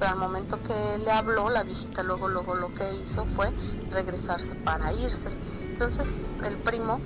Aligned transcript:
pero 0.00 0.12
al 0.12 0.18
momento 0.18 0.62
que 0.62 0.98
le 1.04 1.10
habló, 1.10 1.50
la 1.50 1.62
viejita 1.62 2.02
luego, 2.02 2.26
luego 2.26 2.54
lo 2.54 2.72
que 2.74 2.90
hizo 2.94 3.26
fue 3.26 3.50
regresarse 3.90 4.54
para 4.54 4.94
irse. 4.94 5.28
Entonces 5.62 6.40
el 6.42 6.56
primo 6.56 7.00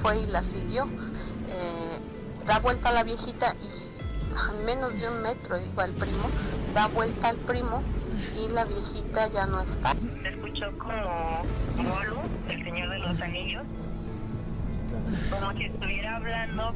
fue 0.00 0.20
y 0.20 0.26
la 0.26 0.44
siguió, 0.44 0.84
eh, 0.84 1.98
da 2.46 2.60
vuelta 2.60 2.90
a 2.90 2.92
la 2.92 3.02
viejita 3.02 3.56
y 3.60 4.36
a 4.36 4.52
menos 4.64 4.94
de 5.00 5.08
un 5.08 5.20
metro 5.20 5.60
iba 5.60 5.84
el 5.84 5.92
primo, 5.92 6.28
da 6.74 6.86
vuelta 6.86 7.30
al 7.30 7.36
primo 7.38 7.82
y 8.40 8.48
la 8.50 8.64
viejita 8.64 9.26
ya 9.26 9.46
no 9.46 9.60
está. 9.60 9.94
Se 10.22 10.28
escuchó 10.28 10.78
como 10.78 11.42
Molu, 11.76 12.20
el 12.50 12.64
señor 12.64 12.90
de 12.90 12.98
los 13.00 13.20
anillos, 13.20 13.64
como 15.28 15.52
si 15.58 15.64
estuviera 15.64 16.16
hablando, 16.16 16.72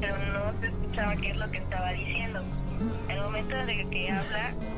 pero 0.00 0.16
no 0.18 0.60
se 0.60 0.66
escuchaba 0.66 1.14
qué 1.14 1.30
es 1.30 1.36
lo 1.36 1.48
que 1.52 1.58
estaba 1.58 1.92
diciendo. 1.92 2.42
El 3.08 3.22
momento 3.22 3.56
de 3.56 3.88
que 3.88 4.10
habla, 4.10 4.52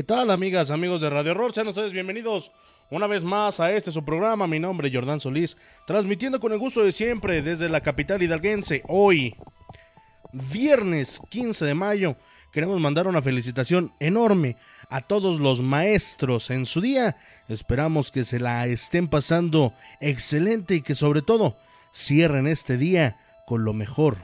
¿Qué 0.00 0.04
tal, 0.04 0.30
amigas, 0.30 0.70
amigos 0.70 1.02
de 1.02 1.10
Radio 1.10 1.32
Horror? 1.32 1.52
Sean 1.52 1.68
ustedes 1.68 1.92
bienvenidos 1.92 2.52
una 2.88 3.06
vez 3.06 3.22
más 3.22 3.60
a 3.60 3.70
este 3.70 3.92
su 3.92 4.02
programa. 4.02 4.46
Mi 4.46 4.58
nombre 4.58 4.88
es 4.88 4.94
Jordán 4.94 5.20
Solís, 5.20 5.58
transmitiendo 5.86 6.40
con 6.40 6.52
el 6.52 6.58
gusto 6.58 6.82
de 6.82 6.90
siempre 6.90 7.42
desde 7.42 7.68
la 7.68 7.82
capital 7.82 8.22
hidalguense. 8.22 8.82
Hoy, 8.88 9.36
viernes 10.32 11.20
15 11.28 11.66
de 11.66 11.74
mayo, 11.74 12.16
queremos 12.50 12.80
mandar 12.80 13.08
una 13.08 13.20
felicitación 13.20 13.92
enorme 14.00 14.56
a 14.88 15.02
todos 15.02 15.38
los 15.38 15.60
maestros 15.60 16.48
en 16.48 16.64
su 16.64 16.80
día. 16.80 17.18
Esperamos 17.50 18.10
que 18.10 18.24
se 18.24 18.40
la 18.40 18.66
estén 18.68 19.06
pasando 19.06 19.74
excelente 20.00 20.76
y 20.76 20.80
que 20.80 20.94
sobre 20.94 21.20
todo 21.20 21.58
cierren 21.94 22.46
este 22.46 22.78
día 22.78 23.18
con 23.44 23.64
lo 23.64 23.74
mejor, 23.74 24.16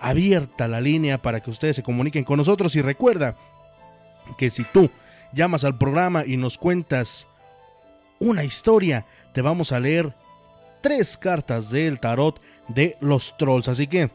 abierta 0.00 0.68
la 0.68 0.80
línea 0.80 1.18
para 1.18 1.40
que 1.40 1.50
ustedes 1.50 1.76
se 1.76 1.82
comuniquen 1.82 2.24
con 2.24 2.38
nosotros 2.38 2.74
y 2.76 2.82
recuerda 2.82 3.34
que 4.36 4.50
si 4.50 4.64
tú 4.64 4.90
llamas 5.32 5.64
al 5.64 5.78
programa 5.78 6.26
y 6.26 6.36
nos 6.36 6.58
cuentas 6.58 7.26
una 8.18 8.44
historia, 8.44 9.06
te 9.32 9.40
vamos 9.42 9.72
a 9.72 9.80
leer 9.80 10.12
tres 10.82 11.16
cartas 11.16 11.70
del 11.70 12.00
tarot 12.00 12.40
de 12.68 12.96
los 13.00 13.36
trolls. 13.36 13.68
Así 13.68 13.86
que 13.86 14.10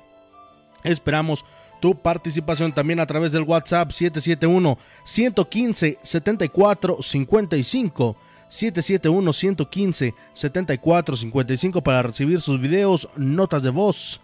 esperamos 0.84 1.46
tu 1.80 1.96
participación 1.96 2.72
también 2.72 3.00
a 3.00 3.06
través 3.06 3.32
del 3.34 3.44
WhatsApp 3.44 3.92
771 3.92 4.78
115 5.04 5.98
74 6.02 6.98
55 7.02 8.16
771 8.48 9.34
115 9.34 10.14
74 10.34 11.16
55 11.16 11.82
para 11.82 12.04
recibir 12.04 12.40
sus 12.40 12.62
videos, 12.62 13.10
notas 13.18 13.64
de 13.64 13.70
voz 13.70 14.22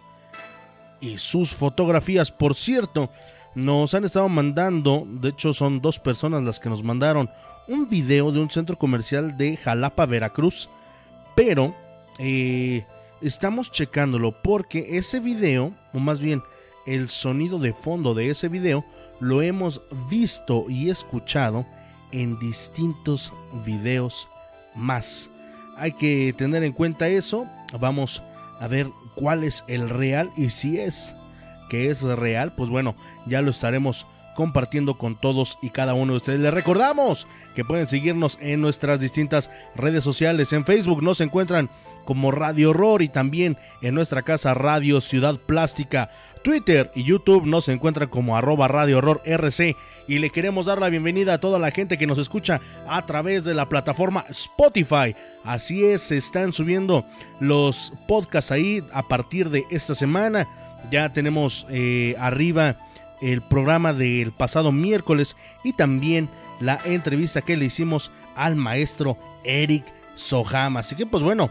y 1.00 1.18
sus 1.18 1.54
fotografías. 1.54 2.30
Por 2.32 2.54
cierto, 2.54 3.10
nos 3.54 3.92
han 3.94 4.04
estado 4.04 4.28
mandando, 4.28 5.06
de 5.06 5.30
hecho 5.30 5.52
son 5.52 5.80
dos 5.80 5.98
personas 5.98 6.42
las 6.42 6.60
que 6.60 6.68
nos 6.68 6.82
mandaron 6.82 7.28
un 7.68 7.88
video 7.88 8.32
de 8.32 8.40
un 8.40 8.50
centro 8.50 8.76
comercial 8.76 9.36
de 9.36 9.56
Jalapa, 9.56 10.06
Veracruz, 10.06 10.68
pero 11.34 11.74
eh, 12.18 12.84
estamos 13.20 13.70
checándolo 13.70 14.32
porque 14.42 14.96
ese 14.96 15.20
video, 15.20 15.72
o 15.92 15.98
más 15.98 16.20
bien 16.20 16.42
el 16.86 17.08
sonido 17.08 17.58
de 17.58 17.72
fondo 17.72 18.14
de 18.14 18.30
ese 18.30 18.48
video, 18.48 18.84
lo 19.20 19.42
hemos 19.42 19.82
visto 20.08 20.66
y 20.68 20.90
escuchado 20.90 21.66
en 22.12 22.38
distintos 22.38 23.32
videos 23.64 24.28
más. 24.74 25.30
Hay 25.76 25.92
que 25.92 26.34
tener 26.36 26.64
en 26.64 26.72
cuenta 26.72 27.08
eso. 27.08 27.46
Vamos 27.78 28.22
a 28.60 28.68
ver 28.68 28.86
cuál 29.14 29.44
es 29.44 29.64
el 29.68 29.88
real 29.88 30.30
y 30.36 30.50
si 30.50 30.78
es 30.78 31.14
que 31.68 31.88
es 31.88 32.02
real, 32.02 32.52
pues 32.52 32.68
bueno, 32.68 32.94
ya 33.26 33.40
lo 33.42 33.50
estaremos 33.50 34.06
compartiendo 34.34 34.94
con 34.98 35.16
todos 35.16 35.58
y 35.62 35.70
cada 35.70 35.94
uno 35.94 36.12
de 36.12 36.16
ustedes. 36.16 36.40
Les 36.40 36.52
recordamos 36.52 37.26
que 37.54 37.64
pueden 37.64 37.88
seguirnos 37.88 38.38
en 38.40 38.60
nuestras 38.60 39.00
distintas 39.00 39.50
redes 39.76 40.02
sociales. 40.02 40.52
En 40.52 40.64
Facebook 40.64 41.02
nos 41.02 41.20
encuentran 41.20 41.70
como 42.10 42.32
Radio 42.32 42.70
Horror 42.70 43.02
y 43.02 43.08
también 43.08 43.56
en 43.82 43.94
nuestra 43.94 44.22
casa 44.22 44.52
Radio 44.52 45.00
Ciudad 45.00 45.36
Plástica. 45.36 46.10
Twitter 46.42 46.90
y 46.96 47.04
YouTube 47.04 47.46
nos 47.46 47.68
encuentran 47.68 48.08
como 48.08 48.36
arroba 48.36 48.66
Radio 48.66 48.98
Horror 48.98 49.22
RC 49.24 49.76
y 50.08 50.18
le 50.18 50.30
queremos 50.30 50.66
dar 50.66 50.80
la 50.80 50.88
bienvenida 50.88 51.34
a 51.34 51.38
toda 51.38 51.60
la 51.60 51.70
gente 51.70 51.98
que 51.98 52.08
nos 52.08 52.18
escucha 52.18 52.60
a 52.88 53.06
través 53.06 53.44
de 53.44 53.54
la 53.54 53.68
plataforma 53.68 54.24
Spotify. 54.28 55.14
Así 55.44 55.84
es, 55.84 56.02
se 56.02 56.16
están 56.16 56.52
subiendo 56.52 57.04
los 57.38 57.92
podcasts 58.08 58.50
ahí 58.50 58.82
a 58.92 59.04
partir 59.04 59.48
de 59.48 59.64
esta 59.70 59.94
semana. 59.94 60.48
Ya 60.90 61.12
tenemos 61.12 61.64
eh, 61.70 62.16
arriba 62.18 62.74
el 63.22 63.40
programa 63.40 63.92
del 63.92 64.32
pasado 64.32 64.72
miércoles 64.72 65.36
y 65.62 65.74
también 65.74 66.28
la 66.58 66.80
entrevista 66.86 67.40
que 67.40 67.56
le 67.56 67.66
hicimos 67.66 68.10
al 68.34 68.56
maestro 68.56 69.16
Eric 69.44 69.84
Soham. 70.16 70.76
Así 70.76 70.96
que 70.96 71.06
pues 71.06 71.22
bueno, 71.22 71.50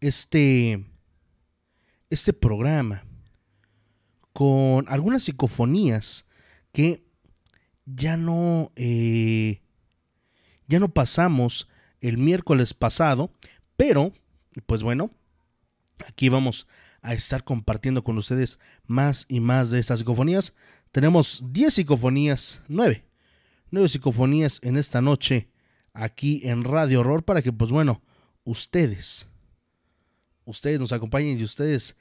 este, 0.00 0.82
este 2.10 2.32
programa 2.32 3.04
con 4.32 4.86
algunas 4.88 5.24
psicofonías 5.24 6.26
que 6.72 7.04
ya 7.86 8.16
no, 8.16 8.72
eh, 8.76 9.62
ya 10.66 10.78
no 10.78 10.88
pasamos 10.92 11.68
el 12.00 12.18
miércoles 12.18 12.74
pasado, 12.74 13.32
pero, 13.76 14.12
pues 14.66 14.82
bueno, 14.82 15.10
aquí 16.06 16.28
vamos 16.28 16.66
a 17.02 17.14
estar 17.14 17.44
compartiendo 17.44 18.04
con 18.04 18.18
ustedes 18.18 18.58
más 18.86 19.26
y 19.28 19.40
más 19.40 19.70
de 19.70 19.78
estas 19.78 20.00
psicofonías. 20.00 20.54
Tenemos 20.92 21.42
10 21.50 21.74
psicofonías, 21.74 22.62
9, 22.68 23.04
9 23.70 23.88
psicofonías 23.88 24.60
en 24.62 24.76
esta 24.76 25.00
noche 25.00 25.48
aquí 25.92 26.42
en 26.44 26.64
Radio 26.64 27.00
Horror 27.00 27.24
para 27.24 27.42
que, 27.42 27.52
pues 27.52 27.70
bueno, 27.70 28.02
ustedes, 28.44 29.28
ustedes 30.50 30.80
nos 30.80 30.92
acompañen 30.92 31.38
y 31.38 31.44
ustedes 31.44 31.96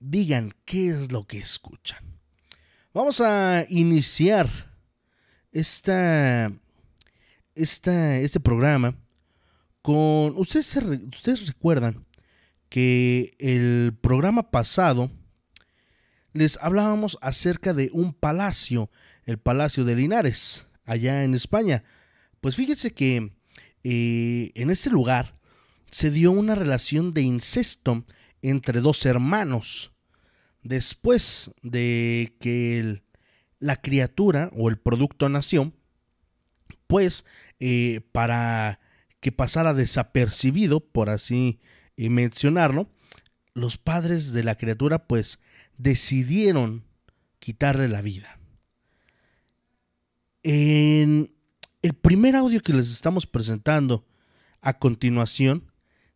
digan 0.00 0.54
qué 0.64 0.88
es 0.88 1.12
lo 1.12 1.24
que 1.24 1.38
escuchan. 1.38 1.98
Vamos 2.94 3.20
a 3.20 3.66
iniciar 3.68 4.48
esta, 5.52 6.52
esta, 7.54 8.18
este 8.18 8.40
programa 8.40 8.96
con... 9.82 10.36
Ustedes, 10.36 10.76
ustedes 10.76 11.46
recuerdan 11.46 12.06
que 12.68 13.34
el 13.38 13.96
programa 14.00 14.50
pasado 14.50 15.10
les 16.32 16.58
hablábamos 16.60 17.18
acerca 17.20 17.72
de 17.74 17.90
un 17.92 18.12
palacio, 18.12 18.90
el 19.24 19.38
Palacio 19.38 19.84
de 19.84 19.96
Linares, 19.96 20.66
allá 20.84 21.24
en 21.24 21.34
España. 21.34 21.84
Pues 22.40 22.56
fíjense 22.56 22.92
que 22.92 23.32
eh, 23.84 24.52
en 24.54 24.70
este 24.70 24.90
lugar 24.90 25.37
se 25.90 26.10
dio 26.10 26.32
una 26.32 26.54
relación 26.54 27.10
de 27.10 27.22
incesto 27.22 28.04
entre 28.42 28.80
dos 28.80 29.04
hermanos. 29.06 29.92
Después 30.62 31.52
de 31.62 32.36
que 32.40 33.02
la 33.58 33.76
criatura 33.76 34.50
o 34.54 34.68
el 34.68 34.78
producto 34.78 35.28
nació, 35.28 35.72
pues 36.86 37.24
eh, 37.60 38.00
para 38.12 38.80
que 39.20 39.32
pasara 39.32 39.74
desapercibido, 39.74 40.80
por 40.80 41.10
así 41.10 41.60
eh, 41.96 42.08
mencionarlo, 42.10 42.88
los 43.54 43.78
padres 43.78 44.32
de 44.32 44.44
la 44.44 44.54
criatura 44.54 45.06
pues 45.06 45.40
decidieron 45.76 46.84
quitarle 47.38 47.88
la 47.88 48.02
vida. 48.02 48.38
En 50.42 51.34
el 51.82 51.94
primer 51.94 52.36
audio 52.36 52.60
que 52.60 52.72
les 52.72 52.92
estamos 52.92 53.26
presentando 53.26 54.06
a 54.60 54.78
continuación, 54.78 55.67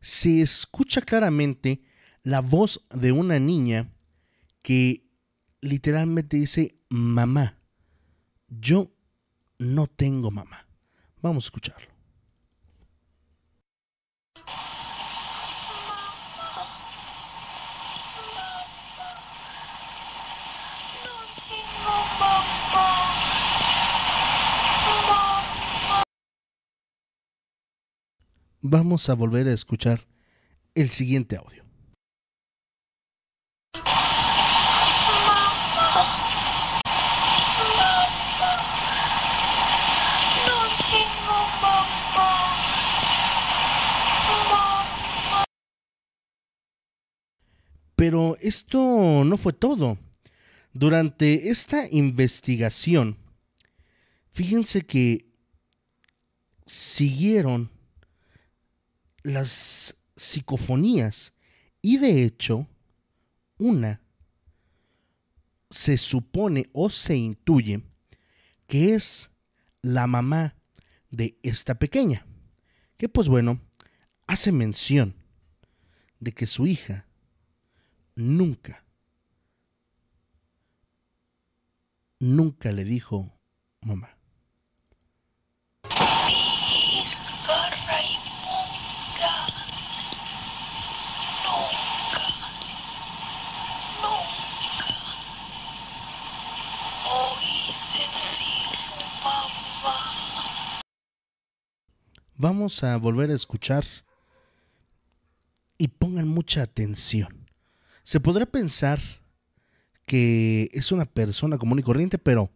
se 0.02 0.42
escucha 0.42 1.00
claramente 1.00 1.82
la 2.22 2.40
voz 2.40 2.86
de 2.90 3.12
una 3.12 3.38
niña 3.38 3.92
que 4.60 5.08
literalmente 5.60 6.36
dice, 6.36 6.76
mamá, 6.88 7.58
yo 8.48 8.92
no 9.58 9.86
tengo 9.86 10.30
mamá. 10.30 10.66
Vamos 11.22 11.44
a 11.44 11.46
escucharlo. 11.46 11.91
Vamos 28.62 29.08
a 29.10 29.14
volver 29.14 29.48
a 29.48 29.52
escuchar 29.52 30.06
el 30.74 30.88
siguiente 30.90 31.36
audio. 31.36 31.62
Pero 47.96 48.36
esto 48.40 49.22
no 49.24 49.36
fue 49.36 49.52
todo. 49.52 49.98
Durante 50.72 51.50
esta 51.50 51.86
investigación, 51.88 53.18
fíjense 54.32 54.82
que 54.82 55.26
siguieron 56.64 57.70
las 59.22 59.96
psicofonías 60.16 61.32
y 61.80 61.98
de 61.98 62.24
hecho 62.24 62.68
una 63.58 64.02
se 65.70 65.98
supone 65.98 66.68
o 66.72 66.90
se 66.90 67.16
intuye 67.16 67.82
que 68.66 68.94
es 68.94 69.30
la 69.82 70.06
mamá 70.06 70.56
de 71.10 71.38
esta 71.42 71.74
pequeña, 71.78 72.26
que 72.96 73.08
pues 73.08 73.28
bueno, 73.28 73.60
hace 74.26 74.52
mención 74.52 75.14
de 76.20 76.32
que 76.32 76.46
su 76.46 76.66
hija 76.66 77.06
nunca, 78.14 78.84
nunca 82.18 82.72
le 82.72 82.84
dijo 82.84 83.32
mamá. 83.80 84.21
Vamos 102.42 102.82
a 102.82 102.96
volver 102.96 103.30
a 103.30 103.36
escuchar 103.36 103.84
y 105.78 105.86
pongan 105.86 106.26
mucha 106.26 106.62
atención. 106.62 107.48
Se 108.02 108.18
podrá 108.18 108.46
pensar 108.46 108.98
que 110.06 110.68
es 110.72 110.90
una 110.90 111.04
persona 111.04 111.56
común 111.56 111.78
y 111.78 111.84
corriente, 111.84 112.18
pero 112.18 112.50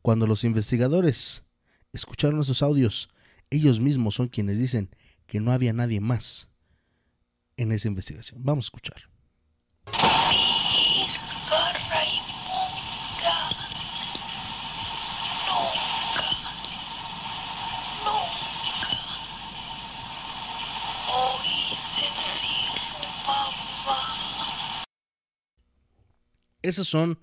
cuando 0.00 0.26
los 0.26 0.44
investigadores 0.44 1.44
escucharon 1.92 2.40
esos 2.40 2.62
audios, 2.62 3.10
ellos 3.50 3.80
mismos 3.80 4.14
son 4.14 4.28
quienes 4.28 4.58
dicen 4.58 4.88
que 5.26 5.40
no 5.40 5.52
había 5.52 5.74
nadie 5.74 6.00
más 6.00 6.48
en 7.58 7.72
esa 7.72 7.88
investigación. 7.88 8.42
Vamos 8.42 8.64
a 8.64 8.68
escuchar. 8.68 9.10
Esos 26.66 26.88
son 26.88 27.20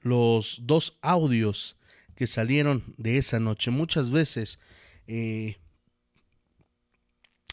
los 0.00 0.60
dos 0.62 0.98
audios 1.02 1.76
que 2.14 2.26
salieron 2.26 2.94
de 2.96 3.18
esa 3.18 3.38
noche. 3.38 3.70
Muchas 3.70 4.10
veces 4.10 4.58
eh, 5.06 5.58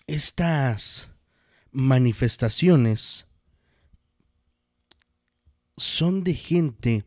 estas 0.07 1.09
manifestaciones 1.73 3.27
son 5.75 6.23
de 6.23 6.35
gente 6.35 7.03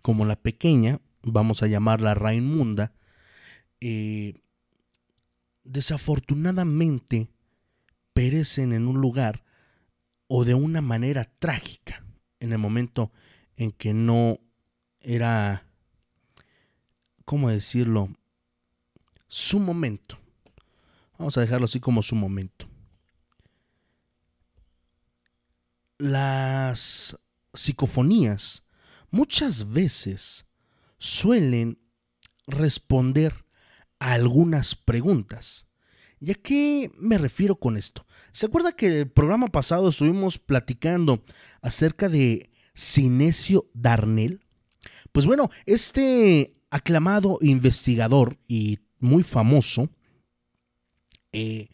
como 0.00 0.24
la 0.24 0.36
pequeña, 0.36 1.02
vamos 1.22 1.62
a 1.62 1.66
llamarla 1.66 2.14
Raimunda, 2.14 2.94
eh, 3.82 4.40
desafortunadamente 5.62 7.28
perecen 8.14 8.72
en 8.72 8.88
un 8.88 8.98
lugar 8.98 9.44
o 10.26 10.46
de 10.46 10.54
una 10.54 10.80
manera 10.80 11.24
trágica 11.24 12.02
en 12.40 12.52
el 12.52 12.58
momento 12.58 13.10
en 13.56 13.72
que 13.72 13.94
no 13.94 14.38
era, 15.00 15.66
¿cómo 17.24 17.50
decirlo? 17.50 18.10
Su 19.28 19.60
momento. 19.60 20.18
Vamos 21.18 21.36
a 21.36 21.42
dejarlo 21.42 21.66
así 21.66 21.78
como 21.78 22.02
su 22.02 22.16
momento. 22.16 22.66
Las 25.98 27.18
psicofonías 27.52 28.62
muchas 29.10 29.70
veces 29.70 30.46
suelen 30.98 31.78
responder 32.46 33.44
a 33.98 34.12
algunas 34.12 34.74
preguntas. 34.74 35.66
¿Y 36.20 36.32
a 36.32 36.34
qué 36.34 36.92
me 36.98 37.16
refiero 37.16 37.56
con 37.56 37.78
esto? 37.78 38.06
¿Se 38.32 38.44
acuerda 38.44 38.72
que 38.72 39.00
el 39.00 39.10
programa 39.10 39.48
pasado 39.48 39.88
estuvimos 39.88 40.38
platicando 40.38 41.24
acerca 41.62 42.10
de 42.10 42.50
Sinesio 42.74 43.70
Darnell? 43.72 44.44
Pues 45.12 45.24
bueno, 45.24 45.48
este 45.64 46.54
aclamado 46.68 47.38
investigador 47.40 48.38
y 48.46 48.80
muy 48.98 49.22
famoso, 49.22 49.88
eh, 51.32 51.68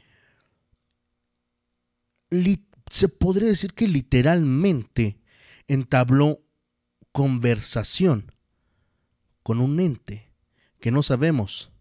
se 2.91 3.09
podría 3.09 3.49
decir 3.49 3.75
que 3.75 3.89
literalmente 3.89 5.19
entabló 5.67 6.41
conversación 7.11 8.33
con 9.43 9.61
un 9.61 9.81
ente 9.81 10.31
que 10.79 10.93
no 10.93 11.03
sabemos 11.03 11.73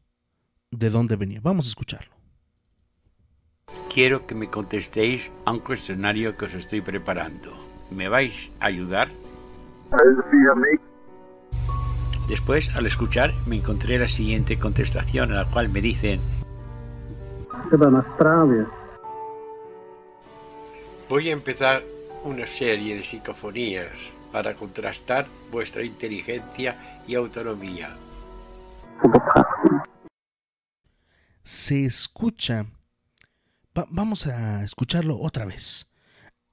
de 0.71 0.89
dónde 0.89 1.15
venía. 1.15 1.41
Vamos 1.41 1.67
a 1.67 1.69
escucharlo 1.69 2.14
quiero 3.95 4.27
que 4.27 4.35
me 4.35 4.49
contestéis 4.49 5.31
a 5.45 5.53
un 5.53 5.59
cuestionario 5.59 6.35
que 6.35 6.43
os 6.43 6.53
estoy 6.53 6.81
preparando. 6.81 7.53
¿Me 7.89 8.09
vais 8.09 8.53
a 8.59 8.65
ayudar? 8.65 9.07
Después, 12.27 12.75
al 12.75 12.87
escuchar, 12.87 13.31
me 13.45 13.55
encontré 13.55 13.97
la 13.97 14.09
siguiente 14.09 14.59
contestación, 14.59 15.31
a 15.31 15.35
la 15.35 15.45
cual 15.45 15.69
me 15.69 15.79
dicen... 15.79 16.19
Voy 21.07 21.29
a 21.29 21.31
empezar 21.31 21.81
una 22.25 22.47
serie 22.47 22.97
de 22.97 23.03
psicofonías 23.05 24.11
para 24.33 24.55
contrastar 24.55 25.25
vuestra 25.49 25.83
inteligencia 25.83 26.75
y 27.07 27.15
autonomía. 27.15 27.95
Se 31.43 31.85
escucha 31.85 32.65
vamos 33.89 34.27
a 34.27 34.63
escucharlo 34.63 35.19
otra 35.19 35.45
vez. 35.45 35.87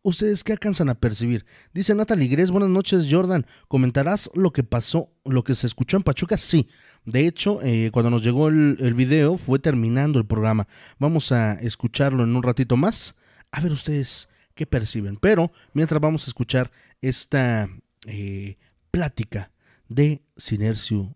¿Ustedes 0.05 0.43
qué 0.43 0.51
alcanzan 0.51 0.89
a 0.89 0.97
percibir? 0.97 1.47
Dice 1.73 1.95
Natalie 1.95 2.27
Gres, 2.27 2.51
buenas 2.51 2.71
noches 2.71 3.07
Jordan, 3.09 3.47
¿comentarás 3.69 4.31
lo 4.35 4.53
que 4.53 4.65
pasó, 4.65 5.13
lo 5.25 5.45
que 5.45 5.55
se 5.55 5.69
escuchó 5.69 5.97
en 5.97 6.03
Pachuca? 6.03 6.37
Sí, 6.39 6.69
de 7.05 7.29
hecho, 7.29 7.61
eh, 7.63 7.91
cuando 7.93 8.11
nos 8.11 8.25
llegó 8.25 8.49
el, 8.49 8.95
video 8.95 9.39
fue 9.39 9.61
terminando 9.61 10.19
el 10.19 10.27
programa. 10.27 10.67
Vamos 10.99 11.31
a 11.31 11.53
escucharlo 11.53 12.25
en 12.25 12.35
un 12.35 12.43
ratito 12.43 12.77
más, 12.77 13.15
a 13.53 13.61
ver 13.61 13.71
ustedes 13.71 14.29
qué 14.57 14.67
perciben. 14.67 15.17
Pero 15.17 15.53
mientras 15.73 16.01
vamos 16.01 16.25
a 16.25 16.31
escuchar 16.31 16.73
esta 17.01 17.69
eh, 18.07 18.57
plática 18.91 19.53
de 19.89 20.23
Sinercio 20.37 21.15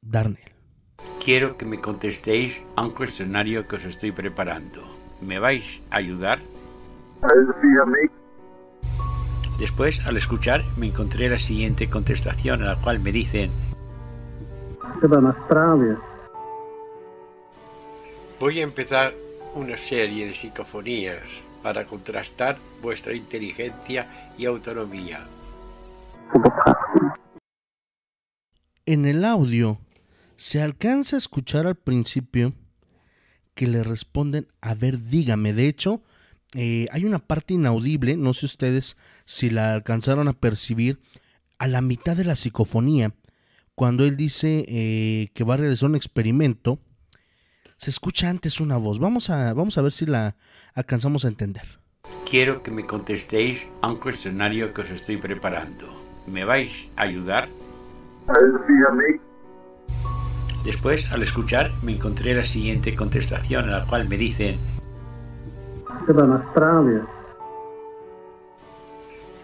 Darnell. 0.00 0.54
Quiero 1.22 1.58
que 1.58 1.66
me 1.66 1.80
contestéis 1.80 2.62
a 2.76 2.82
un 2.86 2.92
cuestionario 2.92 3.68
que 3.68 3.76
os 3.76 3.84
estoy 3.84 4.12
preparando. 4.12 4.95
¿Me 5.20 5.38
vais 5.38 5.86
a 5.90 5.96
ayudar? 5.96 6.40
Después, 9.58 10.04
al 10.06 10.16
escuchar, 10.16 10.62
me 10.76 10.86
encontré 10.86 11.28
la 11.28 11.38
siguiente 11.38 11.88
contestación, 11.88 12.62
a 12.62 12.66
la 12.66 12.76
cual 12.76 13.00
me 13.00 13.12
dicen... 13.12 13.50
Voy 18.38 18.60
a 18.60 18.62
empezar 18.62 19.14
una 19.54 19.76
serie 19.78 20.26
de 20.26 20.34
psicofonías 20.34 21.42
para 21.62 21.84
contrastar 21.84 22.58
vuestra 22.82 23.14
inteligencia 23.14 24.06
y 24.36 24.44
autonomía. 24.44 25.20
En 28.84 29.06
el 29.06 29.24
audio 29.24 29.78
se 30.36 30.62
alcanza 30.62 31.16
a 31.16 31.18
escuchar 31.18 31.66
al 31.66 31.76
principio 31.76 32.52
que 33.56 33.66
le 33.66 33.82
responden, 33.82 34.46
a 34.60 34.74
ver, 34.74 35.00
dígame. 35.00 35.52
De 35.54 35.66
hecho, 35.66 36.02
eh, 36.54 36.86
hay 36.92 37.04
una 37.04 37.18
parte 37.18 37.54
inaudible, 37.54 38.16
no 38.16 38.34
sé 38.34 38.46
ustedes 38.46 38.96
si 39.24 39.50
la 39.50 39.72
alcanzaron 39.72 40.28
a 40.28 40.34
percibir, 40.34 41.00
a 41.58 41.66
la 41.66 41.80
mitad 41.80 42.16
de 42.16 42.24
la 42.24 42.36
psicofonía, 42.36 43.14
cuando 43.74 44.04
él 44.04 44.16
dice 44.16 44.66
eh, 44.68 45.30
que 45.34 45.42
va 45.42 45.54
a 45.54 45.56
realizar 45.56 45.88
un 45.88 45.96
experimento, 45.96 46.78
se 47.78 47.90
escucha 47.90 48.28
antes 48.28 48.60
una 48.60 48.76
voz. 48.76 48.98
Vamos 48.98 49.30
a, 49.30 49.52
vamos 49.54 49.78
a 49.78 49.82
ver 49.82 49.92
si 49.92 50.06
la 50.06 50.36
alcanzamos 50.74 51.24
a 51.24 51.28
entender. 51.28 51.80
Quiero 52.30 52.62
que 52.62 52.70
me 52.70 52.86
contestéis 52.86 53.68
a 53.80 53.90
un 53.90 53.96
cuestionario 53.96 54.74
que 54.74 54.82
os 54.82 54.90
estoy 54.90 55.16
preparando. 55.16 55.86
¿Me 56.26 56.44
vais 56.44 56.92
a 56.96 57.02
ayudar? 57.02 57.48
Después, 60.66 61.12
al 61.12 61.22
escuchar, 61.22 61.70
me 61.82 61.92
encontré 61.92 62.34
la 62.34 62.42
siguiente 62.42 62.96
contestación, 62.96 63.68
a 63.68 63.78
la 63.78 63.86
cual 63.86 64.08
me 64.08 64.18
dicen... 64.18 64.58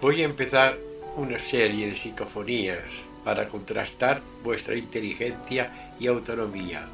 Voy 0.00 0.23
a 0.23 0.25
empezar 0.25 0.76
una 1.17 1.38
serie 1.38 1.88
de 1.88 1.97
psicofonías 1.97 3.05
para 3.25 3.49
contrastar 3.49 4.21
vuestra 4.43 4.75
inteligencia 4.75 5.95
y 6.00 6.09
autonomía. 6.09 6.88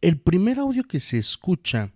El 0.00 0.18
primer 0.18 0.58
audio 0.58 0.82
que 0.82 0.98
se 0.98 1.18
escucha 1.18 1.92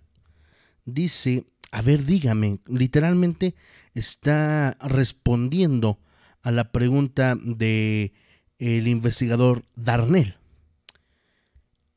dice, 0.85 1.47
a 1.73 1.83
ver, 1.83 2.05
dígame, 2.05 2.61
literalmente 2.69 3.57
está 3.93 4.79
respondiendo 4.81 5.99
a 6.47 6.53
la 6.53 6.71
pregunta 6.71 7.37
de 7.43 8.13
el 8.61 8.87
investigador 8.87 9.65
Darnell. 9.75 10.37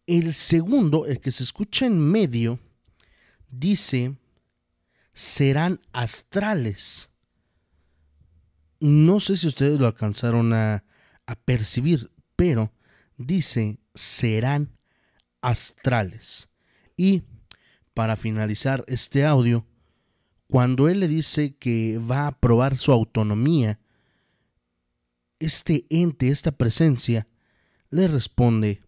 El 0.08 0.34
segundo, 0.34 1.06
el 1.06 1.20
que 1.20 1.32
se 1.32 1.44
escucha 1.44 1.86
en 1.86 2.00
medio, 2.00 2.60
dice, 3.52 4.16
serán 5.14 5.82
astrales. 5.94 7.12
No 8.80 9.20
sé 9.20 9.38
si 9.38 9.46
ustedes 9.46 9.80
lo 9.80 9.86
alcanzaron 9.86 10.52
a, 10.54 10.84
a 11.28 11.36
percibir, 11.36 12.10
pero 12.36 12.74
dice, 13.18 13.78
serán 13.94 14.72
astrales. 15.42 16.50
Y 16.98 17.22
para 17.94 18.16
finalizar 18.16 18.84
este 18.88 19.28
audio, 19.28 19.68
cuando 20.48 20.90
él 20.90 21.02
le 21.02 21.08
dice 21.08 21.56
que 21.56 22.00
va 22.00 22.26
a 22.26 22.40
probar 22.40 22.78
su 22.78 22.92
autonomía, 22.92 23.80
este 25.40 25.86
ente, 25.90 26.30
esta 26.30 26.52
presencia, 26.52 27.28
le 27.90 28.08
responde 28.08 28.82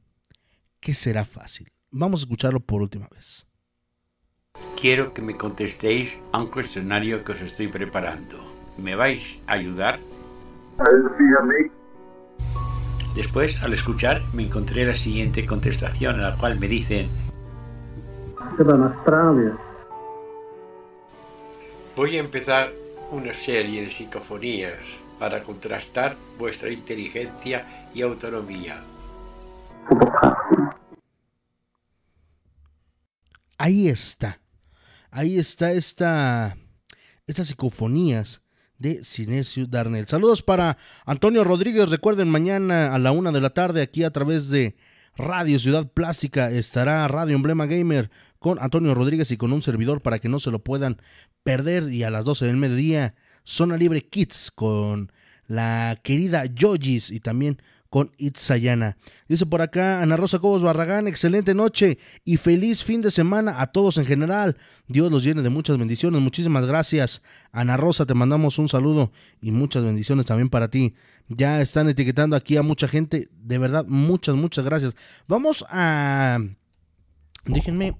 que 0.79 0.93
será 0.93 1.25
fácil. 1.25 1.71
Vamos 1.89 2.21
a 2.21 2.23
escucharlo 2.23 2.59
por 2.59 2.81
última 2.81 3.07
vez. 3.09 3.45
Quiero 4.79 5.13
que 5.13 5.21
me 5.21 5.37
contestéis 5.37 6.19
a 6.31 6.41
un 6.41 6.47
cuestionario 6.47 7.23
que 7.23 7.31
os 7.31 7.41
estoy 7.41 7.67
preparando. 7.67 8.37
¿Me 8.77 8.95
vais 8.95 9.43
a 9.47 9.53
ayudar? 9.53 9.99
Después, 13.15 13.61
al 13.61 13.73
escuchar, 13.73 14.21
me 14.33 14.43
encontré 14.43 14.85
la 14.85 14.95
siguiente 14.95 15.45
contestación 15.45 16.15
en 16.15 16.21
la 16.21 16.37
cual 16.37 16.59
me 16.59 16.67
dicen 16.67 17.09
Voy 21.95 22.17
a 22.17 22.19
empezar 22.19 22.71
una 23.11 23.33
serie 23.33 23.83
de 23.83 23.91
psicofonías 23.91 25.00
para 25.21 25.43
contrastar 25.43 26.17
vuestra 26.39 26.71
inteligencia 26.71 27.63
y 27.93 28.01
autonomía. 28.01 28.81
Ahí 33.55 33.87
está. 33.87 34.41
Ahí 35.11 35.37
está 35.37 35.73
esta, 35.73 36.57
estas 37.27 37.49
psicofonías 37.49 38.41
de 38.79 39.03
Sinesio 39.03 39.67
Darnell. 39.67 40.07
Saludos 40.07 40.41
para 40.41 40.79
Antonio 41.05 41.43
Rodríguez. 41.43 41.91
Recuerden, 41.91 42.27
mañana 42.27 42.91
a 42.91 42.97
la 42.97 43.11
una 43.11 43.31
de 43.31 43.41
la 43.41 43.51
tarde, 43.51 43.83
aquí 43.83 44.03
a 44.03 44.09
través 44.09 44.49
de 44.49 44.75
Radio 45.15 45.59
Ciudad 45.59 45.87
Plástica, 45.87 46.49
estará 46.49 47.07
Radio 47.07 47.35
Emblema 47.35 47.67
Gamer 47.67 48.09
con 48.39 48.57
Antonio 48.59 48.95
Rodríguez 48.95 49.29
y 49.29 49.37
con 49.37 49.53
un 49.53 49.61
servidor 49.61 50.01
para 50.01 50.17
que 50.17 50.29
no 50.29 50.39
se 50.39 50.49
lo 50.49 50.63
puedan 50.63 50.99
perder. 51.43 51.93
Y 51.93 52.01
a 52.01 52.09
las 52.09 52.25
12 52.25 52.47
del 52.47 52.57
mediodía, 52.57 53.13
Zona 53.43 53.77
Libre 53.77 54.01
Kids 54.07 54.51
con 54.51 55.11
la 55.47 55.99
querida 56.03 56.45
Yojis 56.45 57.11
y 57.11 57.19
también 57.19 57.61
con 57.91 58.11
Itzayana. 58.17 58.95
Dice 59.27 59.45
por 59.45 59.61
acá 59.61 60.01
Ana 60.01 60.15
Rosa 60.15 60.39
Cobos 60.39 60.63
Barragán, 60.63 61.09
excelente 61.09 61.53
noche 61.53 61.97
y 62.23 62.37
feliz 62.37 62.85
fin 62.85 63.01
de 63.01 63.11
semana 63.11 63.61
a 63.61 63.67
todos 63.67 63.97
en 63.97 64.05
general. 64.05 64.55
Dios 64.87 65.11
los 65.11 65.25
llene 65.25 65.41
de 65.41 65.49
muchas 65.49 65.77
bendiciones. 65.77 66.21
Muchísimas 66.21 66.65
gracias. 66.65 67.21
Ana 67.51 67.75
Rosa, 67.75 68.05
te 68.05 68.13
mandamos 68.13 68.57
un 68.59 68.69
saludo 68.69 69.11
y 69.41 69.51
muchas 69.51 69.83
bendiciones 69.83 70.25
también 70.25 70.49
para 70.49 70.69
ti. 70.69 70.95
Ya 71.27 71.61
están 71.61 71.89
etiquetando 71.89 72.37
aquí 72.37 72.55
a 72.55 72.63
mucha 72.63 72.87
gente. 72.87 73.27
De 73.33 73.57
verdad, 73.57 73.83
muchas, 73.85 74.35
muchas 74.35 74.63
gracias. 74.63 74.95
Vamos 75.27 75.65
a... 75.69 76.39
Déjenme 77.43 77.97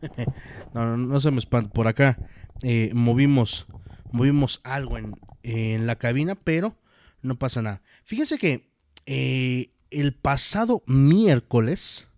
no, 0.74 0.96
no, 0.96 1.20
se 1.20 1.30
me 1.30 1.38
espanta. 1.40 1.70
Por 1.70 1.88
acá 1.88 2.18
eh, 2.62 2.90
movimos, 2.94 3.66
movimos 4.10 4.60
algo 4.64 4.98
en, 4.98 5.14
en, 5.42 5.86
la 5.86 5.96
cabina, 5.96 6.34
pero 6.34 6.76
no 7.22 7.38
pasa 7.38 7.62
nada. 7.62 7.82
Fíjense 8.04 8.38
que 8.38 8.70
eh, 9.06 9.70
el 9.90 10.14
pasado 10.14 10.82
miércoles, 10.86 12.08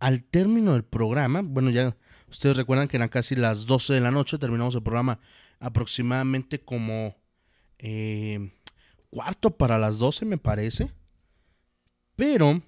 al 0.00 0.24
término 0.24 0.74
del 0.74 0.84
programa, 0.84 1.42
bueno, 1.42 1.70
ya 1.70 1.96
ustedes 2.28 2.56
recuerdan 2.56 2.88
que 2.88 2.96
eran 2.96 3.08
casi 3.08 3.34
las 3.34 3.66
12 3.66 3.94
de 3.94 4.00
la 4.00 4.10
noche, 4.10 4.38
terminamos 4.38 4.74
el 4.74 4.82
programa 4.82 5.20
aproximadamente 5.60 6.60
como 6.60 7.16
eh, 7.78 8.52
cuarto 9.10 9.56
para 9.56 9.78
las 9.78 9.98
12, 9.98 10.24
me 10.24 10.38
parece. 10.38 10.92
Pero 12.16 12.62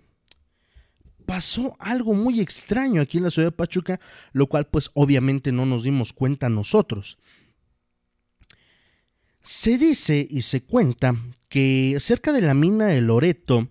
pasó 1.31 1.77
algo 1.79 2.14
muy 2.14 2.40
extraño 2.40 3.01
aquí 3.01 3.19
en 3.19 3.23
la 3.23 3.31
ciudad 3.31 3.47
de 3.47 3.57
Pachuca, 3.57 4.01
lo 4.33 4.49
cual 4.49 4.66
pues 4.66 4.90
obviamente 4.95 5.53
no 5.53 5.64
nos 5.64 5.85
dimos 5.85 6.12
cuenta 6.12 6.49
nosotros. 6.49 7.19
Se 9.45 9.79
dice 9.79 10.27
y 10.29 10.43
se 10.43 10.64
cuenta 10.64 11.14
que 11.49 11.97
cerca 12.01 12.33
de 12.33 12.40
la 12.40 12.55
mina 12.55 12.87
de 12.87 13.01
Loreto, 13.01 13.69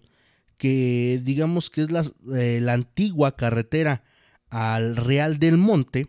que 0.57 1.19
digamos 1.21 1.69
que 1.69 1.81
es 1.81 1.91
la, 1.91 2.09
eh, 2.33 2.65
antigua 2.69 3.35
carretera 3.35 4.05
al 4.47 4.95
Real 4.95 5.37
del 5.37 5.57
Monte, 5.57 6.07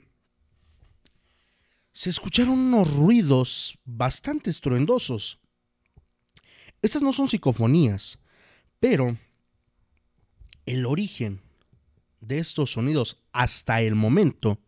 se 1.92 2.10
escucharon 2.10 2.60
unos 2.60 2.94
ruidos 2.94 3.76
bastante 3.84 4.50
estruendosos. 4.50 5.40
Estas 6.80 7.02
no 7.02 7.12
son 7.12 7.28
psicofonías, 7.28 8.20
pero 8.78 9.18
el 10.66 10.86
origen 10.86 11.40
de 12.20 12.38
estos 12.38 12.72
sonidos 12.72 13.22
hasta 13.32 13.80
el 13.80 13.94
momento 13.94 14.58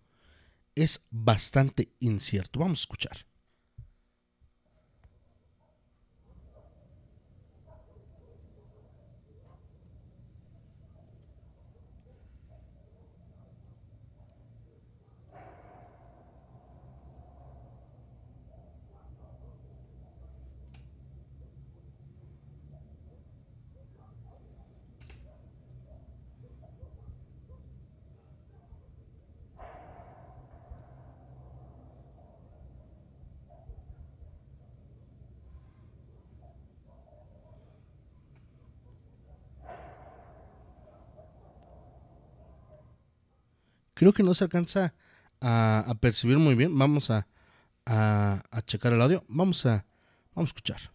es 0.75 1.03
bastante 1.11 1.93
incierto. 2.01 2.61
Vamos 2.61 2.81
a 2.81 2.83
escuchar. 2.83 3.27
Creo 44.03 44.13
que 44.13 44.25
no 44.25 44.35
se 44.35 44.43
alcanza 44.43 44.95
a, 45.41 45.95
percibir 46.01 46.37
muy 46.37 46.57
bien. 46.57 46.77
Vamos 46.77 47.09
a, 47.11 47.29
a, 47.87 48.43
checar 48.67 48.93
el 48.93 49.01
audio. 49.01 49.25
Vamos 49.29 49.65
a, 49.65 49.87
vamos 50.35 50.49
a 50.49 50.51
escuchar. 50.51 50.92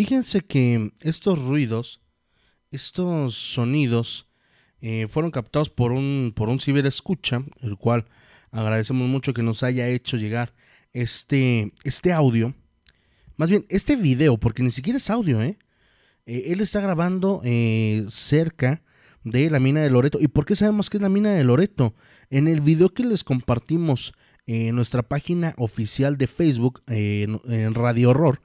Fíjense 0.00 0.40
que 0.40 0.92
estos 1.02 1.38
ruidos, 1.38 2.00
estos 2.70 3.34
sonidos, 3.34 4.30
eh, 4.80 5.08
fueron 5.10 5.30
captados 5.30 5.68
por 5.68 5.92
un, 5.92 6.32
por 6.34 6.48
un 6.48 6.58
ciberescucha, 6.58 7.44
el 7.60 7.76
cual 7.76 8.06
agradecemos 8.50 9.06
mucho 9.10 9.34
que 9.34 9.42
nos 9.42 9.62
haya 9.62 9.88
hecho 9.88 10.16
llegar 10.16 10.54
este, 10.94 11.74
este 11.84 12.14
audio. 12.14 12.54
Más 13.36 13.50
bien, 13.50 13.66
este 13.68 13.94
video, 13.94 14.38
porque 14.38 14.62
ni 14.62 14.70
siquiera 14.70 14.96
es 14.96 15.10
audio, 15.10 15.42
¿eh? 15.42 15.58
eh 16.24 16.44
él 16.46 16.62
está 16.62 16.80
grabando 16.80 17.42
eh, 17.44 18.06
cerca 18.08 18.82
de 19.22 19.50
la 19.50 19.60
mina 19.60 19.82
de 19.82 19.90
Loreto. 19.90 20.16
¿Y 20.18 20.28
por 20.28 20.46
qué 20.46 20.56
sabemos 20.56 20.88
que 20.88 20.96
es 20.96 21.02
la 21.02 21.10
mina 21.10 21.32
de 21.32 21.44
Loreto? 21.44 21.94
En 22.30 22.48
el 22.48 22.62
video 22.62 22.94
que 22.94 23.04
les 23.04 23.22
compartimos 23.22 24.14
en 24.46 24.74
nuestra 24.74 25.02
página 25.02 25.52
oficial 25.58 26.16
de 26.16 26.26
Facebook, 26.26 26.82
en, 26.86 27.74
Radio 27.74 28.08
Horror, 28.08 28.40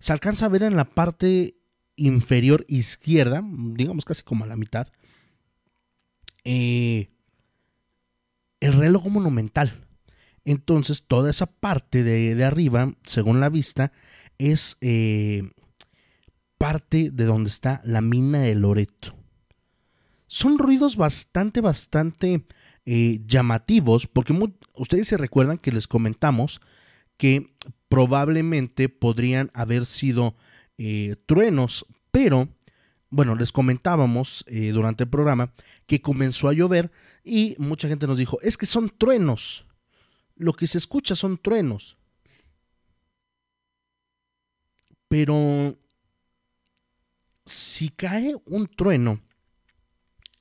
se 0.00 0.12
alcanza 0.12 0.46
a 0.46 0.48
ver 0.48 0.62
en 0.62 0.76
la 0.76 0.84
parte 0.84 1.56
inferior 1.96 2.64
izquierda, 2.68 3.42
digamos 3.44 4.04
casi 4.04 4.22
como 4.22 4.44
a 4.44 4.48
la 4.48 4.56
mitad, 4.56 4.88
eh, 6.44 7.08
el 8.60 8.72
reloj 8.74 9.06
monumental. 9.08 9.86
Entonces, 10.44 11.04
toda 11.06 11.30
esa 11.30 11.46
parte 11.46 12.02
de, 12.02 12.42
arriba, 12.44 12.94
según 13.02 13.40
la 13.40 13.50
vista, 13.50 13.92
es 14.38 14.76
eh, 14.80 15.50
parte 16.56 17.10
de 17.12 17.24
donde 17.24 17.50
está 17.50 17.82
la 17.84 18.00
mina 18.00 18.40
de 18.40 18.54
Loreto. 18.54 19.14
Son 20.26 20.58
ruidos 20.58 20.96
bastante, 20.96 21.60
bastante 21.60 22.46
eh, 22.86 23.20
llamativos, 23.26 24.06
porque 24.06 24.34
ustedes 24.74 25.08
se 25.08 25.18
recuerdan 25.18 25.58
que 25.58 25.72
les 25.72 25.86
comentamos 25.86 26.60
que 27.16 27.54
probablemente 27.88 28.88
podrían 28.88 29.50
haber 29.54 29.86
sido 29.86 30.36
eh, 30.76 31.16
truenos, 31.26 31.86
pero 32.10 32.48
bueno, 33.10 33.34
les 33.34 33.52
comentábamos 33.52 34.44
eh, 34.46 34.70
durante 34.70 35.04
el 35.04 35.10
programa 35.10 35.52
que 35.86 36.02
comenzó 36.02 36.48
a 36.48 36.52
llover 36.52 36.90
y 37.24 37.56
mucha 37.58 37.88
gente 37.88 38.06
nos 38.06 38.18
dijo, 38.18 38.38
es 38.42 38.56
que 38.56 38.66
son 38.66 38.90
truenos, 38.90 39.66
lo 40.36 40.52
que 40.52 40.66
se 40.66 40.78
escucha 40.78 41.14
son 41.14 41.38
truenos. 41.38 41.96
Pero 45.08 45.78
si 47.46 47.88
cae 47.88 48.36
un 48.44 48.66
trueno, 48.66 49.22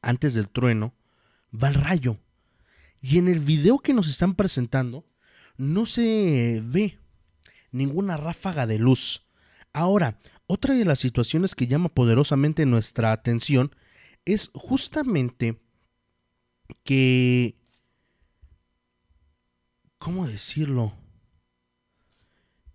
antes 0.02 0.36
del 0.36 0.50
trueno, 0.50 0.94
va 1.52 1.70
el 1.70 1.76
rayo. 1.76 2.18
Y 3.02 3.18
en 3.18 3.30
el 3.30 3.40
video 3.40 3.80
que 3.80 3.94
nos 3.94 4.10
están 4.10 4.36
presentando, 4.36 5.06
no 5.56 5.86
se 5.86 6.62
ve 6.66 7.00
ninguna 7.72 8.18
ráfaga 8.18 8.66
de 8.66 8.78
luz. 8.78 9.28
Ahora, 9.74 10.20
otra 10.48 10.74
de 10.74 10.86
las 10.86 11.00
situaciones 11.00 11.56
que 11.56 11.68
llama 11.68 11.90
poderosamente 11.90 12.66
nuestra 12.66 13.12
atención 13.12 13.76
es 14.26 14.52
justamente 14.54 15.62
que... 16.84 17.56
¿Cómo 19.98 20.28
decirlo? 20.28 20.94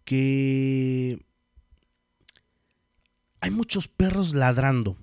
Que 0.05 1.25
hay 3.43 3.51
muchos 3.51 3.89
perros 3.89 4.35
ladrando. 4.35 4.97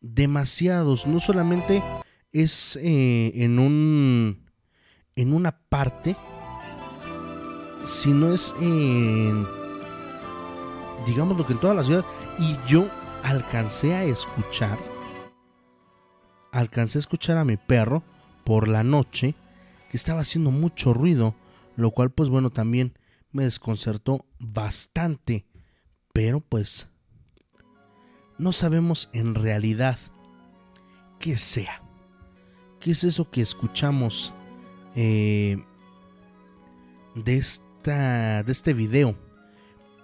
Demasiados. 0.00 1.06
No 1.06 1.20
solamente 1.20 1.82
es 2.32 2.76
eh, 2.82 3.30
en 3.34 3.60
un. 3.60 4.50
en 5.14 5.32
una 5.32 5.56
parte. 5.68 6.16
Sino 7.88 8.32
es 8.32 8.54
en. 8.60 9.46
digamos 11.06 11.36
lo 11.36 11.46
que 11.46 11.54
en 11.54 11.60
toda 11.60 11.74
la 11.74 11.84
ciudad. 11.84 12.04
Y 12.38 12.56
yo 12.68 12.86
alcancé 13.24 13.94
a 13.94 14.04
escuchar. 14.04 14.78
Alcancé 16.52 16.98
a 16.98 17.00
escuchar 17.00 17.38
a 17.38 17.44
mi 17.44 17.56
perro 17.56 18.02
por 18.44 18.68
la 18.68 18.84
noche. 18.84 19.34
Que 19.90 19.96
estaba 19.96 20.20
haciendo 20.20 20.50
mucho 20.50 20.92
ruido. 20.92 21.34
Lo 21.76 21.90
cual, 21.90 22.10
pues 22.10 22.28
bueno, 22.28 22.50
también 22.50 22.98
me 23.32 23.44
desconcertó 23.44 24.26
bastante. 24.38 25.46
Pero 26.12 26.40
pues 26.40 26.88
no 28.38 28.52
sabemos 28.52 29.08
en 29.12 29.34
realidad 29.34 29.98
qué 31.18 31.36
sea. 31.36 31.82
¿Qué 32.80 32.92
es 32.92 33.04
eso 33.04 33.30
que 33.30 33.40
escuchamos 33.40 34.32
eh, 34.94 35.62
de, 37.16 37.38
de 37.84 38.52
este 38.52 38.72
video? 38.72 39.16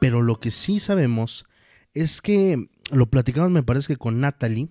Pero 0.01 0.23
lo 0.23 0.41
que 0.41 0.51
sí 0.51 0.81
sabemos 0.81 1.47
es 1.93 2.21
que 2.21 2.69
lo 2.91 3.11
platicamos, 3.11 3.51
me 3.51 3.63
parece 3.63 3.95
que 3.95 3.97
con 3.97 4.21
Natalie, 4.21 4.69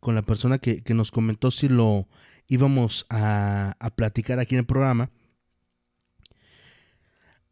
con 0.00 0.14
la 0.14 0.22
persona 0.22 0.58
que, 0.58 0.82
nos 0.94 1.10
comentó 1.10 1.50
si 1.50 1.68
lo 1.68 2.08
íbamos 2.48 3.06
a, 3.08 3.76
a 3.78 3.90
platicar 3.90 4.38
aquí 4.38 4.54
en 4.54 4.60
el 4.60 4.66
programa. 4.66 5.10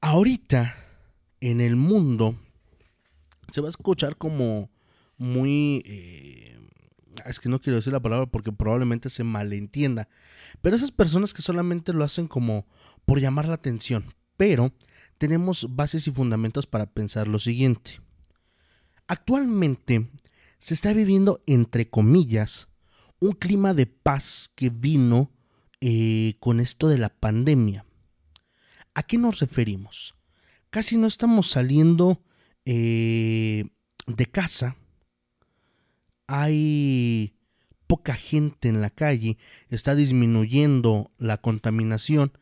Ahorita 0.01 0.77
en 1.41 1.61
el 1.61 1.77
mundo 1.77 2.37
se 3.53 3.61
va 3.61 3.69
a 3.69 3.71
escuchar 3.71 4.17
como 4.17 4.71
muy... 5.17 5.83
Eh, 5.85 6.59
es 7.27 7.39
que 7.39 7.49
no 7.49 7.61
quiero 7.61 7.77
decir 7.77 7.93
la 7.93 8.01
palabra 8.01 8.27
porque 8.27 8.53
probablemente 8.53 9.11
se 9.11 9.25
malentienda. 9.25 10.09
Pero 10.63 10.77
esas 10.77 10.91
personas 10.91 11.35
que 11.35 11.43
solamente 11.43 11.93
lo 11.93 12.05
hacen 12.05 12.29
como 12.29 12.67
por 13.05 13.21
llamar 13.21 13.47
la 13.47 13.55
atención. 13.55 14.15
Pero 14.41 14.73
tenemos 15.19 15.77
bases 15.77 16.09
y 16.09 16.11
fundamentos 16.11 16.67
para 16.67 16.87
pensar 16.87 17.29
lo 17.29 17.39
siguiente. 17.39 18.01
Actualmente 19.07 20.09
se 20.61 20.73
está 20.73 20.95
viviendo, 20.95 21.43
entre 21.45 21.91
comillas, 21.91 22.69
un 23.19 23.33
clima 23.33 23.75
de 23.75 23.85
paz 23.85 24.51
que 24.55 24.71
vino 24.71 25.31
eh, 25.83 26.37
con 26.41 26.59
esto 26.59 26.89
de 26.89 26.97
la 26.97 27.11
pandemia. 27.11 27.85
¿A 28.95 29.03
qué 29.03 29.19
nos 29.19 29.41
referimos? 29.41 30.15
Casi 30.71 30.97
no 30.97 31.07
estamos 31.07 31.51
saliendo 31.51 32.23
eh, 32.65 33.67
de 34.07 34.25
casa 34.25 34.79
hay 36.27 37.35
poca 37.87 38.15
gente 38.15 38.71
en 38.71 38.81
la 38.81 38.89
calle, 38.89 39.37
está 39.69 39.95
disminuyendo 39.95 41.11
la 41.19 41.37
contaminación. 41.37 42.33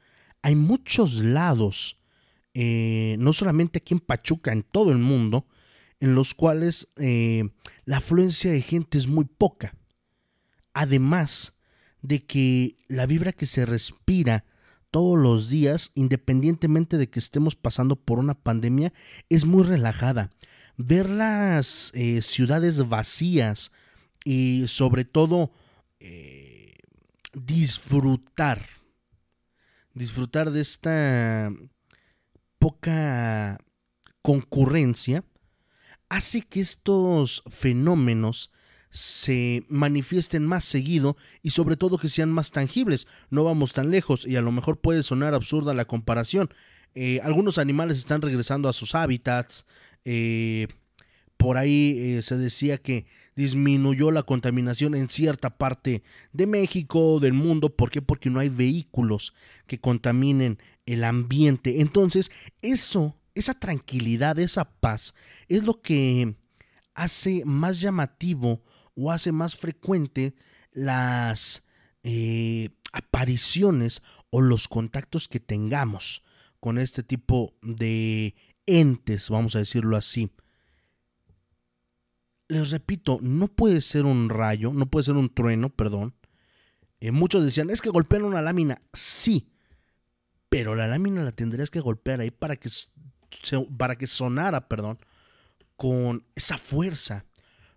Hay 0.43 0.55
muchos 0.55 1.17
lados, 1.25 1.99
eh, 2.55 3.17
no 3.19 3.33
solamente 3.33 3.79
aquí 3.79 3.95
en 3.95 4.01
Pachuca, 4.01 4.53
en 4.53 4.63
todo 4.63 4.93
el 4.93 4.99
mundo, 4.99 5.47
en 6.01 6.15
los 6.15 6.35
cuales 6.35 6.89
eh, 6.97 7.49
la 7.85 7.99
afluencia 7.99 8.51
de 8.51 8.63
gente 8.63 8.99
es 8.99 9.07
muy 9.07 9.25
poca. 9.25 9.75
Además 10.75 11.55
de 12.03 12.25
que 12.25 12.77
la 12.87 13.07
vibra 13.07 13.33
que 13.33 13.47
se 13.47 13.67
respira 13.67 14.45
todos 14.91 15.19
los 15.19 15.49
días, 15.51 15.91
independientemente 15.95 16.97
de 16.97 17.11
que 17.11 17.19
estemos 17.19 17.57
pasando 17.57 17.97
por 17.97 18.19
una 18.19 18.35
pandemia, 18.35 18.93
es 19.29 19.45
muy 19.45 19.65
relajada 19.65 20.31
ver 20.77 21.11
las 21.11 21.91
eh, 21.95 22.23
ciudades 22.23 22.89
vacías 22.89 23.73
y 24.25 24.65
sobre 24.69 25.05
todo 25.05 25.51
disfrutar, 27.35 28.67
disfrutar 29.99 30.51
de 30.51 30.61
esta 30.61 31.53
poca 32.59 33.59
concurrencia, 34.23 35.25
hace 36.09 36.43
que 36.43 36.61
estos 36.61 37.43
fenómenos 37.51 38.51
se 38.91 39.65
manifiesten 39.69 40.47
más 40.47 40.65
seguido 40.65 41.17
y 41.43 41.51
sobre 41.51 41.77
todo 41.77 41.99
que 41.99 42.09
sean 42.09 42.33
más 42.33 42.51
tangibles. 42.51 43.07
No 43.31 43.45
vamos 43.45 43.73
tan 43.73 43.91
lejos 43.91 44.27
y 44.27 44.37
a 44.37 44.41
lo 44.41 44.53
mejor 44.53 44.81
puede 44.81 45.03
sonar 45.03 45.35
absurda 45.35 45.75
la 45.75 45.85
comparación. 45.85 46.51
Eh, 46.95 47.21
algunos 47.23 47.59
animales 47.59 47.99
están 47.99 48.23
regresando 48.23 48.69
a 48.69 48.73
sus 48.73 48.95
hábitats, 48.95 49.67
eh, 50.05 50.69
por 51.39 51.57
ahí 51.57 51.97
eh, 51.99 52.23
se 52.23 52.37
decía 52.37 52.79
que 52.79 53.07
disminuyó 53.37 54.11
la 54.11 54.25
contaminación 54.25 54.97
en 54.97 55.09
cierta 55.09 55.57
parte 55.57 56.03
de 56.33 56.47
México, 56.47 57.21
del 57.21 57.33
mundo. 57.33 57.75
¿Por 57.75 57.91
qué? 57.91 58.03
Porque 58.03 58.29
no 58.29 58.41
hay 58.41 58.49
vehículos 58.49 59.33
que 59.67 59.81
contaminen 59.81 60.59
el 60.85 61.05
ambiente. 61.05 61.81
Entonces, 61.81 62.33
eso, 62.61 63.17
esa 63.35 63.55
tranquilidad, 63.55 64.39
esa 64.41 64.65
paz, 64.65 65.15
es 65.47 65.63
lo 65.63 65.81
que 65.81 66.35
hace 66.95 67.45
más 67.45 67.81
llamativo 67.81 68.65
o 68.97 69.13
hace 69.13 69.31
más 69.31 69.55
frecuente 69.55 70.35
las 70.73 71.63
eh, 72.03 72.71
apariciones 72.93 74.03
o 74.31 74.41
los 74.41 74.67
contactos 74.67 75.29
que 75.29 75.39
tengamos 75.39 76.25
con 76.59 76.79
este 76.79 77.05
tipo 77.05 77.55
de 77.63 78.35
entes, 78.67 79.31
vamos 79.31 79.55
a 79.55 79.61
decirlo 79.61 79.97
así. 79.97 80.33
Les 82.49 82.71
repito, 82.71 83.19
no 83.23 83.49
puede 83.49 83.81
ser 83.81 84.07
un 84.07 84.31
rayo, 84.31 84.73
no 84.73 84.87
puede 84.87 85.05
ser 85.05 85.17
un 85.17 85.33
trueno, 85.33 85.69
perdón. 85.69 86.15
Eh, 87.01 87.13
muchos 87.13 87.45
decían, 87.45 87.71
es 87.71 87.81
que 87.81 87.91
golpean 87.91 88.25
una 88.25 88.43
lámina. 88.43 88.81
Sí, 88.93 89.53
pero 90.49 90.75
la 90.75 90.89
lámina 90.89 91.23
la 91.23 91.33
tendrías 91.33 91.71
que 91.71 91.81
golpear 91.81 92.21
ahí 92.21 92.31
para 92.31 92.57
que, 92.57 92.71
para 93.77 93.97
que 93.97 94.07
sonara, 94.07 94.69
perdón, 94.69 94.99
con 95.77 96.25
esa 96.35 96.59
fuerza, 96.59 97.27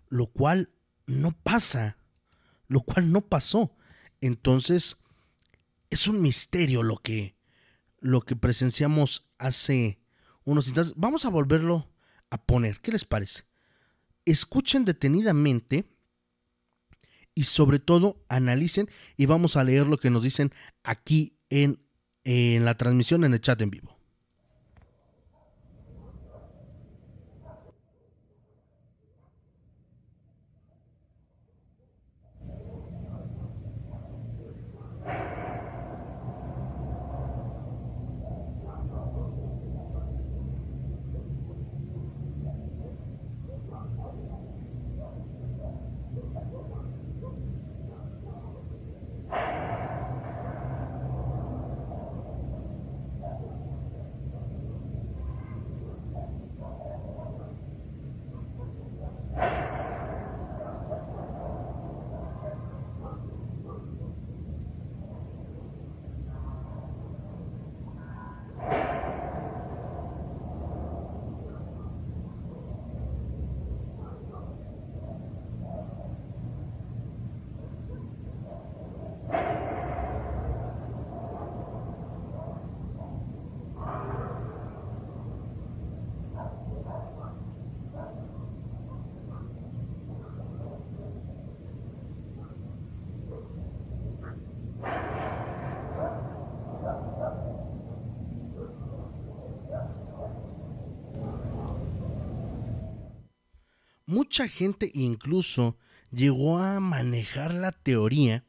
lo 0.08 0.26
cual 0.26 0.70
no 1.06 1.32
pasa, 1.32 1.98
lo 2.66 2.80
cual 2.80 3.12
no 3.12 3.20
pasó. 3.28 3.76
Entonces, 4.20 4.96
es 5.90 6.08
un 6.08 6.22
misterio 6.22 6.82
lo 6.82 6.96
que, 6.96 7.36
lo 8.00 8.22
que 8.22 8.36
presenciamos 8.36 9.28
hace 9.38 10.00
unos 10.44 10.66
instantes. 10.66 10.94
Vamos 10.96 11.24
a 11.24 11.30
volverlo 11.30 11.90
a 12.30 12.44
poner. 12.44 12.80
¿Qué 12.80 12.90
les 12.90 13.04
parece? 13.04 13.44
Escuchen 14.24 14.84
detenidamente 14.84 15.84
y 17.34 17.44
sobre 17.44 17.78
todo 17.78 18.24
analicen 18.28 18.90
y 19.16 19.26
vamos 19.26 19.56
a 19.56 19.64
leer 19.64 19.86
lo 19.86 19.98
que 19.98 20.10
nos 20.10 20.22
dicen 20.22 20.52
aquí 20.82 21.38
en 21.50 21.80
en 22.24 22.64
la 22.64 22.76
transmisión 22.76 23.24
en 23.24 23.34
el 23.34 23.40
chat 23.40 23.60
en 23.62 23.70
vivo. 23.70 23.96
Mucha 104.12 104.46
gente 104.46 104.90
incluso 104.94 105.78
llegó 106.10 106.58
a 106.58 106.80
manejar 106.80 107.54
la 107.54 107.72
teoría 107.72 108.44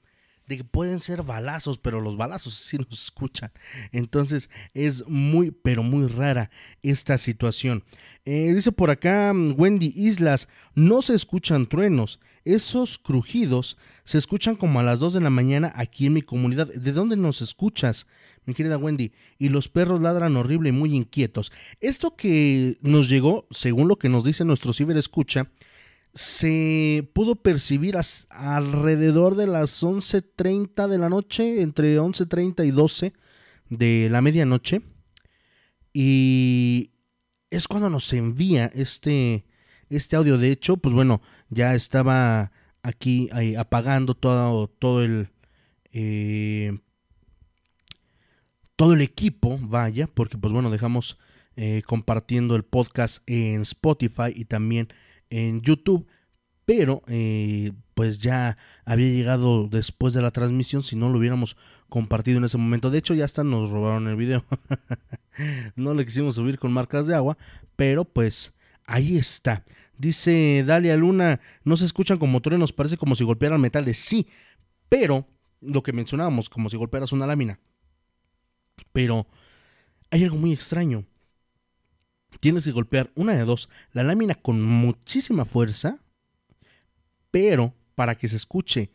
de 0.45 0.57
que 0.57 0.63
pueden 0.65 0.99
ser 0.99 1.23
balazos, 1.23 1.77
pero 1.77 2.01
los 2.01 2.17
balazos 2.17 2.53
sí 2.67 2.77
nos 2.77 3.01
escuchan. 3.01 3.51
Entonces 3.91 4.49
es 4.73 5.07
muy, 5.07 5.51
pero 5.51 5.81
muy 5.81 6.07
rara 6.07 6.51
esta 6.81 7.17
situación. 7.17 7.83
Eh, 8.25 8.53
dice 8.53 8.71
por 8.71 8.89
acá 8.89 9.33
mm, 9.33 9.55
Wendy 9.57 9.93
Islas, 9.95 10.49
no 10.75 11.01
se 11.01 11.15
escuchan 11.15 11.65
truenos. 11.65 12.19
Esos 12.43 12.97
crujidos 12.97 13.77
se 14.03 14.17
escuchan 14.17 14.57
como 14.57 14.81
a 14.81 14.83
las 14.83 14.99
2 14.99 15.13
de 15.13 15.21
la 15.21 15.29
mañana 15.29 15.71
aquí 15.75 16.07
en 16.07 16.13
mi 16.13 16.21
comunidad. 16.21 16.67
¿De 16.67 16.91
dónde 16.91 17.15
nos 17.15 17.41
escuchas? 17.41 18.05
Mi 18.45 18.53
querida 18.53 18.77
Wendy, 18.77 19.11
y 19.37 19.49
los 19.49 19.69
perros 19.69 20.01
ladran 20.01 20.35
horrible 20.35 20.69
y 20.69 20.73
muy 20.73 20.95
inquietos. 20.95 21.51
Esto 21.79 22.15
que 22.15 22.77
nos 22.81 23.09
llegó, 23.09 23.47
según 23.51 23.87
lo 23.87 23.97
que 23.97 24.09
nos 24.09 24.23
dice 24.23 24.45
nuestro 24.45 24.73
ciberescucha, 24.73 25.49
se 26.13 27.09
pudo 27.13 27.35
percibir 27.35 27.95
alrededor 28.29 29.35
de 29.35 29.47
las 29.47 29.83
11.30 29.83 30.87
de 30.87 30.97
la 30.97 31.09
noche, 31.09 31.61
entre 31.61 31.99
11.30 31.99 32.67
y 32.67 32.71
12 32.71 33.13
de 33.69 34.09
la 34.11 34.21
medianoche. 34.21 34.81
Y 35.91 36.91
es 37.49 37.67
cuando 37.67 37.89
nos 37.89 38.11
envía 38.13 38.67
este, 38.73 39.45
este 39.89 40.15
audio. 40.15 40.37
De 40.37 40.51
hecho, 40.51 40.77
pues 40.77 40.93
bueno, 40.93 41.21
ya 41.49 41.73
estaba 41.73 42.51
aquí 42.83 43.29
apagando 43.57 44.15
todo, 44.15 44.67
todo 44.67 45.03
el... 45.03 45.29
Eh, 45.91 46.79
todo 48.75 48.93
el 48.93 49.01
equipo, 49.01 49.59
vaya, 49.61 50.07
porque 50.07 50.37
pues 50.37 50.53
bueno, 50.53 50.69
dejamos 50.69 51.17
eh, 51.55 51.83
compartiendo 51.85 52.55
el 52.55 52.63
podcast 52.63 53.21
en 53.27 53.61
Spotify 53.61 54.33
y 54.33 54.45
también 54.45 54.87
en 55.29 55.61
YouTube, 55.61 56.07
pero 56.65 57.03
eh, 57.07 57.73
pues 57.93 58.19
ya 58.19 58.57
había 58.85 59.09
llegado 59.09 59.67
después 59.67 60.13
de 60.13 60.21
la 60.21 60.31
transmisión 60.31 60.81
si 60.81 60.95
no 60.95 61.09
lo 61.09 61.19
hubiéramos 61.19 61.57
compartido 61.89 62.37
en 62.37 62.45
ese 62.45 62.57
momento. 62.57 62.89
De 62.89 62.97
hecho 62.97 63.13
ya 63.13 63.25
hasta 63.25 63.43
nos 63.43 63.69
robaron 63.69 64.07
el 64.07 64.15
video. 64.15 64.45
no 65.75 65.93
le 65.93 66.05
quisimos 66.05 66.35
subir 66.35 66.57
con 66.57 66.71
marcas 66.71 67.05
de 67.05 67.15
agua, 67.15 67.37
pero 67.75 68.05
pues 68.05 68.53
ahí 68.85 69.17
está. 69.17 69.63
Dice 69.97 70.63
Dalia 70.65 70.97
Luna, 70.97 71.39
no 71.63 71.77
se 71.77 71.85
escuchan 71.85 72.17
como 72.17 72.41
truenos, 72.41 72.73
parece 72.73 72.97
como 72.97 73.15
si 73.15 73.23
golpearan 73.23 73.61
metales. 73.61 73.99
Sí, 73.99 74.27
pero 74.89 75.27
lo 75.61 75.83
que 75.83 75.93
mencionábamos, 75.93 76.49
como 76.49 76.69
si 76.69 76.77
golpearas 76.77 77.11
una 77.11 77.27
lámina. 77.27 77.59
Pero 78.91 79.27
hay 80.09 80.23
algo 80.23 80.37
muy 80.37 80.53
extraño 80.53 81.05
tienes 82.43 82.65
que 82.65 82.71
golpear 82.71 83.09
una 83.15 83.33
de 83.35 83.45
dos, 83.45 83.69
la 83.93 84.03
lámina 84.03 84.35
con 84.35 84.61
muchísima 84.61 85.45
fuerza, 85.45 85.99
pero 87.31 87.73
para 87.95 88.15
que 88.15 88.27
se 88.27 88.35
escuche 88.35 88.91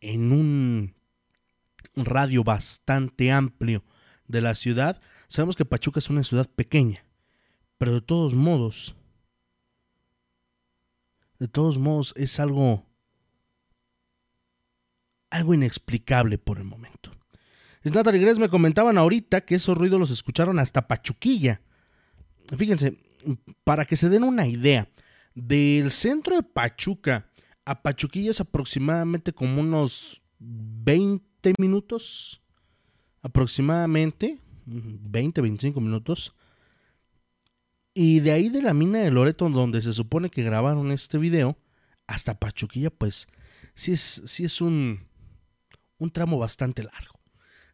en 0.00 0.32
un 0.32 0.94
radio 1.94 2.42
bastante 2.42 3.30
amplio 3.30 3.84
de 4.26 4.40
la 4.40 4.56
ciudad, 4.56 5.00
sabemos 5.28 5.54
que 5.54 5.64
Pachuca 5.64 6.00
es 6.00 6.10
una 6.10 6.24
ciudad 6.24 6.50
pequeña, 6.50 7.04
pero 7.76 7.94
de 7.94 8.00
todos 8.00 8.34
modos, 8.34 8.96
de 11.38 11.46
todos 11.46 11.78
modos 11.78 12.14
es 12.16 12.40
algo 12.40 12.84
algo 15.30 15.54
inexplicable 15.54 16.36
por 16.38 16.58
el 16.58 16.64
momento. 16.64 17.17
Snatar 17.86 18.14
y 18.16 18.20
Gres 18.20 18.38
me 18.38 18.48
comentaban 18.48 18.98
ahorita 18.98 19.42
que 19.42 19.54
esos 19.54 19.76
ruidos 19.76 20.00
los 20.00 20.10
escucharon 20.10 20.58
hasta 20.58 20.88
Pachuquilla. 20.88 21.60
Fíjense, 22.56 22.98
para 23.64 23.84
que 23.84 23.96
se 23.96 24.08
den 24.08 24.24
una 24.24 24.46
idea, 24.46 24.88
del 25.34 25.92
centro 25.92 26.36
de 26.36 26.42
Pachuca 26.42 27.30
a 27.64 27.82
Pachuquilla 27.82 28.30
es 28.30 28.40
aproximadamente 28.40 29.32
como 29.32 29.60
unos 29.60 30.22
20 30.38 31.52
minutos, 31.58 32.42
aproximadamente, 33.22 34.40
20, 34.64 35.40
25 35.40 35.80
minutos. 35.80 36.34
Y 37.94 38.20
de 38.20 38.32
ahí 38.32 38.48
de 38.48 38.62
la 38.62 38.74
mina 38.74 39.00
de 39.00 39.10
Loreto, 39.10 39.48
donde 39.50 39.82
se 39.82 39.92
supone 39.92 40.30
que 40.30 40.42
grabaron 40.42 40.90
este 40.90 41.18
video, 41.18 41.58
hasta 42.06 42.38
Pachuquilla, 42.38 42.90
pues 42.90 43.28
sí 43.74 43.92
es, 43.92 44.22
sí 44.24 44.44
es 44.44 44.60
un, 44.60 45.06
un 45.98 46.10
tramo 46.10 46.38
bastante 46.38 46.82
largo. 46.82 47.17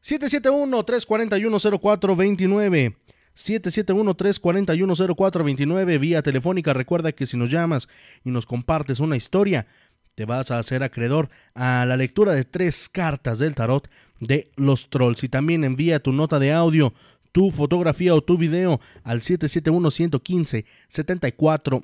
771-341-0429. 0.04 2.96
771-341-0429 3.36 5.98
vía 5.98 6.22
telefónica. 6.22 6.72
Recuerda 6.72 7.10
que 7.12 7.26
si 7.26 7.36
nos 7.36 7.50
llamas 7.50 7.88
y 8.24 8.30
nos 8.30 8.46
compartes 8.46 9.00
una 9.00 9.16
historia, 9.16 9.66
te 10.14 10.24
vas 10.24 10.52
a 10.52 10.58
hacer 10.58 10.82
acreedor 10.84 11.28
a 11.54 11.84
la 11.86 11.96
lectura 11.96 12.32
de 12.32 12.44
tres 12.44 12.88
cartas 12.88 13.40
del 13.40 13.54
tarot 13.54 13.88
de 14.20 14.50
los 14.56 14.90
trolls. 14.90 15.24
Y 15.24 15.28
también 15.28 15.64
envía 15.64 16.00
tu 16.00 16.12
nota 16.12 16.38
de 16.38 16.52
audio, 16.52 16.94
tu 17.32 17.50
fotografía 17.50 18.14
o 18.14 18.22
tu 18.22 18.38
video 18.38 18.80
al 19.02 19.22
771-115-7455. 19.22 21.82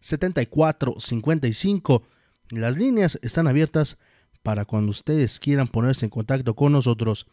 771-115-7455. 0.00 2.02
Las 2.50 2.76
líneas 2.76 3.18
están 3.22 3.46
abiertas 3.46 3.96
para 4.44 4.66
cuando 4.66 4.90
ustedes 4.90 5.40
quieran 5.40 5.66
ponerse 5.66 6.04
en 6.04 6.10
contacto 6.10 6.54
con 6.54 6.70
nosotros. 6.70 7.26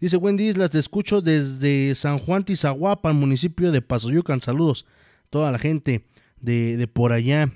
Dice 0.00 0.16
Wendy 0.16 0.48
Islas, 0.48 0.70
te 0.70 0.78
escucho 0.78 1.20
desde 1.20 1.94
San 1.96 2.18
Juan 2.18 2.44
Tizahuapan, 2.44 3.16
municipio 3.16 3.72
de 3.72 3.82
Pasoyucan. 3.82 4.40
Saludos 4.40 4.86
a 5.26 5.28
toda 5.28 5.50
la 5.50 5.58
gente 5.58 6.06
de, 6.40 6.88
por 6.90 7.12
allá, 7.12 7.52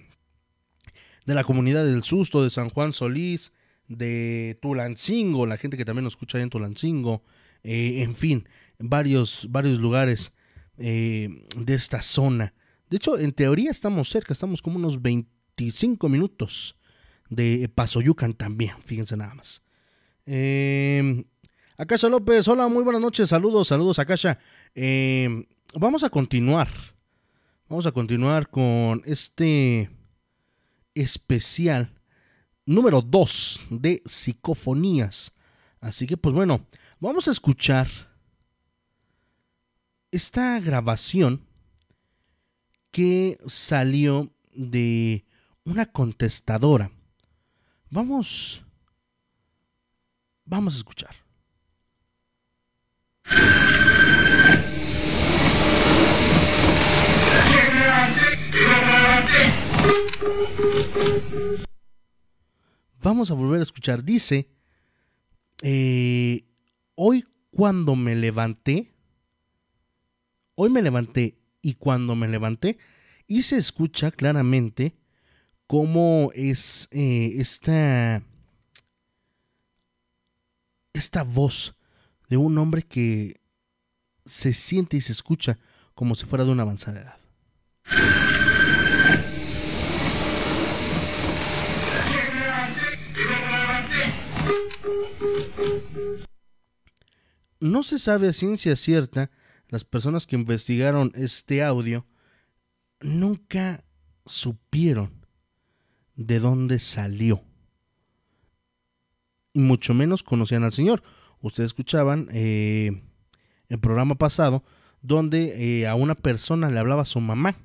de 1.25 1.35
la 1.35 1.45
comunidad 1.45 1.87
del 1.87 2.03
Susto, 2.03 2.43
de 2.43 2.51
San 2.51 2.69
Juan 2.69 2.93
Solís, 2.93 3.53
de 3.87 4.59
Tulancingo, 4.61 5.47
la 5.47 5.57
gente 5.57 5.77
que 5.77 5.85
también 5.85 6.03
nos 6.05 6.15
escucha 6.15 6.41
en 6.41 6.51
Tulancingo, 6.51 7.23
eh, 7.63 8.03
en 8.03 8.17
fin, 8.17 8.49
varios, 8.81 9.47
varios 9.51 9.79
lugares 9.79 10.33
eh, 10.79 11.29
de 11.57 11.75
esta 11.75 12.03
zona. 12.03 12.55
De 12.91 12.97
hecho, 12.97 13.19
en 13.19 13.31
teoría 13.31 13.71
estamos 13.71 14.09
cerca, 14.09 14.33
estamos 14.33 14.61
como 14.63 14.79
unos 14.79 15.01
25 15.01 16.09
minutos 16.09 16.77
de 17.31 17.69
Pasoyucan 17.69 18.35
también, 18.35 18.75
fíjense 18.85 19.17
nada 19.17 19.35
más. 19.35 19.63
Eh, 20.27 21.25
López, 22.11 22.49
hola, 22.49 22.69
muy 22.69 22.85
buenas 22.85 23.03
noches, 23.03 23.29
saludos, 23.29 23.69
saludos 23.69 23.99
Akasha. 23.99 24.39
Eh, 24.75 25.47
vamos 25.75 26.05
a 26.05 26.11
continuar, 26.11 26.69
vamos 27.69 27.87
a 27.87 27.93
continuar 27.93 28.49
con 28.49 29.03
este 29.05 29.91
especial 30.95 31.93
número 32.65 33.03
2 33.03 33.67
de 33.71 34.03
psicofonías 34.07 35.33
Así 35.87 36.07
que 36.07 36.17
pues 36.17 36.35
bueno, 36.35 36.67
vamos 36.99 37.29
a 37.29 37.31
escuchar 37.31 37.87
esta 40.11 40.59
grabación 40.59 41.47
que 42.91 43.39
salió 43.47 44.33
de 44.53 45.27
una 45.65 45.87
contestadora. 45.87 46.91
Vamos 47.91 48.65
vamos 50.45 50.75
a 50.75 50.77
escuchar. 50.79 51.27
Vamos 63.03 63.31
a 63.31 63.35
volver 63.35 63.61
a 63.61 63.63
escuchar. 63.63 64.03
Dice, 64.03 64.51
eh, 65.63 66.45
hoy 66.97 67.25
cuando 67.53 67.95
me 67.95 68.17
levanté, 68.17 68.93
hoy 70.57 70.71
me 70.71 70.83
levanté 70.83 71.39
y 71.63 71.75
cuando 71.75 72.17
me 72.17 72.27
levanté, 72.27 72.79
y 73.29 73.43
se 73.45 73.59
escucha 73.59 74.11
claramente 74.11 74.97
cómo 75.67 76.31
es 76.35 76.89
eh, 76.91 77.35
esta, 77.37 78.23
esta 80.93 81.23
voz 81.23 81.77
de 82.29 82.37
un 82.37 82.57
hombre 82.59 82.83
que 82.83 83.41
se 84.25 84.55
siente 84.55 84.97
y 84.97 85.01
se 85.01 85.13
escucha 85.13 85.59
como 85.95 86.15
si 86.15 86.27
fuera 86.27 86.45
de 86.45 86.51
una 86.51 86.63
avanzada 86.63 87.01
edad. 87.01 87.17
No 97.59 97.83
se 97.83 97.99
sabe 97.99 98.29
a 98.29 98.33
ciencia 98.33 98.77
cierta, 98.77 99.31
las 99.69 99.85
personas 99.85 100.27
que 100.27 100.37
investigaron 100.37 101.11
este 101.15 101.65
audio 101.65 102.07
nunca 103.01 103.85
supieron 104.25 105.16
de 106.17 106.41
dónde 106.41 106.79
salió. 106.79 107.43
Y 109.53 109.61
mucho 109.61 109.95
menos 109.95 110.23
conocían 110.23 110.65
al 110.65 110.73
Señor. 110.73 111.03
Ustedes 111.41 111.69
escuchaban 111.69 112.29
eh, 112.33 113.03
el 113.69 113.79
programa 113.79 114.17
pasado 114.17 114.65
donde 115.03 115.81
eh, 115.81 115.87
a 115.87 115.95
una 115.95 116.15
persona 116.15 116.71
le 116.71 116.79
hablaba 116.79 117.03
a 117.03 117.07
su 117.07 117.21
mamá 117.21 117.57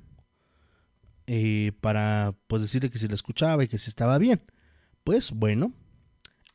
eh, 1.27 1.71
para 1.81 2.35
pues 2.47 2.61
decirle 2.61 2.89
que 2.89 2.99
si 2.99 3.07
la 3.07 3.15
escuchaba 3.15 3.63
y 3.63 3.67
que 3.67 3.77
si 3.77 3.89
estaba 3.89 4.17
bien. 4.17 4.43
Pues 5.03 5.31
bueno, 5.31 5.73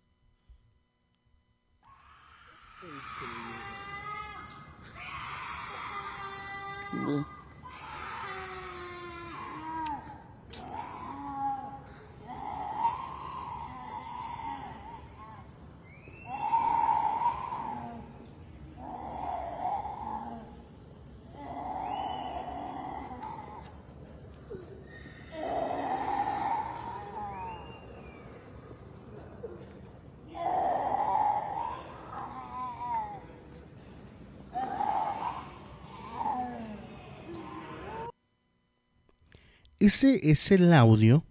Ese 39.85 40.31
es 40.31 40.49
el 40.49 40.73
audio 40.73 41.23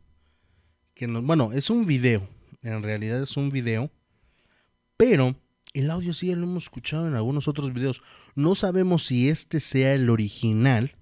que 0.94 1.08
nos, 1.08 1.24
bueno, 1.24 1.50
es 1.52 1.70
un 1.70 1.86
video, 1.86 2.28
en 2.62 2.84
realidad 2.84 3.20
es 3.20 3.36
un 3.36 3.50
video, 3.50 3.90
pero 4.96 5.34
el 5.72 5.90
audio 5.90 6.14
sí 6.14 6.32
lo 6.32 6.44
hemos 6.44 6.62
escuchado 6.62 7.08
en 7.08 7.16
algunos 7.16 7.48
otros 7.48 7.74
videos. 7.74 8.00
No 8.36 8.54
sabemos 8.54 9.06
si 9.06 9.28
este 9.28 9.58
sea 9.58 9.92
el 9.94 10.08
original 10.08 10.94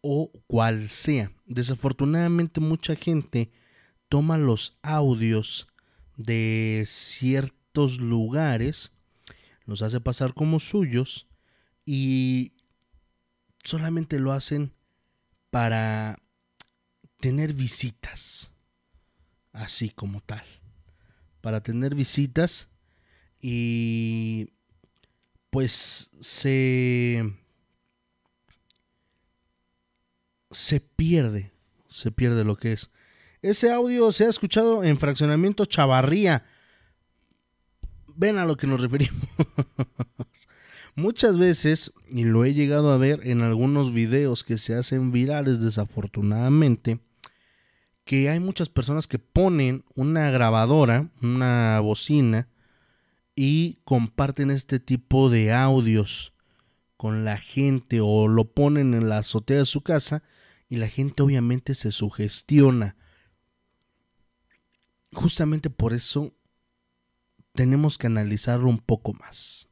o 0.00 0.32
cuál 0.48 0.88
sea. 0.88 1.30
Desafortunadamente 1.46 2.58
mucha 2.58 2.96
gente 2.96 3.52
toma 4.08 4.36
los 4.36 4.76
audios 4.82 5.68
de 6.16 6.82
ciertos 6.88 8.00
lugares, 8.00 8.90
los 9.66 9.82
hace 9.82 10.00
pasar 10.00 10.34
como 10.34 10.58
suyos 10.58 11.28
y 11.86 12.54
solamente 13.62 14.18
lo 14.18 14.32
hacen 14.32 14.72
para 15.50 16.18
tener 17.24 17.54
visitas, 17.54 18.52
así 19.54 19.88
como 19.88 20.20
tal, 20.20 20.44
para 21.40 21.62
tener 21.62 21.94
visitas 21.94 22.68
y 23.40 24.50
pues 25.48 26.10
se 26.20 27.32
se 30.50 30.80
pierde, 30.80 31.54
se 31.88 32.10
pierde 32.10 32.44
lo 32.44 32.58
que 32.58 32.74
es. 32.74 32.90
Ese 33.40 33.72
audio 33.72 34.12
se 34.12 34.26
ha 34.26 34.28
escuchado 34.28 34.84
en 34.84 34.98
fraccionamiento 34.98 35.64
Chavarría. 35.64 36.44
Ven 38.06 38.36
a 38.36 38.44
lo 38.44 38.58
que 38.58 38.66
nos 38.66 38.82
referimos. 38.82 39.30
Muchas 40.94 41.38
veces, 41.38 41.90
y 42.06 42.24
lo 42.24 42.44
he 42.44 42.52
llegado 42.52 42.92
a 42.92 42.98
ver 42.98 43.26
en 43.26 43.40
algunos 43.40 43.94
videos 43.94 44.44
que 44.44 44.58
se 44.58 44.74
hacen 44.74 45.10
virales 45.10 45.62
desafortunadamente, 45.62 47.00
que 48.04 48.28
hay 48.28 48.40
muchas 48.40 48.68
personas 48.68 49.06
que 49.06 49.18
ponen 49.18 49.84
una 49.94 50.30
grabadora, 50.30 51.10
una 51.22 51.80
bocina, 51.80 52.48
y 53.36 53.80
comparten 53.84 54.50
este 54.50 54.78
tipo 54.78 55.28
de 55.30 55.52
audios 55.52 56.34
con 56.96 57.24
la 57.24 57.36
gente 57.36 58.00
o 58.00 58.28
lo 58.28 58.52
ponen 58.52 58.94
en 58.94 59.08
la 59.08 59.18
azotea 59.18 59.58
de 59.58 59.64
su 59.64 59.82
casa 59.82 60.22
y 60.68 60.76
la 60.76 60.88
gente 60.88 61.22
obviamente 61.22 61.74
se 61.74 61.90
sugestiona. 61.90 62.96
Justamente 65.12 65.70
por 65.70 65.92
eso 65.92 66.34
tenemos 67.52 67.98
que 67.98 68.06
analizarlo 68.06 68.68
un 68.68 68.78
poco 68.78 69.14
más, 69.14 69.68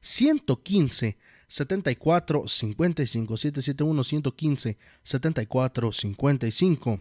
115 0.00 1.18
74 1.46 2.46
55 2.46 3.36
771 3.36 4.04
115 4.04 4.78
74 5.02 5.92
55 5.92 7.00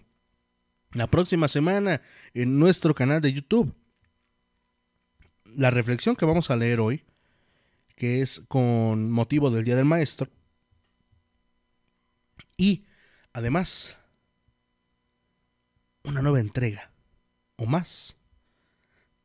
la 0.97 1.07
próxima 1.07 1.47
semana 1.47 2.01
en 2.33 2.57
nuestro 2.57 2.95
canal 2.95 3.21
de 3.21 3.31
YouTube 3.31 3.75
la 5.45 5.69
reflexión 5.69 6.15
que 6.15 6.25
vamos 6.25 6.49
a 6.49 6.55
leer 6.55 6.79
hoy 6.79 7.05
que 7.95 8.21
es 8.21 8.41
con 8.47 9.11
motivo 9.11 9.49
del 9.49 9.63
Día 9.63 9.75
del 9.75 9.85
Maestro 9.85 10.29
y 12.57 12.85
además 13.33 13.95
una 16.03 16.21
nueva 16.21 16.39
entrega 16.39 16.91
o 17.57 17.65
más 17.65 18.17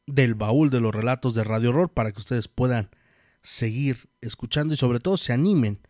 del 0.06 0.34
baúl 0.34 0.68
de 0.70 0.80
los 0.80 0.94
relatos 0.94 1.34
de 1.34 1.44
Radio 1.44 1.70
Horror 1.70 1.90
para 1.90 2.12
que 2.12 2.18
ustedes 2.18 2.48
puedan 2.48 2.90
seguir 3.40 4.10
escuchando 4.20 4.74
y 4.74 4.76
sobre 4.76 5.00
todo 5.00 5.16
se 5.16 5.32
animen 5.32 5.80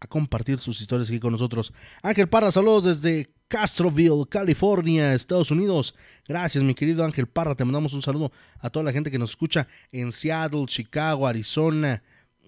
a 0.00 0.06
compartir 0.06 0.58
sus 0.58 0.80
historias 0.80 1.08
aquí 1.08 1.20
con 1.20 1.32
nosotros. 1.32 1.72
Ángel 2.02 2.28
Parra, 2.28 2.52
saludos 2.52 2.84
desde 2.84 3.32
Castroville, 3.48 4.26
California, 4.28 5.14
Estados 5.14 5.50
Unidos. 5.50 5.94
Gracias, 6.26 6.62
mi 6.62 6.74
querido 6.74 7.04
Ángel 7.04 7.26
Parra. 7.26 7.54
Te 7.54 7.64
mandamos 7.64 7.94
un 7.94 8.02
saludo 8.02 8.30
a 8.60 8.70
toda 8.70 8.84
la 8.84 8.92
gente 8.92 9.10
que 9.10 9.18
nos 9.18 9.30
escucha 9.30 9.66
en 9.90 10.12
Seattle, 10.12 10.66
Chicago, 10.66 11.26
Arizona, 11.26 12.02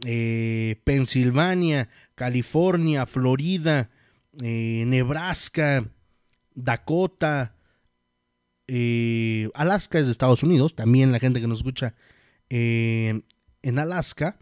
eh, 0.05 0.81
Pensilvania, 0.85 1.89
California, 2.15 3.07
Florida, 3.07 3.91
eh, 4.43 4.85
Nebraska, 4.87 5.91
Dakota, 6.55 7.57
eh, 8.67 9.49
Alaska 9.55 9.99
es 9.99 10.07
de 10.07 10.13
Estados 10.13 10.43
Unidos. 10.43 10.77
También 10.77 11.13
la 11.13 11.19
gente 11.19 11.41
que 11.41 11.47
nos 11.47 11.61
escucha 11.61 11.95
en 12.51 13.25
Alaska. 13.79 14.39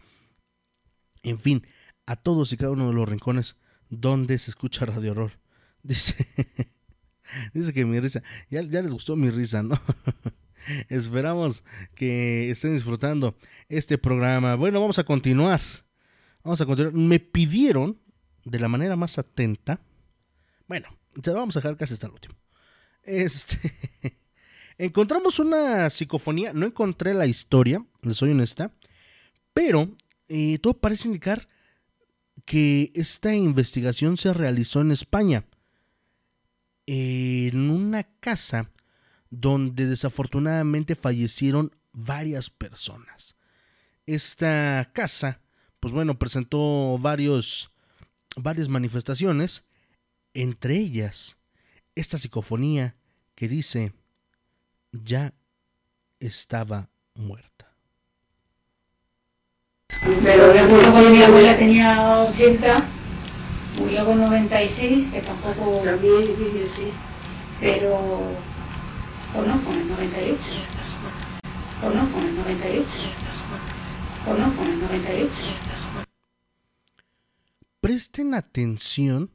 En 1.23 1.39
fin, 1.39 1.65
a 2.05 2.15
todos 2.15 2.51
y 2.51 2.57
cada 2.57 2.71
uno 2.71 2.87
de 2.87 2.93
los 2.93 3.07
rincones 3.07 3.55
donde 3.89 4.37
se 4.39 4.51
escucha 4.51 4.85
Radio 4.85 5.11
Horror. 5.11 5.38
Dice, 5.83 6.15
dice 7.53 7.73
que 7.73 7.85
mi 7.85 7.99
risa, 7.99 8.21
ya, 8.49 8.61
ya 8.61 8.81
les 8.81 8.91
gustó 8.91 9.15
mi 9.15 9.29
risa, 9.29 9.63
¿no? 9.63 9.79
Esperamos 10.89 11.63
que 11.95 12.51
estén 12.51 12.73
disfrutando 12.73 13.37
este 13.69 13.97
programa. 13.97 14.55
Bueno, 14.55 14.79
vamos 14.81 14.99
a 14.99 15.03
continuar. 15.03 15.61
Vamos 16.43 16.61
a 16.61 16.65
continuar. 16.65 16.93
Me 16.93 17.19
pidieron 17.19 17.99
de 18.45 18.59
la 18.59 18.67
manera 18.67 18.95
más 18.95 19.17
atenta. 19.17 19.81
Bueno, 20.67 20.89
se 21.21 21.31
lo 21.31 21.37
vamos 21.37 21.55
a 21.55 21.59
dejar 21.59 21.77
casi 21.77 21.93
hasta 21.93 22.07
el 22.07 22.13
último. 22.13 22.35
Este. 23.03 23.57
encontramos 24.77 25.39
una 25.39 25.89
psicofonía. 25.89 26.53
No 26.53 26.65
encontré 26.65 27.13
la 27.13 27.25
historia, 27.25 27.83
les 28.01 28.17
soy 28.17 28.31
honesta. 28.31 28.73
Pero 29.53 29.95
eh, 30.27 30.59
todo 30.59 30.75
parece 30.75 31.07
indicar 31.07 31.47
que 32.45 32.91
esta 32.95 33.33
investigación 33.33 34.17
se 34.17 34.33
realizó 34.33 34.81
en 34.81 34.91
España, 34.91 35.45
en 36.91 37.69
una 37.69 38.01
casa 38.19 38.71
donde 39.29 39.85
desafortunadamente 39.85 40.95
fallecieron 40.95 41.75
varias 41.91 42.49
personas. 42.49 43.35
Esta 44.07 44.89
casa, 44.91 45.39
pues 45.79 45.93
bueno, 45.93 46.17
presentó 46.17 46.97
varios, 46.97 47.71
varias 48.35 48.69
manifestaciones, 48.69 49.65
entre 50.33 50.77
ellas 50.77 51.37
esta 51.93 52.17
psicofonía 52.17 52.95
que 53.35 53.47
dice, 53.47 53.93
ya 54.91 55.35
estaba 56.19 56.89
muerta. 57.13 57.71
Pero 60.23 60.53
recuerdo 60.53 60.91
cuando 60.91 61.09
mi 61.11 61.21
abuela 61.21 61.55
tenía 61.55 62.19
80, 62.21 62.98
murió 63.89 64.05
con 64.05 64.19
96, 64.19 65.11
que 65.11 65.21
tampoco... 65.21 65.81
También 65.83 66.27
difícil, 66.27 66.67
sí. 66.75 66.91
Pero... 67.59 67.95
O 69.33 69.41
no, 69.41 69.63
con 69.63 69.75
el 69.75 69.87
98. 69.87 70.41
O 71.81 71.89
no, 71.89 72.11
con 72.11 72.23
el 72.23 72.35
98. 72.35 72.87
O 74.27 74.33
no, 74.35 74.55
con 74.55 74.67
el 74.67 74.79
98. 74.79 75.31
Presten 77.81 78.35
atención, 78.35 79.31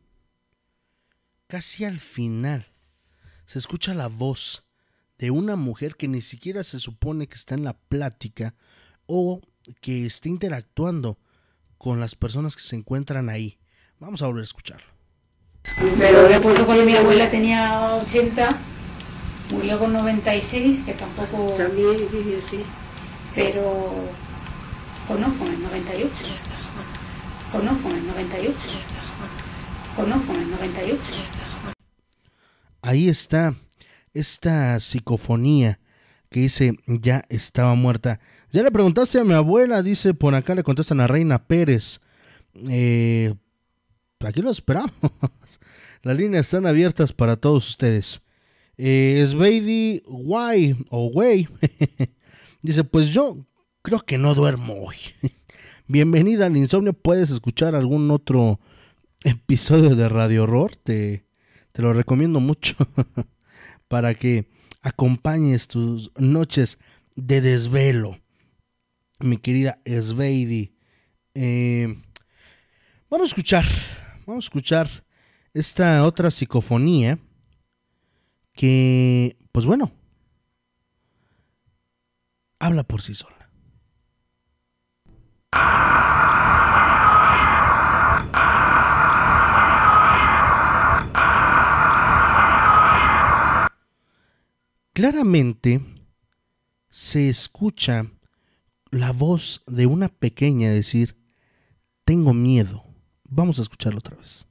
casi 1.48 1.84
al 1.84 1.98
final 1.98 2.68
se 3.46 3.58
escucha 3.58 3.94
la 3.94 4.06
voz 4.06 4.64
de 5.18 5.30
una 5.30 5.56
mujer 5.56 5.96
que 5.96 6.06
ni 6.08 6.22
siquiera 6.22 6.62
se 6.62 6.78
supone 6.78 7.26
que 7.26 7.34
está 7.34 7.54
en 7.54 7.64
la 7.64 7.76
plática 7.76 8.54
o 9.06 9.40
que 9.80 10.06
esté 10.06 10.28
interactuando 10.28 11.18
con 11.78 11.98
las 11.98 12.14
personas 12.14 12.54
que 12.54 12.62
se 12.62 12.76
encuentran 12.76 13.28
ahí. 13.28 13.58
Vamos 14.04 14.20
a 14.20 14.26
volver 14.26 14.42
a 14.42 14.44
escucharlo. 14.44 14.84
Pero 15.98 16.28
recuerdo 16.28 16.66
cuando 16.66 16.84
mi 16.84 16.94
abuela 16.94 17.30
tenía 17.30 17.94
80, 17.94 18.58
murió 19.50 19.78
con 19.78 19.94
96, 19.94 20.82
que 20.84 20.92
tampoco... 20.92 21.54
También 21.56 21.96
difícil, 21.96 22.42
sí. 22.42 22.60
Pero... 23.34 23.62
O 25.08 25.14
no, 25.14 25.38
con 25.38 25.48
el 25.48 25.62
98. 25.62 26.12
O 27.54 27.58
no, 27.60 27.82
con 27.82 27.92
el 27.92 28.06
98. 28.06 28.58
O 29.96 30.02
no, 30.02 30.26
con 30.26 30.36
el 30.36 30.50
98. 30.50 31.02
Ahí 32.82 33.08
está 33.08 33.54
esta 34.12 34.78
psicofonía 34.80 35.80
que 36.28 36.40
dice 36.40 36.74
ya 36.86 37.24
estaba 37.30 37.74
muerta. 37.74 38.20
Ya 38.52 38.62
le 38.62 38.70
preguntaste 38.70 39.18
a 39.18 39.24
mi 39.24 39.32
abuela, 39.32 39.82
dice 39.82 40.12
por 40.12 40.34
acá, 40.34 40.54
le 40.54 40.62
contestan 40.62 41.00
a 41.00 41.06
Reina 41.06 41.46
Pérez. 41.46 42.00
Eh, 42.68 43.34
aquí 44.26 44.42
lo 44.42 44.50
esperamos. 44.50 44.92
Las 46.02 46.16
líneas 46.16 46.46
están 46.46 46.66
abiertas 46.66 47.12
para 47.12 47.36
todos 47.36 47.68
ustedes. 47.68 48.22
Eh, 48.76 49.24
Sveidi 49.26 50.02
Guay 50.06 50.76
o 50.90 51.10
Güey 51.10 51.48
dice: 52.62 52.84
Pues 52.84 53.08
yo 53.08 53.46
creo 53.82 54.00
que 54.00 54.18
no 54.18 54.34
duermo 54.34 54.74
hoy. 54.74 54.96
Bienvenida 55.86 56.46
al 56.46 56.56
insomnio. 56.56 56.92
Puedes 56.92 57.30
escuchar 57.30 57.74
algún 57.74 58.10
otro 58.10 58.60
episodio 59.22 59.96
de 59.96 60.08
Radio 60.08 60.44
Horror. 60.44 60.76
Te, 60.76 61.24
te 61.72 61.82
lo 61.82 61.92
recomiendo 61.92 62.40
mucho 62.40 62.76
para 63.88 64.14
que 64.14 64.48
acompañes 64.82 65.68
tus 65.68 66.10
noches 66.16 66.78
de 67.16 67.40
desvelo 67.40 68.18
mi 69.20 69.38
querida 69.38 69.80
Sveidi. 69.86 70.72
Eh, 71.34 72.02
vamos 73.10 73.24
a 73.24 73.28
escuchar, 73.28 73.64
vamos 74.26 74.44
a 74.44 74.46
escuchar 74.46 74.88
esta 75.52 76.04
otra 76.04 76.30
psicofonía 76.30 77.18
que, 78.52 79.36
pues 79.52 79.66
bueno, 79.66 79.92
habla 82.58 82.84
por 82.84 83.02
sí 83.02 83.14
sola. 83.14 83.34
Claramente 94.92 95.80
se 96.88 97.28
escucha 97.28 98.06
la 98.92 99.10
voz 99.10 99.64
de 99.66 99.86
una 99.86 100.08
pequeña 100.08 100.70
decir, 100.70 101.16
tengo 102.04 102.32
miedo. 102.32 102.83
Vamos 103.36 103.58
a 103.58 103.62
escucharlo 103.62 103.98
otra 103.98 104.16
vez. 104.16 104.46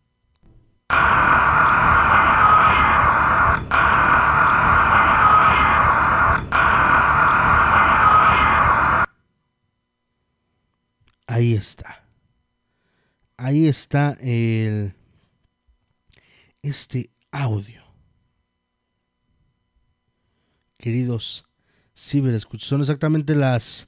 Ahí 11.28 11.54
está. 11.54 12.04
Ahí 13.38 13.68
está 13.68 14.18
el 14.20 14.94
este 16.62 17.10
audio. 17.32 17.84
Queridos 20.78 21.46
ciberescuchos, 21.98 22.68
son 22.68 22.82
exactamente 22.82 23.34
las 23.34 23.88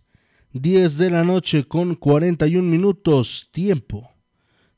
10 0.53 0.97
de 0.97 1.09
la 1.09 1.25
noche 1.25 1.67
con 1.67 1.95
41 1.95 2.65
minutos 2.65 3.49
tiempo. 3.51 4.14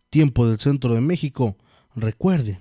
Tiempo 0.10 0.48
del 0.48 0.60
centro 0.60 0.94
de 0.94 1.02
México. 1.02 1.58
Recuerden. 1.96 2.60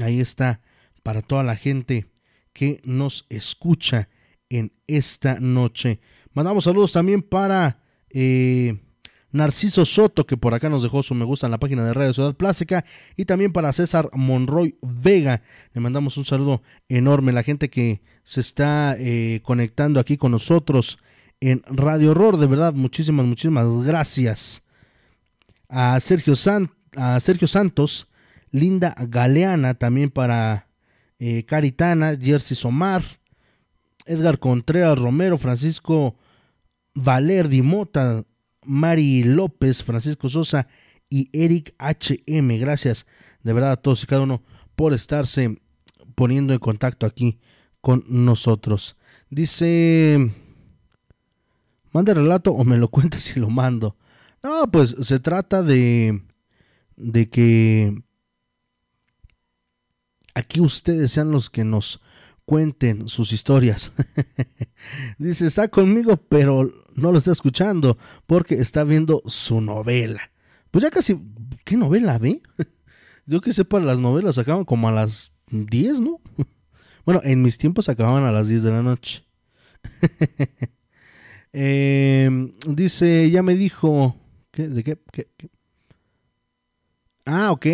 ahí 0.00 0.20
está 0.20 0.60
para 1.02 1.22
toda 1.22 1.42
la 1.42 1.56
gente 1.56 2.06
que 2.52 2.80
nos 2.84 3.26
escucha 3.28 4.08
en 4.48 4.72
esta 4.86 5.40
noche. 5.40 6.00
Mandamos 6.32 6.64
saludos 6.64 6.92
también 6.92 7.22
para 7.22 7.82
eh, 8.10 8.78
Narciso 9.30 9.84
Soto, 9.84 10.26
que 10.26 10.36
por 10.36 10.54
acá 10.54 10.68
nos 10.68 10.82
dejó 10.82 11.02
su 11.02 11.14
me 11.14 11.24
gusta 11.24 11.46
en 11.46 11.52
la 11.52 11.58
página 11.58 11.84
de 11.84 11.92
Radio 11.92 12.14
Ciudad 12.14 12.34
Plástica, 12.34 12.84
y 13.16 13.26
también 13.26 13.52
para 13.52 13.72
César 13.72 14.10
Monroy 14.14 14.76
Vega. 14.80 15.42
Le 15.74 15.80
mandamos 15.80 16.16
un 16.16 16.24
saludo 16.24 16.62
enorme. 16.88 17.32
La 17.32 17.42
gente 17.42 17.68
que 17.70 18.00
se 18.24 18.40
está 18.40 18.96
eh, 18.98 19.40
conectando 19.42 20.00
aquí 20.00 20.16
con 20.16 20.32
nosotros 20.32 20.98
en 21.40 21.62
Radio 21.66 22.12
Horror, 22.12 22.38
de 22.38 22.46
verdad, 22.46 22.72
muchísimas, 22.72 23.26
muchísimas 23.26 23.66
gracias. 23.84 24.62
A 25.68 26.00
Sergio, 26.00 26.34
a 26.96 27.20
Sergio 27.20 27.46
Santos, 27.46 28.08
Linda 28.50 28.94
Galeana, 29.08 29.74
también 29.74 30.10
para 30.10 30.68
eh, 31.18 31.44
Caritana, 31.44 32.16
Jersey 32.20 32.56
Somar, 32.56 33.04
Edgar 34.06 34.38
Contreras 34.38 34.98
Romero, 34.98 35.38
Francisco 35.38 36.16
Valer 36.94 37.50
Mota, 37.62 38.24
Mari 38.64 39.22
López, 39.22 39.82
Francisco 39.82 40.28
Sosa 40.28 40.68
y 41.10 41.28
Eric 41.32 41.74
HM. 41.78 42.58
Gracias 42.58 43.06
de 43.42 43.52
verdad 43.52 43.72
a 43.72 43.76
todos 43.76 44.02
y 44.02 44.06
cada 44.06 44.22
uno 44.22 44.42
por 44.76 44.92
estarse 44.92 45.60
poniendo 46.14 46.52
en 46.52 46.58
contacto 46.58 47.06
aquí 47.06 47.38
con 47.80 48.04
nosotros. 48.08 48.96
Dice, 49.30 50.32
manda 51.92 52.14
relato 52.14 52.52
o 52.52 52.64
me 52.64 52.76
lo 52.76 52.88
cuenta 52.90 53.18
si 53.18 53.38
lo 53.38 53.50
mando. 53.50 53.96
No, 54.42 54.70
pues 54.70 54.96
se 55.00 55.18
trata 55.18 55.62
de, 55.62 56.22
de 56.96 57.28
que 57.28 58.02
aquí 60.38 60.60
ustedes 60.60 61.10
sean 61.12 61.32
los 61.32 61.50
que 61.50 61.64
nos 61.64 62.00
cuenten 62.44 63.08
sus 63.08 63.32
historias. 63.32 63.92
Dice, 65.18 65.46
está 65.46 65.68
conmigo, 65.68 66.16
pero 66.16 66.72
no 66.94 67.12
lo 67.12 67.18
está 67.18 67.32
escuchando 67.32 67.98
porque 68.26 68.54
está 68.54 68.84
viendo 68.84 69.22
su 69.26 69.60
novela. 69.60 70.30
Pues 70.70 70.84
ya 70.84 70.90
casi, 70.90 71.18
¿qué 71.64 71.76
novela 71.76 72.18
ve? 72.18 72.40
Yo 73.26 73.40
que 73.40 73.52
sepa, 73.52 73.80
las 73.80 74.00
novelas 74.00 74.38
acaban 74.38 74.64
como 74.64 74.88
a 74.88 74.92
las 74.92 75.32
10, 75.50 76.00
¿no? 76.00 76.20
Bueno, 77.04 77.22
en 77.24 77.40
mis 77.40 77.56
tiempos 77.56 77.88
acababan 77.88 78.24
a 78.24 78.32
las 78.32 78.48
10 78.48 78.64
de 78.64 78.70
la 78.70 78.82
noche. 78.82 79.24
Em, 81.54 82.52
dice, 82.66 83.30
ya 83.30 83.42
me 83.42 83.54
dijo... 83.54 84.14
¿Qué? 84.50 84.68
¿De 84.68 84.84
qué? 84.84 84.98
¿Qué? 85.10 85.30
Ah, 87.24 87.50
ok. 87.50 87.66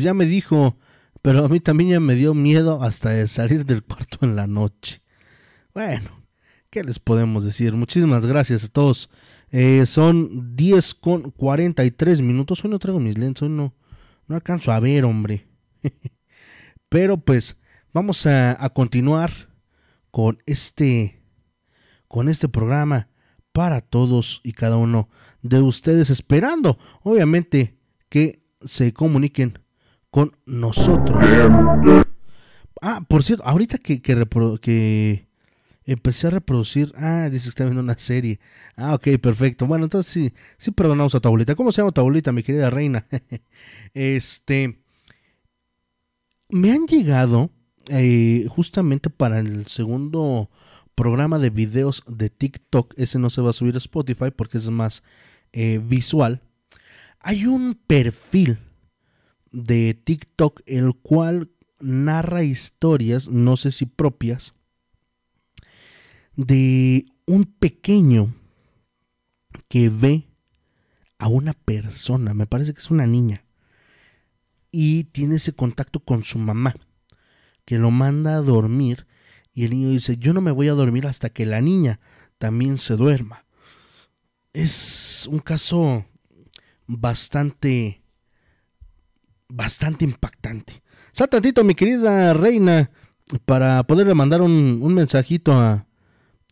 Ya 0.00 0.14
me 0.14 0.24
dijo 0.24 0.78
pero 1.22 1.44
a 1.44 1.48
mí 1.48 1.60
también 1.60 1.90
ya 1.90 2.00
me 2.00 2.16
dio 2.16 2.34
miedo 2.34 2.82
hasta 2.82 3.10
de 3.10 3.28
salir 3.28 3.64
del 3.64 3.84
cuarto 3.84 4.18
en 4.22 4.34
la 4.34 4.48
noche. 4.48 5.02
Bueno, 5.72 6.10
¿qué 6.68 6.82
les 6.82 6.98
podemos 6.98 7.44
decir? 7.44 7.74
Muchísimas 7.74 8.26
gracias 8.26 8.64
a 8.64 8.68
todos. 8.68 9.08
Eh, 9.50 9.86
son 9.86 10.56
10 10.56 10.94
con 10.94 11.30
43 11.30 12.22
minutos. 12.22 12.64
Hoy 12.64 12.70
no 12.70 12.80
traigo 12.80 12.98
mis 12.98 13.16
lentes, 13.16 13.42
hoy 13.42 13.50
no, 13.50 13.72
no 14.26 14.34
alcanzo 14.34 14.72
a 14.72 14.80
ver, 14.80 15.04
hombre. 15.04 15.46
Pero 16.88 17.18
pues 17.18 17.56
vamos 17.92 18.26
a, 18.26 18.62
a, 18.62 18.70
continuar 18.70 19.30
con 20.10 20.38
este, 20.46 21.22
con 22.08 22.28
este 22.28 22.48
programa 22.48 23.08
para 23.52 23.80
todos 23.80 24.40
y 24.42 24.54
cada 24.54 24.76
uno 24.76 25.08
de 25.42 25.60
ustedes, 25.60 26.10
esperando, 26.10 26.78
obviamente, 27.02 27.78
que 28.08 28.42
se 28.64 28.92
comuniquen 28.92 29.58
con 30.12 30.36
nosotros. 30.44 31.24
Ah, 32.82 33.02
por 33.08 33.24
cierto, 33.24 33.44
ahorita 33.46 33.78
que, 33.78 34.02
que, 34.02 35.26
empecé 35.86 36.26
a 36.26 36.30
reproducir. 36.30 36.92
Ah, 36.98 37.30
dice 37.30 37.44
que 37.44 37.48
está 37.48 37.64
viendo 37.64 37.80
una 37.80 37.98
serie. 37.98 38.38
Ah, 38.76 38.94
ok, 38.94 39.08
perfecto. 39.20 39.66
Bueno, 39.66 39.84
entonces 39.84 40.12
sí, 40.12 40.34
sí 40.58 40.70
perdonamos 40.70 41.14
a 41.14 41.20
tu 41.20 41.28
abuelita. 41.28 41.54
¿Cómo 41.54 41.72
se 41.72 41.80
llama 41.80 41.92
tu 41.92 42.02
abuelita, 42.02 42.30
mi 42.30 42.42
querida 42.42 42.68
reina? 42.68 43.06
este. 43.94 44.78
Me 46.50 46.72
han 46.72 46.86
llegado 46.86 47.48
eh, 47.88 48.46
justamente 48.50 49.08
para 49.08 49.40
el 49.40 49.66
segundo 49.66 50.50
programa 50.94 51.38
de 51.38 51.48
videos 51.48 52.04
de 52.06 52.28
TikTok. 52.28 52.92
Ese 52.98 53.18
no 53.18 53.30
se 53.30 53.40
va 53.40 53.48
a 53.48 53.54
subir 53.54 53.76
a 53.76 53.78
Spotify 53.78 54.30
porque 54.30 54.58
es 54.58 54.68
más 54.68 55.02
eh, 55.52 55.80
visual. 55.82 56.42
Hay 57.18 57.46
un 57.46 57.80
perfil 57.86 58.58
de 59.52 59.94
TikTok, 59.94 60.62
el 60.66 60.94
cual 60.94 61.50
narra 61.78 62.42
historias, 62.42 63.28
no 63.28 63.56
sé 63.56 63.70
si 63.70 63.86
propias, 63.86 64.54
de 66.36 67.06
un 67.26 67.44
pequeño 67.44 68.34
que 69.68 69.88
ve 69.88 70.28
a 71.18 71.28
una 71.28 71.52
persona, 71.52 72.34
me 72.34 72.46
parece 72.46 72.72
que 72.72 72.80
es 72.80 72.90
una 72.90 73.06
niña, 73.06 73.44
y 74.70 75.04
tiene 75.04 75.36
ese 75.36 75.52
contacto 75.52 76.00
con 76.00 76.24
su 76.24 76.38
mamá, 76.38 76.74
que 77.64 77.78
lo 77.78 77.90
manda 77.90 78.36
a 78.36 78.42
dormir, 78.42 79.06
y 79.54 79.64
el 79.64 79.70
niño 79.70 79.90
dice, 79.90 80.16
yo 80.16 80.32
no 80.32 80.40
me 80.40 80.50
voy 80.50 80.68
a 80.68 80.72
dormir 80.72 81.06
hasta 81.06 81.28
que 81.28 81.44
la 81.44 81.60
niña 81.60 82.00
también 82.38 82.78
se 82.78 82.96
duerma. 82.96 83.44
Es 84.54 85.28
un 85.30 85.38
caso 85.38 86.06
bastante 86.86 88.01
bastante 89.54 90.04
impactante. 90.04 90.82
Sal 91.12 91.28
tantito, 91.28 91.62
mi 91.62 91.74
querida 91.74 92.32
reina, 92.34 92.90
para 93.44 93.82
poderle 93.84 94.14
mandar 94.14 94.40
un, 94.40 94.94
mensajito 94.94 95.52
a, 95.52 95.86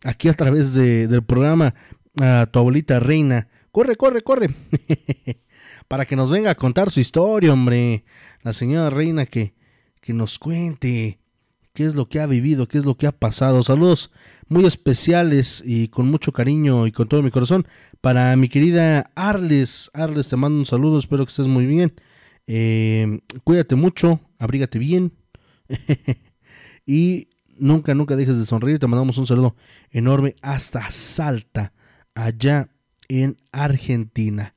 aquí 0.03 0.29
a 0.29 0.33
través 0.33 0.73
del 0.73 1.23
programa 1.23 1.73
a 2.21 2.47
tu 2.51 2.59
abuelita 2.59 2.99
reina. 2.99 3.47
Corre, 3.71 3.95
corre, 3.95 4.21
corre. 4.21 4.49
para 5.87 6.05
que 6.05 6.15
nos 6.15 6.29
venga 6.29 6.51
a 6.51 6.55
contar 6.55 6.89
su 6.91 6.99
historia, 6.99 7.53
hombre. 7.53 8.05
La 8.43 8.53
señora 8.53 8.89
reina 8.89 9.25
que, 9.25 9.55
que 10.01 10.13
nos 10.13 10.39
cuente 10.39 11.19
qué 11.73 11.85
es 11.85 11.95
lo 11.95 12.07
que 12.09 12.19
ha 12.19 12.27
vivido, 12.27 12.67
qué 12.67 12.77
es 12.77 12.85
lo 12.85 12.97
que 12.97 13.07
ha 13.07 13.11
pasado. 13.11 13.63
Saludos 13.63 14.11
muy 14.47 14.65
especiales 14.65 15.63
y 15.65 15.87
con 15.87 16.07
mucho 16.07 16.31
cariño 16.31 16.85
y 16.85 16.91
con 16.91 17.07
todo 17.07 17.23
mi 17.23 17.31
corazón 17.31 17.65
para 18.01 18.35
mi 18.35 18.49
querida 18.49 19.11
Arles. 19.15 19.89
Arles, 19.93 20.27
te 20.27 20.35
mando 20.35 20.59
un 20.59 20.65
saludo, 20.65 20.99
espero 20.99 21.25
que 21.25 21.29
estés 21.29 21.47
muy 21.47 21.65
bien. 21.65 21.93
Eh, 22.47 23.21
cuídate 23.43 23.75
mucho, 23.75 24.19
abrígate 24.37 24.79
bien 24.79 25.13
y 26.85 27.29
nunca, 27.57 27.93
nunca 27.95 28.15
dejes 28.15 28.37
de 28.37 28.45
sonreír. 28.45 28.79
Te 28.79 28.87
mandamos 28.87 29.17
un 29.17 29.27
saludo 29.27 29.55
enorme 29.89 30.35
hasta 30.41 30.89
Salta, 30.89 31.73
allá 32.15 32.69
en 33.07 33.37
Argentina. 33.51 34.55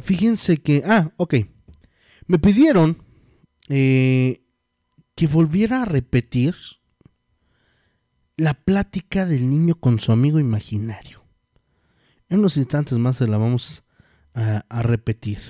Fíjense 0.00 0.58
que, 0.58 0.82
ah, 0.84 1.12
ok, 1.16 1.34
me 2.26 2.38
pidieron 2.38 3.02
eh, 3.68 4.42
que 5.14 5.26
volviera 5.26 5.82
a 5.82 5.86
repetir 5.86 6.54
la 8.36 8.52
plática 8.52 9.24
del 9.24 9.48
niño 9.48 9.76
con 9.76 9.98
su 9.98 10.12
amigo 10.12 10.38
imaginario. 10.38 11.24
En 12.28 12.40
unos 12.40 12.58
instantes 12.58 12.98
más 12.98 13.16
se 13.16 13.26
la 13.26 13.38
vamos 13.38 13.82
a 14.34 14.82
repetir. 14.82 15.40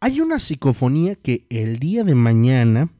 Hay 0.00 0.20
una 0.20 0.38
psicofonía 0.38 1.16
que 1.16 1.44
el 1.50 1.78
día 1.78 2.04
de 2.04 2.14
mañana 2.14 2.90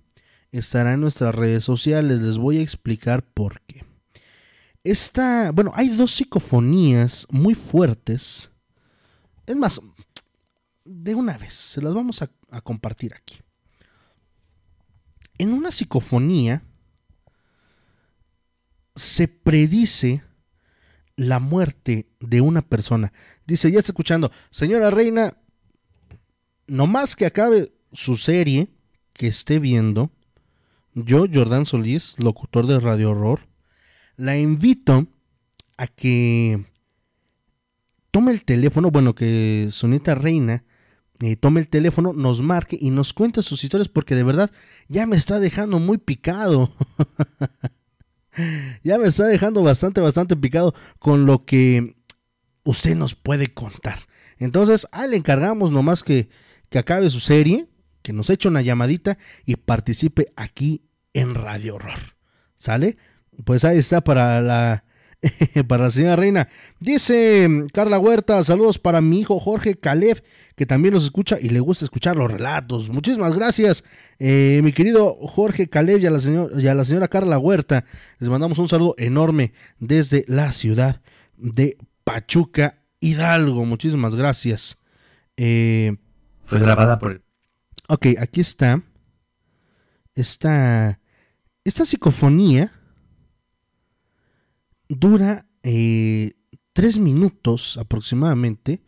estará 0.50 0.94
en 0.94 1.00
nuestras 1.00 1.34
redes 1.34 1.62
sociales. 1.62 2.20
Les 2.20 2.38
voy 2.38 2.58
a 2.58 2.62
explicar 2.62 3.22
por 3.22 3.60
qué. 3.62 3.84
Esta, 4.82 5.52
bueno, 5.52 5.72
hay 5.74 5.90
dos 5.90 6.12
psicofonías 6.12 7.26
muy 7.30 7.54
fuertes. 7.54 8.50
Es 9.46 9.56
más, 9.56 9.80
de 10.84 11.14
una 11.14 11.38
vez, 11.38 11.54
se 11.54 11.80
las 11.80 11.94
vamos 11.94 12.22
a, 12.22 12.30
a 12.50 12.60
compartir 12.60 13.14
aquí. 13.14 13.40
En 15.38 15.52
una 15.52 15.70
psicofonía 15.70 16.64
se 18.96 19.28
predice 19.28 20.24
la 21.14 21.38
muerte 21.38 22.08
de 22.20 22.40
una 22.40 22.62
persona. 22.62 23.12
Dice, 23.46 23.70
ya 23.70 23.78
está 23.78 23.92
escuchando, 23.92 24.32
señora 24.50 24.90
reina, 24.90 25.37
no 26.68 26.86
más 26.86 27.16
que 27.16 27.26
acabe 27.26 27.72
su 27.92 28.16
serie 28.16 28.68
que 29.12 29.26
esté 29.26 29.58
viendo, 29.58 30.12
yo, 30.94 31.26
Jordán 31.32 31.66
Solís, 31.66 32.16
locutor 32.18 32.66
de 32.66 32.78
Radio 32.78 33.10
Horror, 33.10 33.48
la 34.16 34.36
invito 34.36 35.06
a 35.76 35.86
que 35.86 36.64
tome 38.10 38.32
el 38.32 38.44
teléfono, 38.44 38.90
bueno, 38.90 39.14
que 39.14 39.68
Sonita 39.70 40.14
Reina 40.14 40.64
eh, 41.20 41.36
tome 41.36 41.60
el 41.60 41.68
teléfono, 41.68 42.12
nos 42.12 42.42
marque 42.42 42.78
y 42.80 42.90
nos 42.90 43.12
cuente 43.12 43.42
sus 43.42 43.64
historias 43.64 43.88
porque 43.88 44.14
de 44.14 44.22
verdad 44.22 44.50
ya 44.88 45.06
me 45.06 45.16
está 45.16 45.40
dejando 45.40 45.78
muy 45.78 45.98
picado. 45.98 46.72
ya 48.84 48.98
me 48.98 49.08
está 49.08 49.26
dejando 49.26 49.62
bastante, 49.62 50.00
bastante 50.00 50.36
picado 50.36 50.74
con 50.98 51.26
lo 51.26 51.44
que 51.44 51.96
usted 52.64 52.96
nos 52.96 53.14
puede 53.14 53.52
contar. 53.52 54.00
Entonces, 54.38 54.86
ahí 54.92 55.10
le 55.10 55.16
encargamos 55.16 55.72
nomás 55.72 56.02
que, 56.02 56.28
que 56.68 56.78
acabe 56.78 57.10
su 57.10 57.20
serie, 57.20 57.66
que 58.02 58.12
nos 58.12 58.30
eche 58.30 58.48
una 58.48 58.62
llamadita 58.62 59.18
y 59.44 59.56
participe 59.56 60.32
aquí 60.36 60.82
en 61.12 61.34
Radio 61.34 61.76
Horror. 61.76 62.16
¿Sale? 62.56 62.96
Pues 63.44 63.64
ahí 63.64 63.78
está 63.78 64.02
para 64.02 64.40
la 64.40 64.84
para 65.68 65.84
la 65.84 65.90
señora 65.90 66.16
Reina. 66.16 66.48
Dice 66.80 67.48
Carla 67.72 67.98
Huerta, 67.98 68.42
saludos 68.44 68.78
para 68.78 69.00
mi 69.00 69.20
hijo 69.20 69.40
Jorge 69.40 69.74
Caleb, 69.76 70.22
que 70.54 70.66
también 70.66 70.94
nos 70.94 71.04
escucha 71.04 71.38
y 71.40 71.48
le 71.48 71.60
gusta 71.60 71.84
escuchar 71.84 72.16
los 72.16 72.30
relatos. 72.30 72.90
Muchísimas 72.90 73.34
gracias, 73.34 73.84
eh, 74.18 74.60
mi 74.62 74.72
querido 74.72 75.14
Jorge 75.14 75.68
Caleb 75.68 76.00
y 76.00 76.06
a, 76.06 76.10
la 76.10 76.20
y 76.56 76.66
a 76.66 76.74
la 76.74 76.84
señora 76.84 77.08
Carla 77.08 77.38
Huerta. 77.38 77.84
Les 78.18 78.28
mandamos 78.28 78.58
un 78.58 78.68
saludo 78.68 78.94
enorme 78.98 79.52
desde 79.78 80.24
la 80.28 80.52
ciudad 80.52 81.00
de 81.36 81.76
Pachuca, 82.04 82.82
Hidalgo. 83.00 83.64
Muchísimas 83.64 84.14
gracias. 84.14 84.78
Eh, 85.36 85.96
Fue 86.48 86.58
grabada 86.58 86.98
por 86.98 87.12
el 87.12 87.22
Ok, 87.88 88.06
aquí 88.18 88.40
está. 88.40 88.82
Esta, 90.14 90.98
esta 91.62 91.84
psicofonía 91.84 92.72
dura 94.88 95.46
eh, 95.62 96.32
tres 96.72 96.98
minutos 96.98 97.76
aproximadamente. 97.76 98.82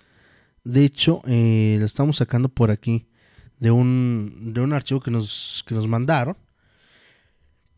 De 0.65 0.87
hecho, 0.87 1.21
eh, 1.27 1.77
la 1.79 1.85
estamos 1.85 2.17
sacando 2.17 2.49
por 2.49 2.71
aquí 2.71 3.11
de 3.59 3.71
un, 3.71 4.53
de 4.55 4.63
un 4.63 4.73
archivo 4.73 5.01
que 5.01 5.11
nos, 5.11 5.63
que 5.67 5.75
nos 5.75 5.87
mandaron. 5.87 6.39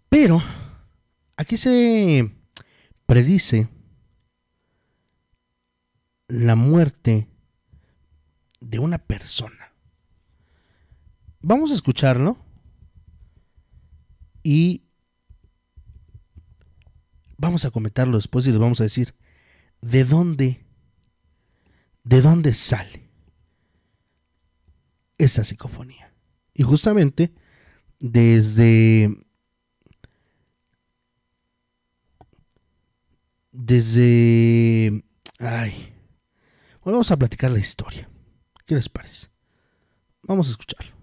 Pero 0.08 0.40
aquí 1.36 1.56
se 1.56 2.30
predice 3.06 3.68
la 6.28 6.54
muerte 6.54 7.28
de 8.60 8.78
una 8.78 8.98
persona. 8.98 9.61
Vamos 11.42 11.72
a 11.72 11.74
escucharlo 11.74 12.38
y 14.44 14.84
vamos 17.36 17.64
a 17.64 17.72
comentarlo 17.72 18.16
después 18.16 18.46
y 18.46 18.50
les 18.50 18.60
vamos 18.60 18.80
a 18.80 18.84
decir 18.84 19.16
de 19.80 20.04
dónde, 20.04 20.64
de 22.04 22.20
dónde 22.20 22.54
sale 22.54 23.10
esa 25.18 25.42
psicofonía. 25.42 26.14
Y 26.54 26.62
justamente 26.62 27.34
desde, 27.98 29.26
desde, 33.50 35.04
ay, 35.40 35.92
bueno, 36.82 36.98
vamos 36.98 37.10
a 37.10 37.16
platicar 37.16 37.50
la 37.50 37.58
historia. 37.58 38.08
¿Qué 38.64 38.76
les 38.76 38.88
parece? 38.88 39.28
Vamos 40.22 40.46
a 40.46 40.50
escucharlo. 40.50 41.01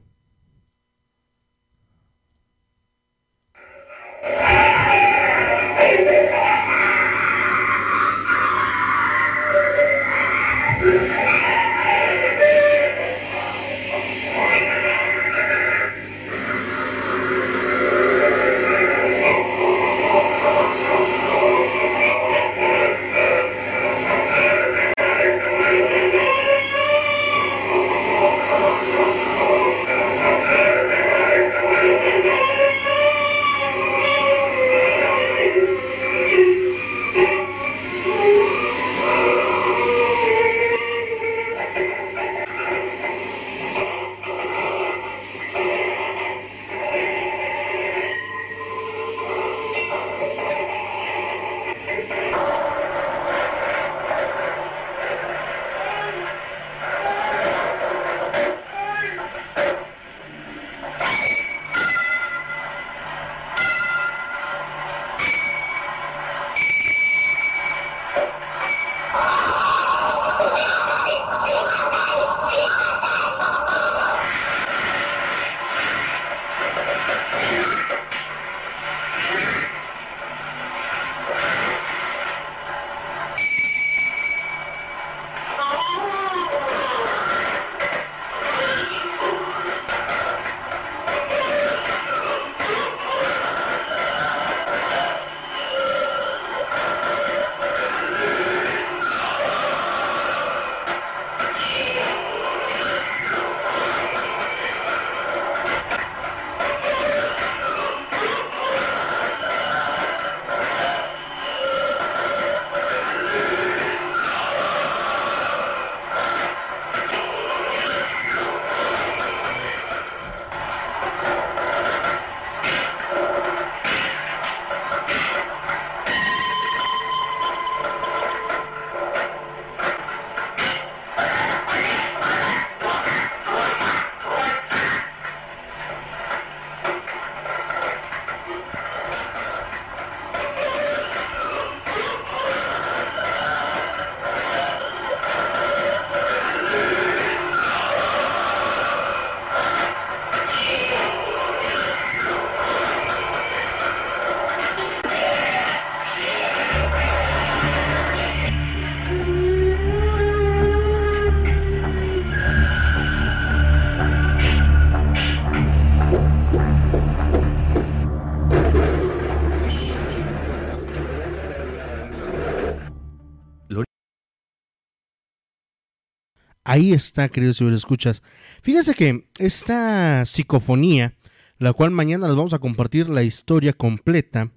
Ahí 176.69 176.93
está, 176.93 177.29
queridos 177.29 177.59
escuchas. 177.61 178.21
Fíjense 178.61 178.93
que 178.93 179.27
esta 179.39 180.23
psicofonía, 180.27 181.17
la 181.57 181.73
cual 181.73 181.89
mañana 181.89 182.27
les 182.27 182.35
vamos 182.35 182.53
a 182.53 182.59
compartir 182.59 183.09
la 183.09 183.23
historia 183.23 183.73
completa, 183.73 184.51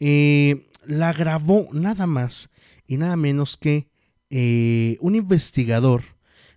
eh, 0.00 0.68
la 0.84 1.12
grabó 1.12 1.68
nada 1.70 2.08
más 2.08 2.50
y 2.84 2.96
nada 2.96 3.14
menos 3.14 3.56
que 3.56 3.86
eh, 4.28 4.96
un 4.98 5.14
investigador 5.14 6.02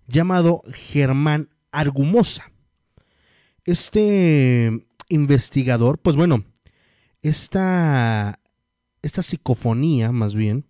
llamado 0.08 0.64
Germán 0.74 1.50
Argumosa. 1.72 2.52
Este 3.66 4.88
investigador, 5.08 6.00
pues 6.00 6.16
bueno, 6.16 6.46
esta, 7.22 8.40
esta 9.04 9.22
psicofonía 9.22 10.12
más 10.12 10.34
bien, 10.34 10.66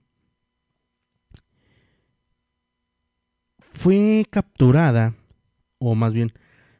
fue 3.84 4.26
capturada, 4.30 5.14
o 5.78 5.94
más 5.94 6.14
bien, 6.14 6.32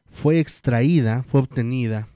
fue 0.06 0.40
extraída, 0.40 1.22
fue 1.24 1.40
obtenida 1.40 2.08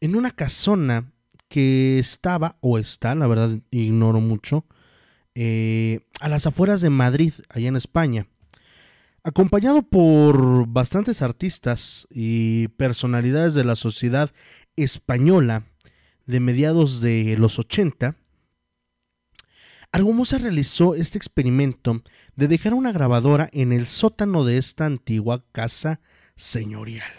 en 0.00 0.14
una 0.14 0.30
casona 0.30 1.10
que 1.48 1.98
estaba, 1.98 2.58
o 2.60 2.78
está, 2.78 3.16
la 3.16 3.26
verdad 3.26 3.58
ignoro 3.72 4.20
mucho, 4.20 4.64
eh, 5.34 5.98
a 6.20 6.28
las 6.28 6.46
afueras 6.46 6.80
de 6.80 6.90
Madrid, 6.90 7.32
allá 7.48 7.66
en 7.66 7.74
España. 7.74 8.28
Acompañado 9.24 9.82
por 9.82 10.68
bastantes 10.68 11.20
artistas 11.20 12.06
y 12.08 12.68
personalidades 12.68 13.54
de 13.54 13.64
la 13.64 13.74
sociedad 13.74 14.30
española 14.76 15.64
de 16.26 16.38
mediados 16.38 17.00
de 17.00 17.36
los 17.36 17.58
80, 17.58 18.14
Argumosa 19.94 20.38
realizó 20.38 20.94
este 20.94 21.18
experimento 21.18 22.02
de 22.34 22.48
dejar 22.48 22.72
una 22.72 22.92
grabadora 22.92 23.50
en 23.52 23.72
el 23.72 23.86
sótano 23.86 24.42
de 24.42 24.56
esta 24.56 24.86
antigua 24.86 25.44
casa 25.52 26.00
señorial. 26.34 27.12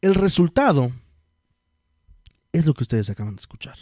El 0.00 0.14
resultado 0.14 0.92
es 2.52 2.64
lo 2.64 2.74
que 2.74 2.84
ustedes 2.84 3.10
acaban 3.10 3.34
de 3.34 3.40
escuchar. 3.40 3.76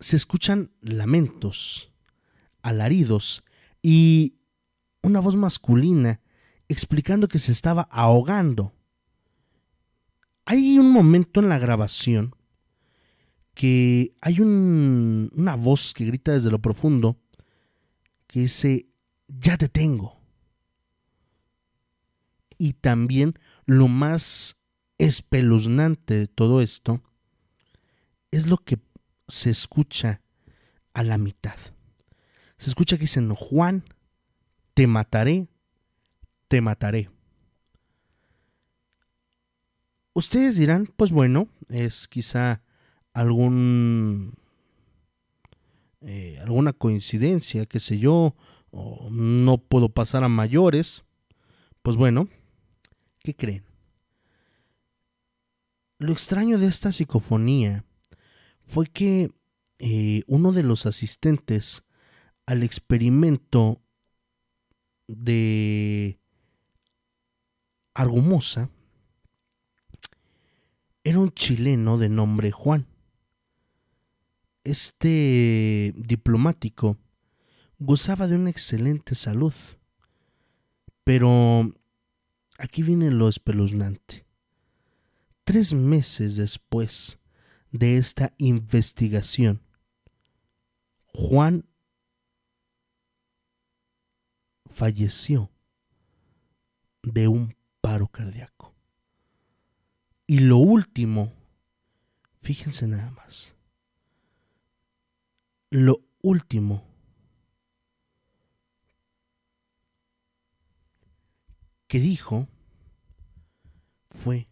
Se 0.00 0.16
escuchan 0.16 0.72
lamentos, 0.80 1.92
alaridos 2.62 3.44
y 3.82 4.38
una 5.02 5.20
voz 5.20 5.36
masculina 5.36 6.22
explicando 6.68 7.28
que 7.28 7.38
se 7.38 7.52
estaba 7.52 7.82
ahogando. 7.90 8.72
Hay 10.46 10.78
un 10.78 10.90
momento 10.90 11.40
en 11.40 11.50
la 11.50 11.58
grabación 11.58 12.34
que 13.54 14.14
hay 14.20 14.40
una 14.40 15.56
voz 15.56 15.92
que 15.94 16.06
grita 16.06 16.32
desde 16.32 16.50
lo 16.50 16.60
profundo 16.60 17.18
que 18.26 18.40
dice, 18.40 18.86
ya 19.28 19.56
te 19.56 19.68
tengo. 19.68 20.18
Y 22.56 22.74
también 22.74 23.38
lo 23.66 23.88
más 23.88 24.56
espeluznante 24.98 26.14
de 26.14 26.26
todo 26.28 26.62
esto 26.62 27.02
es 28.30 28.46
lo 28.46 28.56
que 28.56 28.78
se 29.28 29.50
escucha 29.50 30.22
a 30.94 31.02
la 31.02 31.18
mitad. 31.18 31.56
Se 32.56 32.70
escucha 32.70 32.96
que 32.96 33.02
dicen, 33.02 33.34
Juan, 33.34 33.84
te 34.74 34.86
mataré, 34.86 35.48
te 36.48 36.60
mataré. 36.60 37.10
Ustedes 40.14 40.56
dirán, 40.56 40.86
pues 40.96 41.10
bueno, 41.10 41.48
es 41.68 42.06
quizá 42.06 42.62
algún 43.12 44.34
eh, 46.04 46.38
alguna 46.40 46.72
coincidencia, 46.72 47.64
qué 47.66 47.78
sé 47.78 47.98
yo, 47.98 48.34
o 48.72 49.08
no 49.10 49.58
puedo 49.58 49.88
pasar 49.88 50.24
a 50.24 50.28
mayores, 50.28 51.04
pues 51.82 51.96
bueno, 51.96 52.28
¿qué 53.20 53.36
creen? 53.36 53.64
Lo 55.98 56.10
extraño 56.10 56.58
de 56.58 56.66
esta 56.66 56.90
psicofonía 56.90 57.84
fue 58.66 58.88
que 58.88 59.30
eh, 59.78 60.22
uno 60.26 60.50
de 60.50 60.64
los 60.64 60.86
asistentes 60.86 61.84
al 62.46 62.64
experimento 62.64 63.80
de 65.06 66.18
Argumosa 67.94 68.70
era 71.04 71.20
un 71.20 71.30
chileno 71.30 71.98
de 71.98 72.08
nombre 72.08 72.50
Juan 72.50 72.91
este 74.64 75.92
diplomático 75.96 76.98
gozaba 77.78 78.26
de 78.26 78.36
una 78.36 78.50
excelente 78.50 79.14
salud. 79.14 79.54
Pero 81.04 81.74
aquí 82.58 82.82
viene 82.82 83.10
lo 83.10 83.28
espeluznante. 83.28 84.24
Tres 85.44 85.74
meses 85.74 86.36
después 86.36 87.18
de 87.72 87.96
esta 87.96 88.32
investigación, 88.38 89.62
Juan 91.14 91.66
falleció 94.66 95.50
de 97.02 97.28
un 97.28 97.56
paro 97.80 98.06
cardíaco. 98.06 98.74
Y 100.26 100.38
lo 100.38 100.58
último, 100.58 101.32
fíjense 102.40 102.86
nada 102.86 103.10
más, 103.10 103.54
lo 105.72 106.00
último 106.20 106.84
que 111.86 111.98
dijo 111.98 112.46
fue 114.10 114.48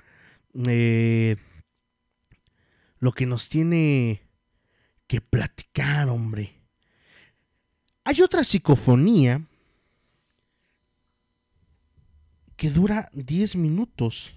eh, 0.67 1.37
lo 2.99 3.11
que 3.11 3.25
nos 3.25 3.49
tiene 3.49 4.21
que 5.07 5.21
platicar, 5.21 6.09
hombre. 6.09 6.61
Hay 8.03 8.21
otra 8.21 8.43
psicofonía 8.43 9.41
que 12.55 12.69
dura 12.69 13.09
10 13.13 13.55
minutos. 13.57 14.35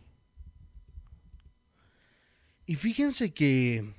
Y 2.66 2.74
fíjense 2.74 3.32
que 3.32 3.94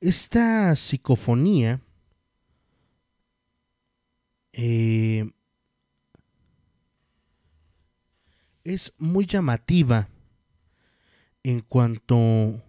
esta 0.00 0.76
psicofonía 0.76 1.80
eh, 4.52 5.30
es 8.64 8.94
muy 8.98 9.26
llamativa 9.26 10.08
en 11.42 11.60
cuanto 11.60 12.62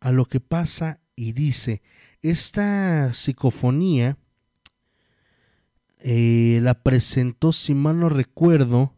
a 0.00 0.10
lo 0.12 0.24
que 0.24 0.40
pasa 0.40 1.00
y 1.14 1.32
dice. 1.32 1.82
Esta 2.22 3.12
psicofonía 3.12 4.18
eh, 6.08 6.60
la 6.62 6.84
presentó, 6.84 7.50
si 7.50 7.74
mal 7.74 7.98
no 7.98 8.08
recuerdo, 8.08 8.94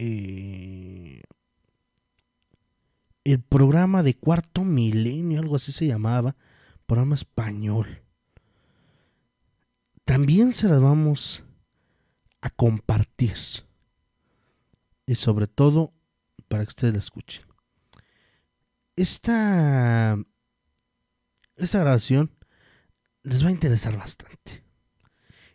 eh, 0.00 1.22
el 3.22 3.40
programa 3.40 4.02
de 4.02 4.14
Cuarto 4.14 4.64
Milenio, 4.64 5.38
algo 5.38 5.54
así 5.54 5.70
se 5.70 5.86
llamaba, 5.86 6.34
programa 6.86 7.14
español. 7.14 8.02
También 10.04 10.54
se 10.54 10.66
las 10.66 10.80
vamos 10.80 11.44
a 12.40 12.50
compartir. 12.50 13.36
Y 15.06 15.14
sobre 15.14 15.46
todo 15.46 15.92
para 16.48 16.64
que 16.64 16.70
ustedes 16.70 16.94
la 16.94 16.98
escuchen. 16.98 17.44
Esta, 18.96 20.18
esta 21.54 21.78
grabación 21.78 22.32
les 23.22 23.44
va 23.44 23.50
a 23.50 23.52
interesar 23.52 23.96
bastante. 23.96 24.65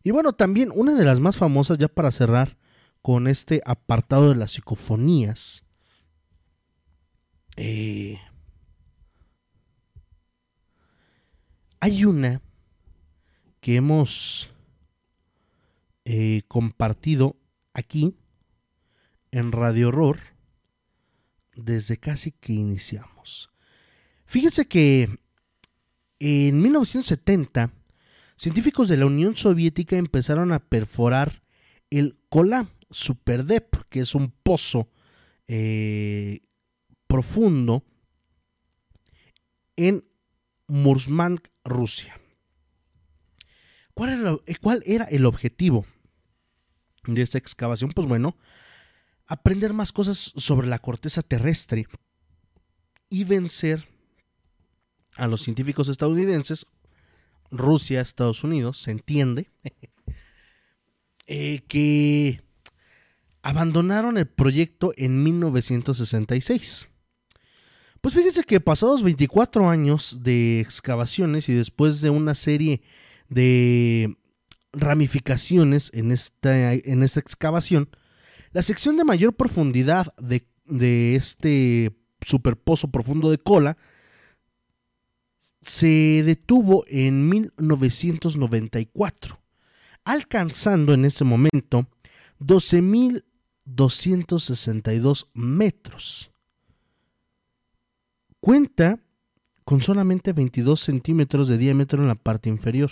Y 0.03 0.11
bueno, 0.11 0.33
también 0.33 0.71
una 0.73 0.93
de 0.95 1.05
las 1.05 1.19
más 1.19 1.37
famosas, 1.37 1.77
ya 1.77 1.87
para 1.87 2.11
cerrar 2.11 2.57
con 3.01 3.27
este 3.27 3.61
apartado 3.65 4.29
de 4.29 4.35
las 4.35 4.51
psicofonías. 4.51 5.63
Eh, 7.57 8.19
hay 11.79 12.05
una 12.05 12.41
que 13.59 13.75
hemos 13.75 14.51
eh, 16.05 16.43
compartido 16.47 17.37
aquí 17.73 18.15
en 19.31 19.51
Radio 19.51 19.89
Horror 19.89 20.19
desde 21.55 21.97
casi 21.97 22.31
que 22.31 22.53
iniciamos. 22.53 23.51
Fíjense 24.25 24.67
que 24.67 25.19
en 26.19 26.61
1970 26.61 27.71
científicos 28.41 28.87
de 28.87 28.97
la 28.97 29.05
Unión 29.05 29.35
Soviética 29.35 29.97
empezaron 29.97 30.51
a 30.51 30.57
perforar 30.57 31.43
el 31.91 32.17
Kola 32.27 32.71
Superdep, 32.89 33.87
que 33.87 33.99
es 33.99 34.15
un 34.15 34.31
pozo 34.31 34.89
eh, 35.45 36.41
profundo 37.05 37.85
en 39.75 40.03
Murmansk, 40.67 41.49
Rusia. 41.63 42.19
¿Cuál 43.93 44.09
era, 44.09 44.37
¿Cuál 44.59 44.81
era 44.87 45.05
el 45.05 45.27
objetivo 45.27 45.85
de 47.05 47.21
esta 47.21 47.37
excavación? 47.37 47.91
Pues 47.91 48.07
bueno, 48.07 48.37
aprender 49.27 49.73
más 49.73 49.91
cosas 49.91 50.33
sobre 50.35 50.67
la 50.67 50.79
corteza 50.79 51.21
terrestre 51.21 51.85
y 53.07 53.23
vencer 53.23 53.87
a 55.15 55.27
los 55.27 55.43
científicos 55.43 55.89
estadounidenses, 55.89 56.65
Rusia, 57.51 58.01
Estados 58.01 58.43
Unidos, 58.43 58.77
se 58.77 58.91
entiende, 58.91 59.49
eh, 61.27 61.61
que 61.67 62.41
abandonaron 63.43 64.17
el 64.17 64.27
proyecto 64.27 64.93
en 64.97 65.23
1966. 65.23 66.87
Pues 68.01 68.15
fíjense 68.15 68.43
que 68.43 68.59
pasados 68.59 69.03
24 69.03 69.69
años 69.69 70.23
de 70.23 70.59
excavaciones 70.59 71.49
y 71.49 71.53
después 71.53 72.01
de 72.01 72.09
una 72.09 72.33
serie 72.33 72.81
de 73.29 74.17
ramificaciones 74.73 75.91
en 75.93 76.11
esta, 76.11 76.73
en 76.73 77.03
esta 77.03 77.19
excavación, 77.19 77.89
la 78.53 78.63
sección 78.63 78.97
de 78.97 79.03
mayor 79.03 79.35
profundidad 79.35 80.13
de, 80.17 80.47
de 80.65 81.15
este 81.15 81.91
superpozo 82.21 82.89
profundo 82.89 83.29
de 83.29 83.37
cola 83.37 83.77
se 85.61 86.23
detuvo 86.23 86.85
en 86.87 87.29
1994, 87.29 89.39
alcanzando 90.03 90.93
en 90.93 91.05
ese 91.05 91.23
momento 91.23 91.87
12.262 92.39 95.27
metros. 95.33 96.31
Cuenta 98.39 98.99
con 99.63 99.81
solamente 99.81 100.33
22 100.33 100.79
centímetros 100.79 101.47
de 101.47 101.57
diámetro 101.57 102.01
en 102.01 102.07
la 102.07 102.15
parte 102.15 102.49
inferior. 102.49 102.89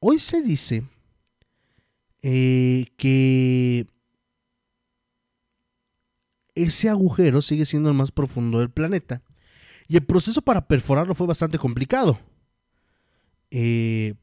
Hoy 0.00 0.18
se 0.18 0.42
dice 0.42 0.82
eh, 2.22 2.86
que 2.96 3.86
ese 6.54 6.88
agujero 6.88 7.42
sigue 7.42 7.64
siendo 7.64 7.90
el 7.90 7.94
más 7.94 8.10
profundo 8.10 8.58
del 8.58 8.70
planeta. 8.70 9.22
Y 9.90 9.96
el 9.96 10.06
proceso 10.06 10.40
para 10.40 10.68
perforarlo 10.68 11.16
fue 11.16 11.26
bastante 11.26 11.58
complicado. 11.58 12.20
Eh, 13.50 14.14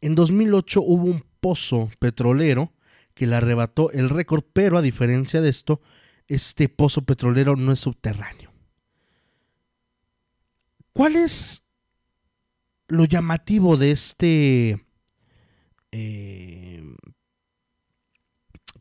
en 0.00 0.14
2008 0.14 0.80
hubo 0.80 1.06
un 1.06 1.24
pozo 1.40 1.90
petrolero 1.98 2.72
que 3.12 3.26
le 3.26 3.34
arrebató 3.34 3.90
el 3.90 4.08
récord, 4.08 4.44
pero 4.52 4.78
a 4.78 4.82
diferencia 4.82 5.40
de 5.40 5.48
esto, 5.48 5.80
este 6.28 6.68
pozo 6.68 7.02
petrolero 7.02 7.56
no 7.56 7.72
es 7.72 7.80
subterráneo. 7.80 8.52
¿Cuál 10.92 11.16
es 11.16 11.64
lo 12.86 13.04
llamativo 13.04 13.76
de 13.76 13.90
este... 13.90 14.86
Eh, 15.90 16.84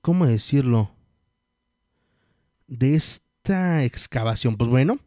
¿Cómo 0.01 0.28
decirlo? 0.28 0.91
de 2.68 2.95
esta 3.44 3.84
excavación? 3.84 4.56
Pues 4.56 4.70
bueno, 4.70 5.00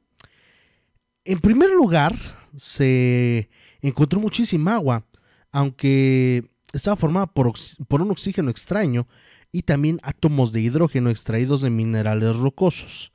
en 1.24 1.40
primer 1.40 1.70
lugar 1.70 2.14
se 2.54 3.48
encontró 3.80 4.20
muchísima 4.20 4.74
agua, 4.74 5.06
aunque 5.52 6.50
estaba 6.74 6.96
formada 6.96 7.26
por, 7.26 7.52
por, 7.88 8.02
un 8.02 8.10
oxígeno 8.10 8.50
extraño 8.50 9.08
y 9.52 9.62
también 9.62 10.00
átomos 10.02 10.52
de 10.52 10.60
hidrógeno 10.60 11.08
extraídos 11.08 11.62
de 11.62 11.70
minerales 11.70 12.36
rocosos. 12.36 13.10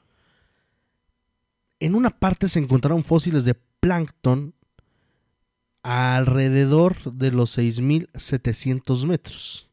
En 1.80 1.94
una 1.94 2.10
parte 2.10 2.48
se 2.48 2.58
encontraron 2.58 3.04
fósiles 3.04 3.46
de 3.46 3.54
plancton 3.54 4.56
alrededor 5.84 7.14
de 7.14 7.32
los 7.32 7.60
6.700 7.60 9.06
metros. 9.06 9.71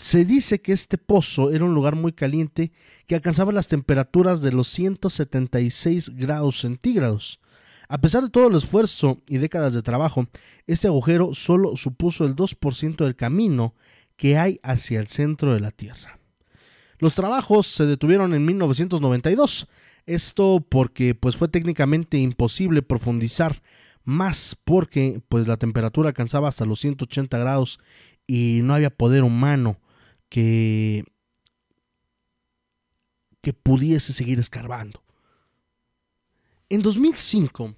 Se 0.00 0.24
dice 0.24 0.62
que 0.62 0.72
este 0.72 0.96
pozo 0.96 1.50
era 1.50 1.66
un 1.66 1.74
lugar 1.74 1.94
muy 1.94 2.12
caliente 2.12 2.72
que 3.06 3.14
alcanzaba 3.14 3.52
las 3.52 3.68
temperaturas 3.68 4.40
de 4.40 4.50
los 4.50 4.66
176 4.68 6.16
grados 6.16 6.60
centígrados. 6.60 7.38
A 7.86 8.00
pesar 8.00 8.22
de 8.22 8.30
todo 8.30 8.48
el 8.48 8.56
esfuerzo 8.56 9.20
y 9.28 9.36
décadas 9.36 9.74
de 9.74 9.82
trabajo, 9.82 10.26
este 10.66 10.86
agujero 10.86 11.34
solo 11.34 11.76
supuso 11.76 12.24
el 12.24 12.34
2% 12.34 13.04
del 13.04 13.14
camino 13.14 13.74
que 14.16 14.38
hay 14.38 14.58
hacia 14.62 15.00
el 15.00 15.08
centro 15.08 15.52
de 15.52 15.60
la 15.60 15.70
Tierra. 15.70 16.18
Los 16.98 17.14
trabajos 17.14 17.66
se 17.66 17.84
detuvieron 17.84 18.32
en 18.32 18.42
1992, 18.46 19.68
esto 20.06 20.64
porque 20.66 21.14
pues 21.14 21.36
fue 21.36 21.48
técnicamente 21.48 22.16
imposible 22.16 22.80
profundizar 22.80 23.60
más 24.04 24.56
porque 24.64 25.20
pues 25.28 25.46
la 25.46 25.58
temperatura 25.58 26.08
alcanzaba 26.08 26.48
hasta 26.48 26.64
los 26.64 26.80
180 26.80 27.36
grados 27.36 27.80
y 28.26 28.60
no 28.62 28.72
había 28.72 28.88
poder 28.88 29.24
humano 29.24 29.78
que, 30.30 31.04
que 33.42 33.52
pudiese 33.52 34.14
seguir 34.14 34.40
escarbando. 34.40 35.02
En 36.70 36.80
2005, 36.80 37.74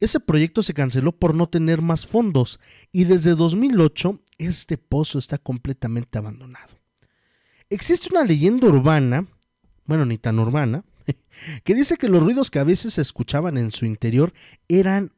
ese 0.00 0.20
proyecto 0.20 0.62
se 0.62 0.74
canceló 0.74 1.12
por 1.12 1.34
no 1.34 1.48
tener 1.48 1.80
más 1.80 2.06
fondos 2.06 2.60
y 2.92 3.04
desde 3.04 3.34
2008 3.34 4.20
este 4.38 4.76
pozo 4.76 5.18
está 5.18 5.38
completamente 5.38 6.18
abandonado. 6.18 6.78
Existe 7.70 8.08
una 8.10 8.24
leyenda 8.24 8.66
urbana, 8.66 9.26
bueno, 9.86 10.04
ni 10.04 10.18
tan 10.18 10.38
urbana, 10.38 10.84
que 11.64 11.74
dice 11.74 11.96
que 11.96 12.08
los 12.08 12.22
ruidos 12.22 12.50
que 12.50 12.58
a 12.58 12.64
veces 12.64 12.94
se 12.94 13.02
escuchaban 13.02 13.56
en 13.56 13.70
su 13.70 13.86
interior 13.86 14.34
eran 14.68 15.12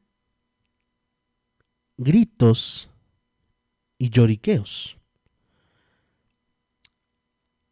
gritos 1.96 2.90
y 3.98 4.10
lloriqueos. 4.10 4.95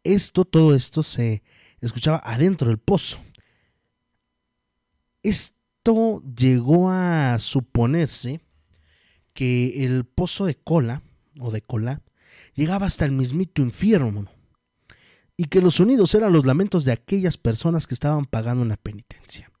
Esto, 0.05 0.45
todo 0.45 0.75
esto 0.75 1.01
se 1.01 1.41
escuchaba 1.81 2.21
adentro 2.23 2.67
del 2.67 2.77
pozo. 2.77 3.19
Esto 5.23 6.21
llegó 6.21 6.91
a 6.91 7.37
suponerse 7.39 8.39
que 9.33 9.83
el 9.83 10.05
pozo 10.05 10.45
de 10.45 10.55
cola 10.55 11.01
o 11.39 11.49
de 11.49 11.63
cola 11.63 12.03
llegaba 12.53 12.85
hasta 12.85 13.05
el 13.05 13.13
mismito 13.13 13.63
infierno 13.63 14.29
y 15.35 15.45
que 15.45 15.59
los 15.59 15.75
sonidos 15.75 16.13
eran 16.13 16.31
los 16.31 16.45
lamentos 16.45 16.85
de 16.85 16.91
aquellas 16.91 17.37
personas 17.37 17.87
que 17.87 17.95
estaban 17.95 18.25
pagando 18.25 18.61
una 18.61 18.77
penitencia. 18.77 19.51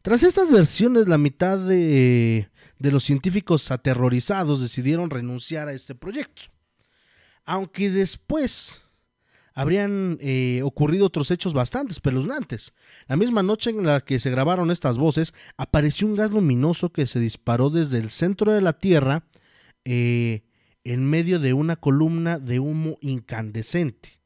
Tras 0.00 0.22
estas 0.22 0.50
versiones, 0.50 1.06
la 1.06 1.18
mitad 1.18 1.58
de, 1.58 2.48
de 2.78 2.90
los 2.90 3.04
científicos 3.04 3.70
aterrorizados 3.70 4.62
decidieron 4.62 5.10
renunciar 5.10 5.68
a 5.68 5.74
este 5.74 5.94
proyecto. 5.94 6.44
Aunque 7.44 7.90
después 7.90 8.80
habrían 9.56 10.18
eh, 10.20 10.60
ocurrido 10.62 11.06
otros 11.06 11.30
hechos 11.30 11.54
bastante 11.54 11.92
espeluznantes. 11.92 12.74
La 13.08 13.16
misma 13.16 13.42
noche 13.42 13.70
en 13.70 13.86
la 13.86 14.02
que 14.02 14.20
se 14.20 14.30
grabaron 14.30 14.70
estas 14.70 14.98
voces, 14.98 15.32
apareció 15.56 16.06
un 16.06 16.14
gas 16.14 16.30
luminoso 16.30 16.92
que 16.92 17.06
se 17.06 17.18
disparó 17.18 17.70
desde 17.70 17.98
el 17.98 18.10
centro 18.10 18.52
de 18.52 18.60
la 18.60 18.74
Tierra 18.74 19.24
eh, 19.86 20.44
en 20.84 21.06
medio 21.06 21.38
de 21.38 21.54
una 21.54 21.76
columna 21.76 22.38
de 22.38 22.60
humo 22.60 22.98
incandescente. 23.00 24.20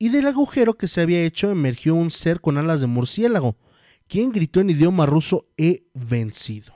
Y 0.00 0.08
del 0.08 0.26
agujero 0.26 0.74
que 0.74 0.88
se 0.88 1.00
había 1.00 1.22
hecho 1.22 1.48
emergió 1.50 1.94
un 1.94 2.10
ser 2.10 2.40
con 2.40 2.58
alas 2.58 2.80
de 2.80 2.88
murciélago, 2.88 3.56
quien 4.08 4.32
gritó 4.32 4.58
en 4.58 4.70
idioma 4.70 5.06
ruso, 5.06 5.46
he 5.56 5.86
vencido. 5.94 6.75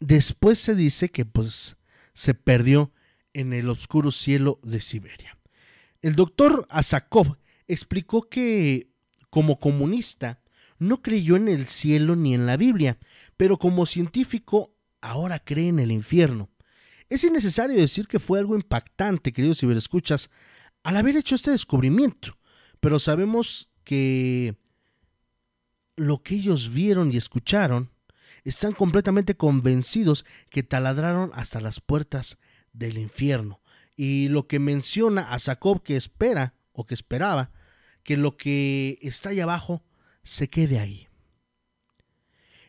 Después 0.00 0.58
se 0.58 0.74
dice 0.74 1.10
que 1.10 1.24
pues 1.24 1.76
se 2.12 2.34
perdió 2.34 2.92
en 3.32 3.52
el 3.52 3.68
oscuro 3.68 4.10
cielo 4.10 4.60
de 4.62 4.80
Siberia. 4.80 5.38
El 6.02 6.14
doctor 6.14 6.66
Asakov 6.70 7.36
explicó 7.66 8.28
que 8.28 8.90
como 9.30 9.58
comunista 9.58 10.40
no 10.78 11.02
creyó 11.02 11.36
en 11.36 11.48
el 11.48 11.66
cielo 11.66 12.16
ni 12.16 12.34
en 12.34 12.46
la 12.46 12.56
Biblia, 12.56 12.98
pero 13.36 13.58
como 13.58 13.86
científico 13.86 14.74
ahora 15.00 15.38
cree 15.38 15.68
en 15.68 15.78
el 15.78 15.90
infierno. 15.90 16.50
Es 17.08 17.24
innecesario 17.24 17.76
decir 17.76 18.08
que 18.08 18.18
fue 18.18 18.38
algo 18.38 18.56
impactante, 18.56 19.32
queridos 19.32 19.60
ciberescuchas, 19.60 20.30
al 20.82 20.96
haber 20.96 21.16
hecho 21.16 21.34
este 21.34 21.50
descubrimiento, 21.50 22.38
pero 22.80 22.98
sabemos 22.98 23.70
que 23.84 24.56
lo 25.96 26.22
que 26.22 26.34
ellos 26.34 26.72
vieron 26.72 27.12
y 27.12 27.16
escucharon 27.16 27.90
están 28.50 28.72
completamente 28.72 29.36
convencidos 29.36 30.24
que 30.50 30.62
taladraron 30.62 31.30
hasta 31.34 31.60
las 31.60 31.80
puertas 31.80 32.38
del 32.72 32.98
infierno. 32.98 33.60
Y 33.96 34.28
lo 34.28 34.46
que 34.46 34.58
menciona 34.58 35.32
a 35.32 35.38
Jacob 35.38 35.82
que 35.82 35.96
espera 35.96 36.54
o 36.72 36.86
que 36.86 36.94
esperaba 36.94 37.50
que 38.02 38.16
lo 38.16 38.36
que 38.36 38.98
está 39.02 39.30
ahí 39.30 39.40
abajo 39.40 39.82
se 40.22 40.48
quede 40.48 40.78
ahí. 40.78 41.08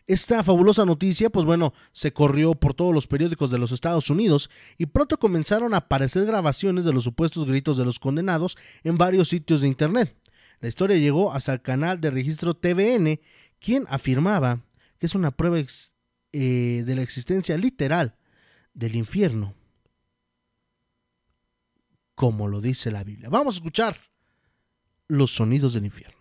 Esta 0.08 0.42
fabulosa 0.42 0.86
noticia, 0.86 1.30
pues 1.30 1.46
bueno, 1.46 1.74
se 1.92 2.14
corrió 2.14 2.56
por 2.56 2.74
todos 2.74 2.94
los 2.94 3.08
periódicos 3.08 3.52
de 3.52 3.60
los 3.60 3.74
Estados 3.74 4.10
Unidos 4.10 4.50
y 4.78 4.86
pronto 4.86 5.20
comenzaron 5.20 5.74
a 5.74 5.78
aparecer 5.78 6.26
grabaciones 6.26 6.86
de 6.86 6.94
los 6.94 7.04
supuestos 7.04 7.46
gritos 7.46 7.76
de 7.76 7.84
los 7.84 8.00
condenados 8.00 8.58
en 8.84 8.98
varios 8.98 9.28
sitios 9.28 9.62
de 9.62 9.68
Internet. 9.68 10.16
La 10.62 10.70
historia 10.70 10.98
llegó 10.98 11.34
hasta 11.34 11.54
el 11.54 11.62
canal 11.62 12.00
de 12.00 12.10
registro 12.10 12.54
TVN, 12.54 13.20
quien 13.60 13.86
afirmaba 13.90 14.64
que 15.00 15.06
es 15.06 15.16
una 15.16 15.32
prueba 15.32 15.58
eh, 16.34 16.84
de 16.86 16.95
la 16.95 17.02
existencia 17.02 17.58
literal 17.58 18.16
del 18.74 18.95
infierno, 18.95 19.56
como 22.16 22.48
lo 22.48 22.62
dice 22.62 22.91
la 22.91 23.04
Biblia. 23.04 23.30
Vamos 23.30 23.56
a 23.56 23.58
escuchar 23.60 23.98
los 25.08 25.32
sonidos 25.32 25.74
del 25.74 25.86
infierno. 25.86 26.18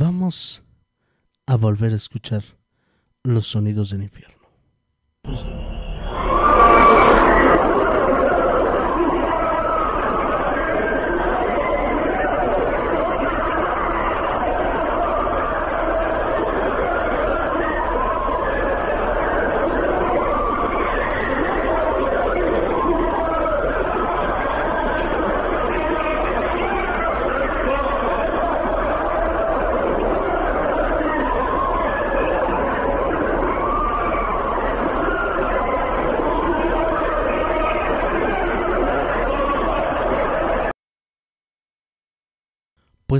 Vamos 0.00 0.62
a 1.46 1.56
volver 1.80 1.94
a 1.94 1.96
escuchar 1.96 2.44
los 3.22 3.46
sonidos 3.46 3.88
del 3.88 4.02
infierno. 4.02 4.29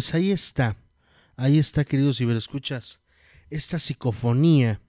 Pues 0.00 0.14
ahí 0.14 0.30
está, 0.30 0.78
ahí 1.36 1.58
está, 1.58 1.84
queridos 1.84 2.16
ciberescuchas, 2.16 3.00
esta 3.50 3.78
psicofonía 3.78 4.80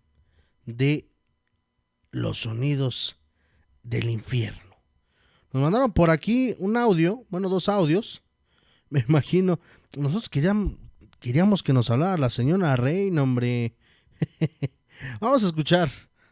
de 0.66 1.12
los 2.12 2.44
sonidos 2.44 3.18
del 3.84 4.10
infierno. 4.10 4.78
Nos 5.52 5.64
mandaron 5.64 5.92
por 5.92 6.12
aquí 6.12 6.56
un 6.60 6.78
audio, 6.78 7.26
bueno, 7.28 7.50
dos 7.50 7.68
audios, 7.68 8.24
me 8.90 9.02
imagino. 9.02 9.60
Nosotros 9.98 10.30
queríamos, 10.30 10.76
queríamos 11.20 11.62
que 11.62 11.74
nos 11.74 11.90
hablara 11.90 12.18
la 12.18 12.30
señora 12.30 12.78
Reina, 12.78 13.22
hombre. 13.22 13.76
vamos 15.20 15.44
a 15.44 15.48
escuchar, 15.48 15.90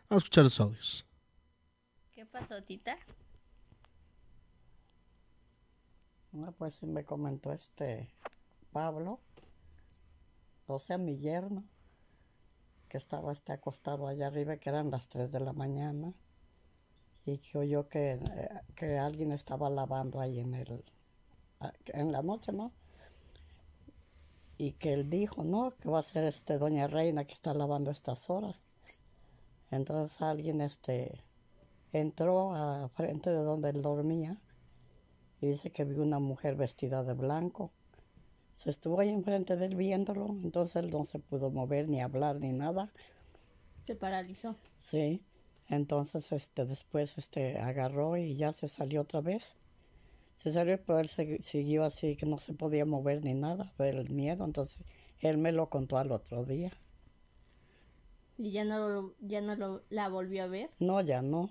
vamos 0.09 0.23
a 0.23 0.23
escuchar 0.23 0.45
los 0.45 0.57
audios. 0.57 1.05
¿Qué 2.13 2.25
pasó, 2.25 2.63
tita? 2.63 2.97
No, 6.31 6.53
pues 6.53 6.81
me 6.83 7.03
comentó 7.03 7.51
este 7.51 8.09
Pablo, 8.71 9.19
o 10.67 10.79
sea, 10.79 10.97
mi 10.97 11.17
yerno, 11.17 11.63
que 12.87 12.97
estaba 12.97 13.31
este 13.33 13.53
acostado 13.53 14.07
allá 14.07 14.27
arriba, 14.27 14.57
que 14.57 14.69
eran 14.69 14.91
las 14.91 15.09
3 15.09 15.31
de 15.31 15.39
la 15.39 15.53
mañana, 15.53 16.13
y 17.25 17.37
que 17.39 17.57
oyó 17.57 17.87
que, 17.89 18.13
eh, 18.13 18.49
que 18.75 18.97
alguien 18.97 19.31
estaba 19.31 19.69
lavando 19.69 20.19
ahí 20.19 20.39
en 20.39 20.55
el 20.55 20.83
en 21.87 22.11
la 22.11 22.21
noche, 22.21 22.51
¿no? 22.51 22.71
Y 24.57 24.73
que 24.73 24.93
él 24.93 25.09
dijo, 25.09 25.43
no, 25.43 25.71
que 25.71 25.89
va 25.89 25.99
a 25.99 26.03
ser 26.03 26.23
este 26.23 26.57
doña 26.57 26.87
Reina 26.87 27.25
que 27.25 27.33
está 27.33 27.53
lavando 27.53 27.91
estas 27.91 28.29
horas. 28.29 28.67
Entonces 29.71 30.21
alguien 30.21 30.61
este 30.61 31.23
entró 31.93 32.53
a 32.53 32.89
frente 32.89 33.29
de 33.29 33.43
donde 33.43 33.69
él 33.69 33.81
dormía 33.81 34.37
y 35.41 35.47
dice 35.47 35.71
que 35.71 35.85
vio 35.85 36.01
una 36.01 36.19
mujer 36.19 36.55
vestida 36.55 37.03
de 37.03 37.13
blanco 37.13 37.71
se 38.59 38.71
estuvo 38.71 38.99
ahí 38.99 39.07
enfrente 39.07 39.55
de 39.55 39.67
él 39.67 39.75
viéndolo, 39.77 40.25
entonces 40.43 40.75
él 40.75 40.89
no 40.89 41.05
se 41.05 41.17
pudo 41.17 41.49
mover 41.49 41.87
ni 41.87 42.01
hablar 42.01 42.41
ni 42.41 42.51
nada. 42.51 42.91
Se 43.83 43.95
paralizó. 43.95 44.57
Sí, 44.79 45.23
entonces 45.69 46.33
este 46.33 46.65
después 46.65 47.17
este 47.17 47.57
agarró 47.57 48.17
y 48.17 48.35
ya 48.35 48.51
se 48.51 48.67
salió 48.67 48.99
otra 48.99 49.21
vez. 49.21 49.55
Se 50.35 50.51
salió, 50.51 50.77
pero 50.83 50.99
él 50.99 51.07
siguió 51.07 51.85
así 51.85 52.17
que 52.17 52.25
no 52.25 52.37
se 52.37 52.51
podía 52.51 52.83
mover 52.83 53.23
ni 53.23 53.33
nada 53.33 53.71
del 53.77 54.09
miedo, 54.09 54.43
entonces 54.43 54.83
él 55.21 55.37
me 55.37 55.53
lo 55.53 55.69
contó 55.69 55.97
al 55.97 56.11
otro 56.11 56.43
día. 56.43 56.73
¿Y 58.37 58.51
ya 58.51 58.65
no, 58.65 59.13
ya 59.21 59.39
no 59.39 59.55
lo, 59.55 59.83
la 59.89 60.09
volvió 60.09 60.43
a 60.43 60.47
ver? 60.47 60.69
No, 60.79 60.99
ya 60.99 61.21
no. 61.21 61.49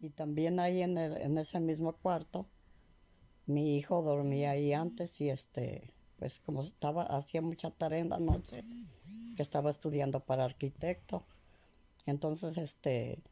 Y 0.00 0.08
también 0.08 0.58
ahí 0.60 0.80
en, 0.80 0.96
el, 0.96 1.18
en 1.18 1.36
ese 1.36 1.60
mismo 1.60 1.92
cuarto 1.92 2.46
mi 3.46 3.76
hijo 3.76 4.02
dormía 4.02 4.50
ahí 4.50 4.72
antes 4.72 5.20
y 5.20 5.30
este, 5.30 5.92
pues 6.18 6.40
como 6.40 6.62
estaba, 6.62 7.04
hacía 7.04 7.42
mucha 7.42 7.70
tarea 7.70 8.00
en 8.00 8.10
la 8.10 8.18
noche, 8.18 8.62
que 9.36 9.42
estaba 9.42 9.70
estudiando 9.70 10.20
para 10.20 10.44
arquitecto. 10.44 11.24
Entonces, 12.06 12.56
este, 12.56 13.22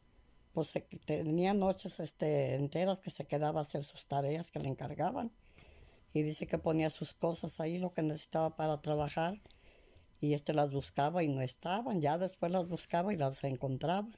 pues 0.53 0.73
tenía 1.05 1.55
noches 1.55 1.99
este, 2.01 2.55
enteras 2.55 3.01
que 3.01 3.11
se 3.11 3.27
quedaba 3.27 3.61
a 3.61 3.63
hacer 3.63 3.85
sus 3.85 4.07
tareas 4.07 4.51
que 4.51 4.61
le 4.61 4.69
encargaban. 4.69 5.33
Y 6.13 6.23
dice 6.23 6.47
que 6.47 6.59
ponía 6.59 6.91
sus 6.91 7.13
cosas 7.13 7.59
ahí, 7.59 7.79
lo 7.79 7.93
que 7.93 8.03
necesitaba 8.03 8.57
para 8.57 8.81
trabajar. 8.81 9.41
Y 10.21 10.35
este 10.35 10.55
las 10.55 10.71
buscaba 10.71 11.25
y 11.25 11.29
no 11.29 11.41
estaban. 11.41 12.01
Ya 12.01 12.19
después 12.19 12.53
las 12.53 12.69
buscaba 12.69 13.13
y 13.13 13.17
las 13.17 13.43
encontraba. 13.43 14.09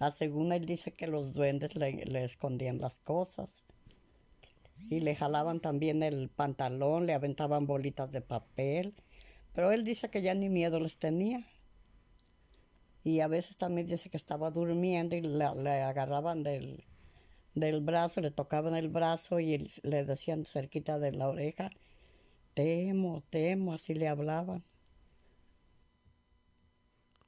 Ah, 0.00 0.10
según 0.10 0.52
él 0.52 0.64
dice 0.64 0.92
que 0.92 1.06
los 1.06 1.34
duendes 1.34 1.76
le, 1.76 2.04
le 2.04 2.24
escondían 2.24 2.80
las 2.80 2.98
cosas. 2.98 3.62
Y 4.90 5.00
le 5.00 5.14
jalaban 5.16 5.60
también 5.60 6.02
el 6.02 6.28
pantalón, 6.28 7.06
le 7.06 7.14
aventaban 7.14 7.66
bolitas 7.66 8.10
de 8.12 8.20
papel. 8.20 8.94
Pero 9.54 9.72
él 9.72 9.84
dice 9.84 10.10
que 10.10 10.22
ya 10.22 10.34
ni 10.34 10.48
miedo 10.48 10.80
les 10.80 10.98
tenía. 10.98 11.44
Y 13.04 13.20
a 13.20 13.28
veces 13.28 13.56
también 13.56 13.86
dice 13.86 14.10
que 14.10 14.16
estaba 14.16 14.50
durmiendo 14.50 15.16
y 15.16 15.20
le, 15.20 15.44
agarraban 15.44 16.42
del, 16.42 16.84
del 17.54 17.80
brazo, 17.80 18.20
le 18.20 18.30
tocaban 18.30 18.74
el 18.74 18.88
brazo 18.88 19.40
y 19.40 19.68
le 19.82 20.04
decían 20.04 20.44
cerquita 20.44 20.98
de 20.98 21.12
la 21.12 21.28
oreja, 21.28 21.70
temo, 22.54 23.22
temo, 23.30 23.74
así 23.74 23.94
le 23.94 24.08
hablaban. 24.08 24.64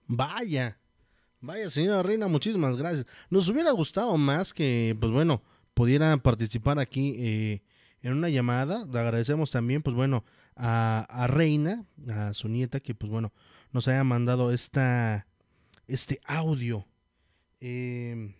Vaya, 0.07 0.77
vaya 1.41 1.71
señora 1.71 2.03
Reina, 2.03 2.27
muchísimas 2.27 2.77
gracias. 2.77 3.07
Nos 3.31 3.49
hubiera 3.49 3.71
gustado 3.71 4.17
más 4.17 4.53
que, 4.53 4.97
pues 4.99 5.13
bueno, 5.13 5.43
pudiera 5.81 6.15
participar 6.19 6.79
aquí 6.79 7.15
eh, 7.17 7.63
en 8.03 8.13
una 8.13 8.29
llamada. 8.29 8.85
Le 8.85 9.01
agradecemos 9.01 9.51
también, 9.51 9.81
pues 9.81 9.97
bueno, 9.97 10.27
a, 10.55 11.27
Reina, 11.27 11.87
a 12.07 12.35
su 12.35 12.49
nieta, 12.49 12.81
que 12.81 12.95
pues 12.95 13.11
bueno, 13.11 13.33
nos 13.73 13.89
haya 13.89 14.05
mandado 14.05 14.53
esta, 14.53 15.27
este 15.87 16.21
audio. 16.27 16.87
Eh, 17.63 18.37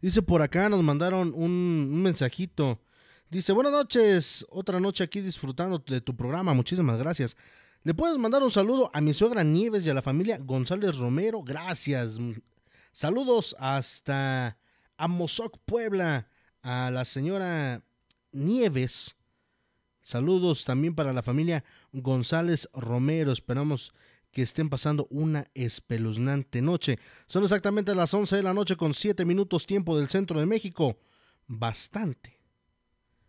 dice 0.00 0.22
por 0.22 0.42
acá, 0.42 0.68
nos 0.68 0.82
mandaron 0.82 1.32
un, 1.36 1.52
un 1.92 2.02
mensajito. 2.02 2.80
Dice, 3.30 3.52
buenas 3.52 3.74
noches, 3.74 4.44
otra 4.50 4.80
noche 4.80 5.04
aquí 5.04 5.20
disfrutando 5.20 5.78
de 5.78 6.00
tu 6.00 6.16
programa, 6.16 6.52
muchísimas 6.52 6.98
gracias. 6.98 7.36
Le 7.84 7.94
puedes 7.94 8.18
mandar 8.18 8.42
un 8.42 8.50
saludo 8.50 8.90
a 8.92 9.00
mi 9.00 9.14
suegra 9.14 9.44
Nieves 9.44 9.86
y 9.86 9.90
a 9.90 9.94
la 9.94 10.02
familia 10.02 10.36
González 10.36 10.96
Romero. 10.96 11.44
Gracias. 11.44 12.18
Saludos 12.90 13.54
hasta 13.60 14.58
Amozoc, 14.96 15.58
Puebla, 15.64 16.28
a 16.62 16.90
la 16.90 17.04
señora 17.04 17.82
Nieves. 18.32 19.16
Saludos 20.02 20.64
también 20.64 20.94
para 20.94 21.12
la 21.12 21.22
familia 21.22 21.64
González 21.92 22.68
Romero. 22.72 23.32
Esperamos 23.32 23.92
que 24.32 24.42
estén 24.42 24.68
pasando 24.68 25.06
una 25.10 25.46
espeluznante 25.54 26.60
noche. 26.60 26.98
Son 27.26 27.42
exactamente 27.42 27.94
las 27.94 28.12
11 28.12 28.36
de 28.36 28.42
la 28.42 28.52
noche 28.52 28.76
con 28.76 28.92
7 28.92 29.24
minutos 29.24 29.66
tiempo 29.66 29.96
del 29.96 30.08
centro 30.08 30.40
de 30.40 30.46
México. 30.46 30.98
Bastante, 31.46 32.40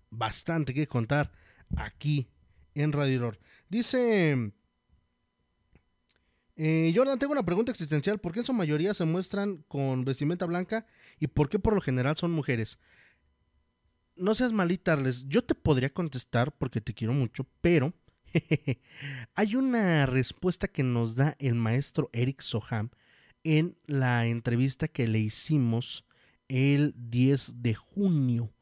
bastante 0.10 0.74
que 0.74 0.88
contar 0.88 1.32
aquí 1.78 2.28
en 2.74 2.92
Radio 2.92 3.18
Error. 3.18 3.40
Dice 3.70 4.52
eh, 6.56 6.94
Jordan, 6.96 7.20
tengo 7.20 7.34
una 7.34 7.46
pregunta 7.46 7.72
existencial. 7.72 8.20
¿Por 8.20 8.32
qué 8.32 8.40
en 8.40 8.46
su 8.46 8.54
mayoría 8.54 8.94
se 8.94 9.06
muestran 9.06 9.58
con 9.68 10.06
vestimenta 10.06 10.46
blanca 10.46 10.86
y 11.20 11.28
por 11.28 11.50
qué 11.50 11.60
por 11.60 11.76
lo 11.76 11.82
general 11.82 12.16
son 12.18 12.32
mujeres? 12.32 12.80
No 14.16 14.34
seas 14.36 14.54
malita. 14.54 14.98
Yo 15.28 15.44
te 15.44 15.56
podría 15.56 15.94
contestar 15.94 16.56
porque 16.58 16.82
te 16.82 16.94
quiero 16.94 17.14
mucho, 17.14 17.46
pero 17.62 17.94
hay 19.36 19.56
una 19.56 20.06
respuesta 20.06 20.68
que 20.68 20.84
nos 20.84 21.16
da 21.16 21.36
el 21.40 21.56
maestro 21.56 22.10
Eric 22.14 22.42
Soham 22.42 22.90
en 23.44 23.78
la 23.86 24.26
entrevista 24.26 24.88
que 24.88 25.08
le 25.08 25.20
hicimos 25.20 26.06
el 26.48 26.94
10 26.96 27.62
de 27.62 27.76
junio. 27.76 28.54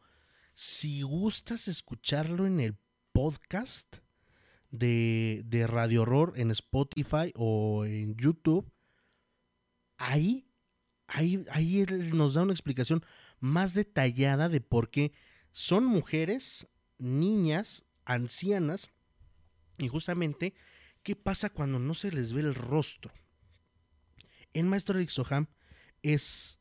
Si 0.56 1.02
gustas 1.04 1.68
escucharlo 1.68 2.46
en 2.46 2.60
el 2.60 2.76
podcast 3.12 4.03
de, 4.74 5.44
de 5.46 5.68
Radio 5.68 6.02
Horror 6.02 6.34
en 6.36 6.50
Spotify 6.52 7.32
o 7.36 7.86
en 7.86 8.16
YouTube, 8.16 8.70
ahí, 9.98 10.50
ahí, 11.08 11.46
ahí 11.52 11.86
nos 12.12 12.34
da 12.34 12.42
una 12.42 12.54
explicación 12.54 13.06
más 13.40 13.76
detallada 13.76 14.50
de 14.50 14.62
por 14.62 14.90
qué 14.90 15.14
son 15.52 15.86
mujeres, 15.86 16.68
niñas, 16.98 17.86
ancianas, 18.04 18.90
y 19.78 19.88
justamente 19.90 20.56
qué 21.04 21.16
pasa 21.16 21.52
cuando 21.52 21.78
no 21.78 21.94
se 21.94 22.12
les 22.12 22.34
ve 22.34 22.42
el 22.42 22.56
rostro. 22.56 23.14
El 24.54 24.66
maestro 24.66 24.98
Eric 24.98 25.10
Soham 25.10 25.48
es, 26.02 26.58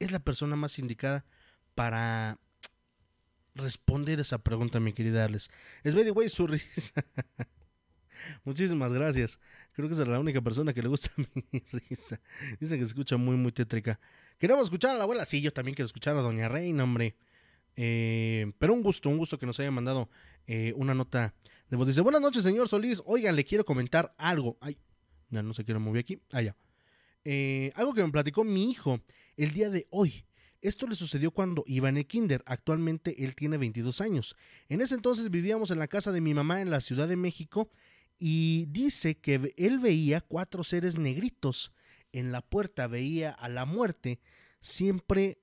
es 0.00 0.10
la 0.10 0.24
persona 0.24 0.56
más 0.56 0.78
indicada 0.80 1.24
para 1.76 2.40
responder 3.54 4.20
esa 4.20 4.38
pregunta, 4.38 4.80
mi 4.80 4.92
querida 4.92 5.24
Arles. 5.24 5.50
Es 5.82 5.94
the 5.94 6.10
way 6.10 6.28
su 6.28 6.46
risa. 6.46 6.92
Muchísimas 8.44 8.92
gracias. 8.92 9.40
Creo 9.72 9.88
que 9.88 9.94
es 9.94 10.06
la 10.06 10.18
única 10.18 10.40
persona 10.40 10.72
que 10.72 10.82
le 10.82 10.88
gusta 10.88 11.10
mi 11.52 11.62
risa. 11.72 12.20
Dice 12.58 12.78
que 12.78 12.84
se 12.84 12.90
escucha 12.90 13.16
muy, 13.16 13.36
muy 13.36 13.52
tétrica. 13.52 13.98
Queremos 14.38 14.64
escuchar 14.64 14.94
a 14.94 14.98
la 14.98 15.04
abuela. 15.04 15.24
Sí, 15.24 15.40
yo 15.40 15.52
también 15.52 15.74
quiero 15.74 15.86
escuchar 15.86 16.16
a 16.16 16.22
Doña 16.22 16.48
Reina, 16.48 16.84
hombre. 16.84 17.16
Eh, 17.76 18.52
pero 18.58 18.74
un 18.74 18.82
gusto, 18.82 19.08
un 19.08 19.18
gusto 19.18 19.38
que 19.38 19.46
nos 19.46 19.58
haya 19.60 19.70
mandado 19.70 20.10
eh, 20.46 20.72
una 20.76 20.94
nota 20.94 21.34
de 21.68 21.76
voz. 21.76 21.86
Dice, 21.86 22.00
buenas 22.00 22.20
noches, 22.20 22.42
señor 22.42 22.68
Solís. 22.68 23.02
Oigan, 23.06 23.36
le 23.36 23.44
quiero 23.44 23.64
comentar 23.64 24.14
algo. 24.18 24.58
Ay, 24.60 24.78
ya 25.30 25.42
no 25.42 25.54
sé 25.54 25.64
qué 25.64 25.74
moví 25.74 25.98
aquí. 25.98 26.20
Ah, 26.32 26.42
ya. 26.42 26.56
Eh, 27.24 27.72
algo 27.74 27.94
que 27.94 28.02
me 28.02 28.10
platicó 28.10 28.44
mi 28.44 28.70
hijo 28.70 29.00
el 29.36 29.52
día 29.52 29.70
de 29.70 29.86
hoy. 29.90 30.24
Esto 30.62 30.86
le 30.86 30.96
sucedió 30.96 31.30
cuando 31.30 31.64
iba 31.66 31.88
en 31.88 31.96
el 31.96 32.06
kinder. 32.06 32.42
Actualmente 32.46 33.24
él 33.24 33.34
tiene 33.34 33.56
22 33.56 34.00
años. 34.00 34.36
En 34.68 34.80
ese 34.80 34.94
entonces 34.94 35.30
vivíamos 35.30 35.70
en 35.70 35.78
la 35.78 35.88
casa 35.88 36.12
de 36.12 36.20
mi 36.20 36.34
mamá 36.34 36.60
en 36.60 36.70
la 36.70 36.80
Ciudad 36.80 37.08
de 37.08 37.16
México 37.16 37.68
y 38.18 38.66
dice 38.66 39.18
que 39.18 39.54
él 39.56 39.78
veía 39.78 40.20
cuatro 40.20 40.62
seres 40.62 40.98
negritos 40.98 41.72
en 42.12 42.32
la 42.32 42.42
puerta, 42.42 42.86
veía 42.86 43.30
a 43.30 43.48
la 43.48 43.64
muerte 43.64 44.20
siempre 44.60 45.40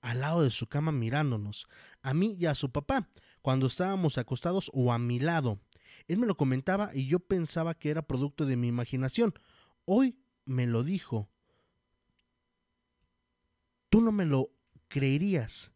al 0.00 0.20
lado 0.20 0.42
de 0.42 0.50
su 0.50 0.66
cama 0.68 0.92
mirándonos, 0.92 1.66
a 2.02 2.14
mí 2.14 2.36
y 2.38 2.46
a 2.46 2.54
su 2.54 2.70
papá, 2.70 3.08
cuando 3.42 3.66
estábamos 3.66 4.16
acostados 4.18 4.70
o 4.72 4.92
a 4.92 4.98
mi 4.98 5.18
lado. 5.18 5.60
Él 6.06 6.18
me 6.18 6.26
lo 6.26 6.36
comentaba 6.36 6.90
y 6.94 7.06
yo 7.06 7.20
pensaba 7.20 7.74
que 7.74 7.90
era 7.90 8.02
producto 8.02 8.46
de 8.46 8.56
mi 8.56 8.68
imaginación. 8.68 9.34
Hoy 9.84 10.18
me 10.44 10.66
lo 10.66 10.82
dijo. 10.82 11.28
Tú 13.88 14.00
no 14.00 14.12
me 14.12 14.24
lo 14.24 14.50
creerías 14.90 15.72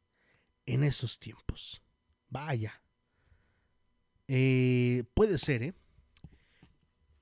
en 0.66 0.84
esos 0.84 1.18
tiempos. 1.18 1.82
Vaya. 2.28 2.82
Eh, 4.28 5.04
puede 5.14 5.38
ser, 5.38 5.62
¿eh? 5.62 5.74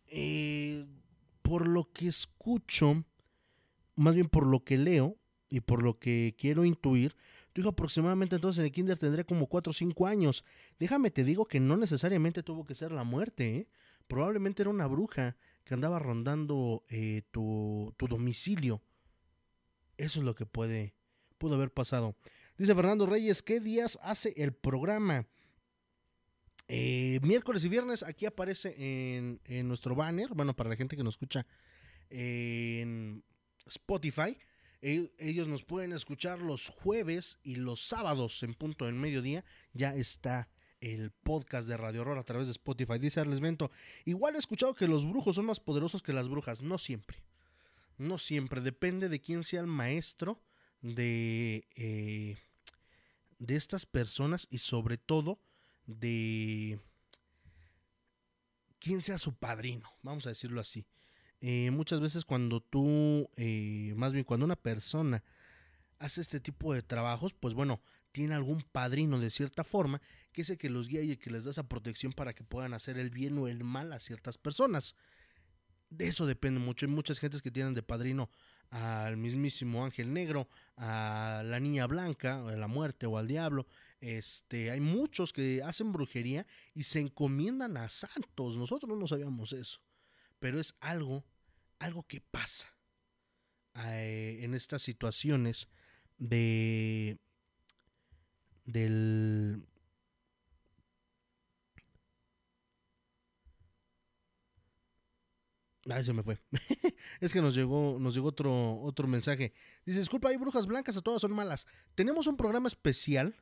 Eh, 0.06 0.85
Por 1.43 1.69
lo 1.69 1.93
que 1.93 2.09
escucho, 2.09 3.05
más 3.94 4.14
bien 4.14 4.28
por 4.28 4.47
lo 4.47 4.64
que 4.64 4.78
leo 4.78 5.19
y 5.51 5.60
por 5.60 5.82
lo 5.82 5.98
que 5.98 6.35
quiero 6.39 6.64
intuir, 6.64 7.14
tu 7.52 7.60
hijo 7.60 7.70
aproximadamente 7.70 8.36
entonces 8.36 8.60
en 8.60 8.66
el 8.66 8.73
kinder 8.73 8.98
tendría 8.98 9.24
como 9.24 9.47
4 9.47 9.70
o 9.70 9.74
5 9.74 10.06
años. 10.06 10.44
Déjame 10.78 11.10
te 11.10 11.24
digo 11.24 11.47
que 11.47 11.60
no 11.60 11.77
necesariamente 11.77 12.43
tuvo 12.43 12.64
que 12.64 12.74
ser 12.74 12.93
la 12.93 13.05
muerte, 13.05 13.56
¿eh? 13.56 13.69
Probablemente 14.06 14.62
era 14.62 14.70
una 14.70 14.86
bruja 14.86 15.36
que 15.64 15.74
andaba 15.74 15.98
rondando 15.98 16.85
eh, 16.89 17.23
tu, 17.31 17.94
tu 17.97 18.09
domicilio. 18.09 18.82
Eso 19.97 20.20
es 20.20 20.24
lo 20.24 20.35
que 20.35 20.47
puede, 20.47 20.94
pudo 21.43 21.56
haber 21.56 21.73
pasado. 21.73 22.14
Dice 22.56 22.73
Fernando 22.73 23.05
Reyes, 23.05 23.43
¿qué 23.43 23.59
días 23.59 23.98
hace 24.01 24.32
el 24.36 24.52
programa? 24.52 25.27
Eh, 26.69 27.19
miércoles 27.20 27.64
y 27.64 27.69
viernes, 27.69 28.05
aquí 28.05 28.27
aparece 28.27 28.77
en, 28.78 29.40
en 29.47 29.66
nuestro 29.66 29.97
banner, 29.97 30.28
bueno, 30.35 30.55
para 30.55 30.70
la 30.70 30.77
gente 30.77 30.97
que 30.97 31.02
nos 31.02 31.14
escucha 31.14 31.44
en 32.10 33.24
Spotify, 33.66 34.39
e- 34.81 35.12
ellos 35.19 35.48
nos 35.48 35.64
pueden 35.64 35.93
escuchar 35.93 36.39
los 36.39 36.69
jueves 36.69 37.40
y 37.43 37.56
los 37.56 37.81
sábados 37.81 38.40
en 38.44 38.55
punto 38.55 38.85
del 38.86 38.94
mediodía, 38.94 39.44
ya 39.73 39.97
está 39.97 40.48
el 40.81 41.10
podcast 41.10 41.66
de 41.66 41.77
Radio 41.77 42.02
Horror 42.02 42.19
a 42.19 42.23
través 42.23 42.47
de 42.47 42.52
Spotify. 42.52 43.01
Dice 43.01 43.19
Arles 43.19 43.40
Bento, 43.40 43.73
igual 44.05 44.36
he 44.36 44.39
escuchado 44.39 44.74
que 44.77 44.86
los 44.86 45.05
brujos 45.09 45.35
son 45.35 45.47
más 45.47 45.59
poderosos 45.59 46.02
que 46.02 46.12
las 46.12 46.28
brujas, 46.28 46.62
no 46.62 46.78
siempre. 46.78 47.16
No 47.98 48.16
siempre, 48.19 48.60
depende 48.60 49.09
de 49.09 49.20
quién 49.20 49.43
sea 49.43 49.60
el 49.60 49.66
maestro 49.66 50.40
de, 50.83 51.67
eh, 51.77 52.37
de 53.39 53.57
estas 53.57 53.87
personas 53.87 54.47
y 54.51 54.59
sobre 54.59 54.99
todo 54.99 55.41
de 55.87 56.79
quién 58.79 59.01
sea 59.01 59.19
su 59.19 59.35
padrino, 59.35 59.89
vamos 60.03 60.27
a 60.27 60.31
decirlo 60.31 60.61
así. 60.61 60.85
Eh, 61.41 61.71
muchas 61.71 62.01
veces 62.01 62.25
cuando 62.25 62.61
tú, 62.61 63.29
eh, 63.37 63.95
más 63.97 64.13
bien 64.13 64.25
cuando 64.25 64.45
una 64.47 64.57
persona 64.57 65.25
hace 65.99 66.21
este 66.21 66.41
tipo 66.41 66.73
de 66.73 66.83
trabajos, 66.83 67.35
pues 67.35 67.55
bueno, 67.55 67.81
tiene 68.13 68.35
algún 68.35 68.63
padrino 68.63 69.19
de 69.19 69.31
cierta 69.31 69.65
forma 69.65 70.01
que 70.33 70.43
es 70.43 70.51
el 70.51 70.59
que 70.59 70.71
los 70.71 70.89
guía 70.89 71.03
y 71.03 71.13
el 71.13 71.19
que 71.19 71.31
les 71.31 71.45
da 71.45 71.51
esa 71.51 71.69
protección 71.69 72.13
para 72.13 72.35
que 72.35 72.45
puedan 72.45 72.75
hacer 72.75 72.99
el 72.99 73.11
bien 73.11 73.39
o 73.39 73.49
el 73.49 73.65
mal 73.65 73.93
a 73.93 74.01
ciertas 74.01 74.39
personas. 74.39 74.95
De 75.91 76.07
eso 76.09 76.27
depende 76.27 76.61
mucho. 76.61 76.87
Hay 76.87 76.93
muchas 76.93 77.19
gentes 77.19 77.43
que 77.43 77.51
tienen 77.51 77.75
de 77.75 77.83
padrino 77.83 78.31
al 78.71 79.17
mismísimo 79.17 79.85
ángel 79.85 80.13
negro, 80.13 80.49
a 80.77 81.43
la 81.45 81.61
niña 81.61 81.87
blanca, 81.87 82.47
a 82.47 82.57
la 82.57 82.67
muerte 82.67 83.07
o 83.07 83.19
al 83.19 83.29
diablo. 83.29 83.67
Este, 84.01 84.71
hay 84.71 84.81
muchos 84.81 85.33
que 85.33 85.63
hacen 85.63 85.93
brujería 85.93 86.47
y 86.75 86.83
se 86.85 87.01
encomiendan 87.01 87.77
a 87.77 87.89
santos. 87.89 88.57
Nosotros 88.57 88.99
no 88.99 89.07
sabíamos 89.07 89.53
eso, 89.53 89.81
pero 90.39 90.59
es 90.59 90.75
algo, 90.81 91.25
algo 91.79 92.03
que 92.05 92.21
pasa 92.21 92.67
eh, 93.87 94.41
en 94.43 94.55
estas 94.55 94.83
situaciones 94.83 95.69
de 96.19 97.19
del 98.65 99.67
Ay, 105.91 106.05
se 106.05 106.13
me 106.13 106.23
fue. 106.23 106.39
es 107.21 107.33
que 107.33 107.41
nos 107.41 107.55
llegó, 107.55 107.99
nos 107.99 108.15
llegó 108.15 108.29
otro, 108.29 108.81
otro 108.81 109.09
mensaje. 109.09 109.53
Dice, 109.85 109.99
disculpa, 109.99 110.29
hay 110.29 110.37
brujas 110.37 110.67
blancas 110.67 110.97
o 110.97 111.03
todas 111.03 111.23
son 111.23 111.33
malas. 111.33 111.67
Tenemos 111.95 112.27
un 112.27 112.37
programa 112.37 112.69
especial 112.69 113.35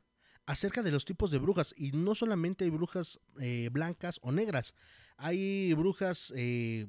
acerca 0.45 0.81
de 0.81 0.91
los 0.91 1.05
tipos 1.05 1.31
de 1.31 1.37
brujas 1.37 1.73
y 1.77 1.91
no 1.91 2.15
solamente 2.15 2.63
hay 2.63 2.71
brujas 2.71 3.19
eh, 3.39 3.69
blancas 3.71 4.19
o 4.23 4.31
negras, 4.31 4.73
hay 5.17 5.73
brujas 5.73 6.33
eh, 6.35 6.87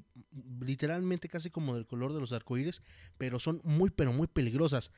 literalmente 0.61 1.29
casi 1.29 1.51
como 1.51 1.74
del 1.74 1.87
color 1.87 2.15
de 2.15 2.20
los 2.20 2.33
arcoíris, 2.33 2.83
pero 3.19 3.39
son 3.39 3.61
muy 3.65 3.91
pero 3.91 4.12
muy 4.12 4.27
peligrosas. 4.27 4.91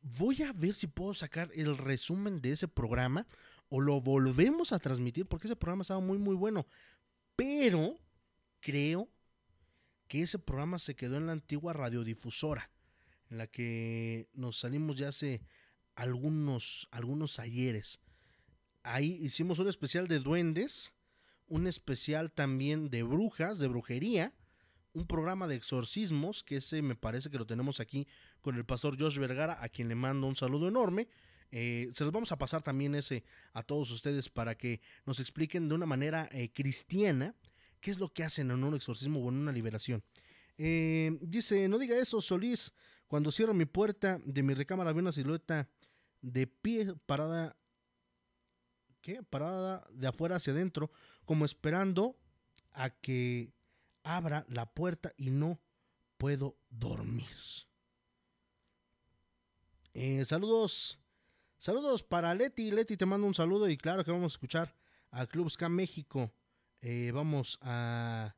Voy 0.00 0.42
a 0.42 0.52
ver 0.52 0.74
si 0.74 0.86
puedo 0.86 1.14
sacar 1.14 1.50
el 1.54 1.76
resumen 1.76 2.40
de 2.40 2.52
ese 2.52 2.68
programa 2.68 3.26
o 3.68 3.80
lo 3.80 4.00
volvemos 4.00 4.72
a 4.72 4.78
transmitir 4.78 5.26
porque 5.26 5.46
ese 5.46 5.56
programa 5.56 5.82
estaba 5.82 6.00
muy 6.00 6.18
muy 6.18 6.34
bueno, 6.34 6.66
pero 7.36 7.96
creo 8.60 9.08
que 10.08 10.22
ese 10.22 10.38
programa 10.38 10.78
se 10.78 10.96
quedó 10.96 11.16
en 11.16 11.26
la 11.26 11.32
antigua 11.32 11.72
radiodifusora, 11.72 12.70
en 13.30 13.38
la 13.38 13.46
que 13.46 14.28
nos 14.32 14.58
salimos 14.58 14.96
ya 14.96 15.08
hace 15.08 15.42
algunos, 15.94 16.88
algunos 16.90 17.38
ayeres. 17.38 18.00
Ahí 18.82 19.18
hicimos 19.20 19.58
un 19.58 19.68
especial 19.68 20.08
de 20.08 20.18
duendes, 20.18 20.92
un 21.46 21.66
especial 21.66 22.32
también 22.32 22.90
de 22.90 23.02
brujas, 23.02 23.58
de 23.58 23.68
brujería, 23.68 24.34
un 24.92 25.06
programa 25.06 25.46
de 25.46 25.56
exorcismos, 25.56 26.42
que 26.42 26.56
ese 26.56 26.82
me 26.82 26.96
parece 26.96 27.30
que 27.30 27.38
lo 27.38 27.46
tenemos 27.46 27.80
aquí 27.80 28.06
con 28.40 28.56
el 28.56 28.64
pastor 28.64 28.98
Josh 28.98 29.18
Vergara, 29.18 29.62
a 29.62 29.68
quien 29.68 29.88
le 29.88 29.94
mando 29.94 30.26
un 30.26 30.36
saludo 30.36 30.68
enorme. 30.68 31.08
Eh, 31.50 31.90
se 31.94 32.04
los 32.04 32.12
vamos 32.12 32.32
a 32.32 32.38
pasar 32.38 32.62
también 32.62 32.94
ese 32.94 33.24
a 33.52 33.62
todos 33.62 33.90
ustedes 33.90 34.28
para 34.28 34.56
que 34.56 34.80
nos 35.06 35.20
expliquen 35.20 35.68
de 35.68 35.74
una 35.74 35.86
manera 35.86 36.28
eh, 36.32 36.50
cristiana 36.52 37.34
qué 37.80 37.90
es 37.90 37.98
lo 37.98 38.08
que 38.12 38.24
hacen 38.24 38.50
en 38.50 38.64
un 38.64 38.74
exorcismo 38.74 39.20
o 39.20 39.28
en 39.28 39.36
una 39.36 39.52
liberación. 39.52 40.02
Eh, 40.56 41.16
dice, 41.20 41.68
no 41.68 41.78
diga 41.78 41.96
eso, 41.96 42.20
Solís. 42.20 42.72
Cuando 43.06 43.32
cierro 43.32 43.54
mi 43.54 43.64
puerta 43.64 44.20
de 44.24 44.42
mi 44.42 44.54
recámara 44.54 44.92
veo 44.92 45.00
una 45.00 45.12
silueta 45.12 45.68
de 46.20 46.46
pie 46.46 46.94
parada, 47.06 47.56
¿qué? 49.00 49.22
Parada 49.22 49.86
de 49.90 50.06
afuera 50.08 50.36
hacia 50.36 50.52
adentro, 50.52 50.90
como 51.24 51.44
esperando 51.44 52.18
a 52.72 52.90
que 52.90 53.52
abra 54.02 54.44
la 54.48 54.66
puerta 54.66 55.12
y 55.16 55.30
no 55.30 55.60
puedo 56.18 56.58
dormir. 56.70 57.26
Eh, 59.94 60.24
saludos, 60.24 60.98
saludos 61.58 62.02
para 62.02 62.34
Leti. 62.34 62.70
Leti, 62.70 62.96
te 62.96 63.06
mando 63.06 63.26
un 63.26 63.34
saludo 63.34 63.68
y 63.68 63.76
claro 63.76 64.04
que 64.04 64.10
vamos 64.10 64.32
a 64.32 64.34
escuchar 64.34 64.74
a 65.10 65.26
Club 65.26 65.50
Ska 65.50 65.68
México. 65.68 66.30
Eh, 66.80 67.10
vamos 67.12 67.58
a, 67.62 68.34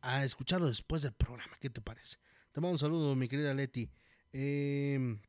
a 0.00 0.24
escucharlo 0.24 0.68
después 0.68 1.02
del 1.02 1.12
programa. 1.12 1.56
¿Qué 1.60 1.70
te 1.70 1.80
parece? 1.80 2.18
Te 2.52 2.60
mando 2.60 2.72
un 2.72 2.78
saludo, 2.78 3.14
mi 3.14 3.28
querida 3.28 3.54
Leti. 3.54 3.90
Em, 4.32 5.20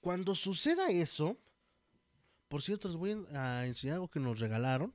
cuando 0.00 0.34
suceda 0.34 0.90
eso, 0.90 1.38
por 2.48 2.62
cierto, 2.62 2.88
les 2.88 2.96
voy 2.96 3.26
a 3.32 3.66
enseñar 3.66 3.94
algo 3.94 4.08
que 4.08 4.20
nos 4.20 4.38
regalaron, 4.38 4.94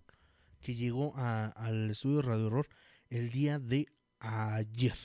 que 0.61 0.75
llegó 0.75 1.13
al 1.15 1.89
estudio 1.89 2.21
Radio 2.21 2.47
Horror 2.47 2.69
el 3.09 3.31
día 3.31 3.59
de 3.59 3.87
ayer. 4.19 4.97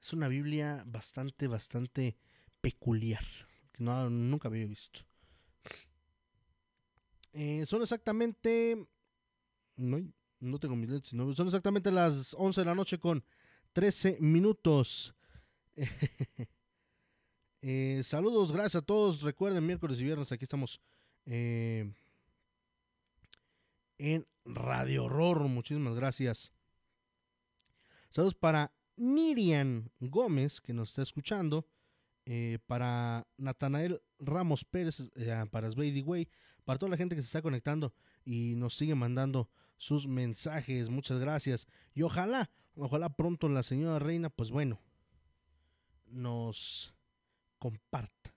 Es 0.00 0.12
una 0.12 0.28
Biblia 0.28 0.82
bastante, 0.86 1.46
bastante 1.46 2.16
peculiar, 2.60 3.24
que 3.72 3.84
no, 3.84 4.08
nunca 4.10 4.48
había 4.48 4.66
visto. 4.66 5.00
Eh, 7.32 7.66
son 7.66 7.82
exactamente 7.82 8.88
no, 9.78 9.98
no 10.40 10.58
tengo 10.58 10.76
mis 10.76 10.90
lentes. 10.90 11.10
son 11.10 11.46
exactamente 11.46 11.90
las 11.90 12.34
11 12.38 12.60
de 12.60 12.64
la 12.64 12.74
noche 12.74 12.98
con 12.98 13.24
13 13.72 14.18
minutos. 14.20 15.14
Eh, 17.60 18.02
saludos, 18.04 18.52
gracias 18.52 18.76
a 18.76 18.86
todos. 18.86 19.20
Recuerden, 19.22 19.66
miércoles 19.66 19.98
y 19.98 20.04
viernes 20.04 20.30
aquí 20.30 20.44
estamos 20.44 20.80
eh, 21.26 21.92
en 23.98 24.24
Radio 24.44 25.06
Horror. 25.06 25.40
Muchísimas 25.48 25.96
gracias. 25.96 26.52
Saludos 28.10 28.36
para 28.36 28.72
Nirian 28.94 29.90
Gómez, 29.98 30.60
que 30.60 30.72
nos 30.72 30.90
está 30.90 31.02
escuchando. 31.02 31.66
Eh, 32.26 32.60
para 32.68 33.26
Natanael 33.36 34.00
Ramos 34.20 34.64
Pérez, 34.64 35.10
para 35.50 35.68
Svady 35.68 36.02
Way, 36.02 36.28
para 36.64 36.78
toda 36.78 36.90
la 36.90 36.96
gente 36.96 37.16
que 37.16 37.22
se 37.22 37.26
está 37.26 37.42
conectando 37.42 37.92
y 38.28 38.56
nos 38.56 38.76
sigue 38.76 38.94
mandando 38.94 39.48
sus 39.78 40.06
mensajes. 40.06 40.90
Muchas 40.90 41.18
gracias. 41.18 41.66
Y 41.94 42.02
ojalá, 42.02 42.50
ojalá 42.76 43.08
pronto 43.08 43.48
la 43.48 43.62
señora 43.62 43.98
Reina, 43.98 44.28
pues 44.28 44.50
bueno, 44.50 44.78
nos 46.04 46.94
comparta 47.58 48.34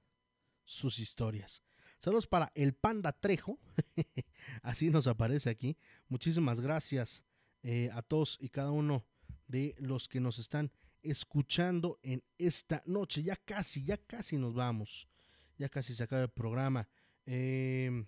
sus 0.63 0.97
historias. 0.99 1.61
Saludos 1.99 2.26
para 2.26 2.53
el 2.55 2.73
Panda 2.73 3.11
Trejo. 3.11 3.59
Así 4.63 4.89
nos 4.89 5.07
aparece 5.07 5.49
aquí. 5.49 5.77
Muchísimas 6.07 6.61
gracias 6.61 7.26
eh, 7.61 7.89
a 7.91 8.01
todos 8.01 8.38
y 8.39 8.47
cada 8.47 8.72
uno 8.72 9.05
de 9.47 9.76
los 9.77 10.07
que 10.07 10.22
nos 10.22 10.39
están 10.39 10.72
escuchando 11.01 11.99
en 12.01 12.23
esta 12.38 12.81
noche. 12.85 13.23
Ya 13.23 13.35
casi, 13.35 13.84
ya 13.84 13.97
casi 13.97 14.38
nos 14.38 14.53
vamos. 14.53 15.09
Ya 15.57 15.68
casi 15.68 15.93
se 15.93 16.03
acaba 16.03 16.22
el 16.22 16.30
programa. 16.30 16.88
Eh, 17.26 18.05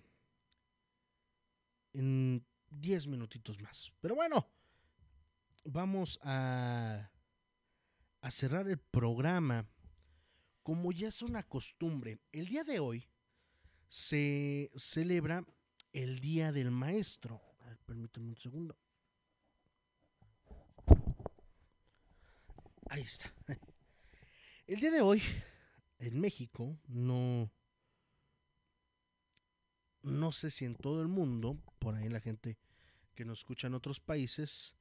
en 1.94 2.44
10 2.70 3.08
minutitos 3.08 3.60
más. 3.60 3.92
Pero 4.00 4.14
bueno, 4.14 4.46
vamos 5.64 6.18
a, 6.22 7.10
cerrar 8.30 8.68
el 8.68 8.78
programa. 8.78 9.66
Como 10.62 10.92
ya 10.92 11.08
es 11.08 11.22
una 11.22 11.42
costumbre, 11.42 12.18
el 12.32 12.46
día 12.46 12.64
de 12.64 12.80
hoy 12.80 13.06
se 13.88 14.70
celebra 14.76 15.44
el 15.92 16.20
Día 16.20 16.52
del 16.52 16.70
Maestro. 16.70 17.40
A 17.60 18.20
un 18.20 18.36
segundo. 18.36 18.76
Ahí 22.88 23.02
está. 23.02 23.32
El 24.66 24.80
día 24.80 24.90
de 24.90 25.00
hoy, 25.02 25.22
en 25.98 26.20
México, 26.20 26.78
no, 26.86 27.50
no 30.04 30.32
sé 30.32 30.50
si 30.50 30.64
en 30.64 30.76
todo 30.76 31.00
el 31.00 31.08
mundo, 31.08 31.58
por 31.78 31.94
ahí 31.94 32.08
la 32.08 32.20
gente 32.20 32.58
que 33.14 33.24
nos 33.24 33.40
escucha 33.40 33.66
en 33.66 33.74
otros 33.74 34.00
países, 34.00 34.74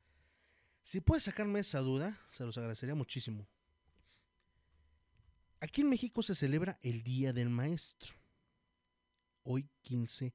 si 0.83 0.99
puede 0.99 1.21
sacarme 1.21 1.59
esa 1.59 1.79
duda, 1.79 2.19
se 2.29 2.43
los 2.43 2.57
agradecería 2.57 2.93
muchísimo. 2.93 3.47
Aquí 5.61 5.81
en 5.81 5.89
México 5.89 6.21
se 6.21 6.35
celebra 6.35 6.77
el 6.81 7.03
Día 7.03 7.31
del 7.31 7.49
Maestro. 7.49 8.13
Hoy 9.43 9.69
15 9.81 10.33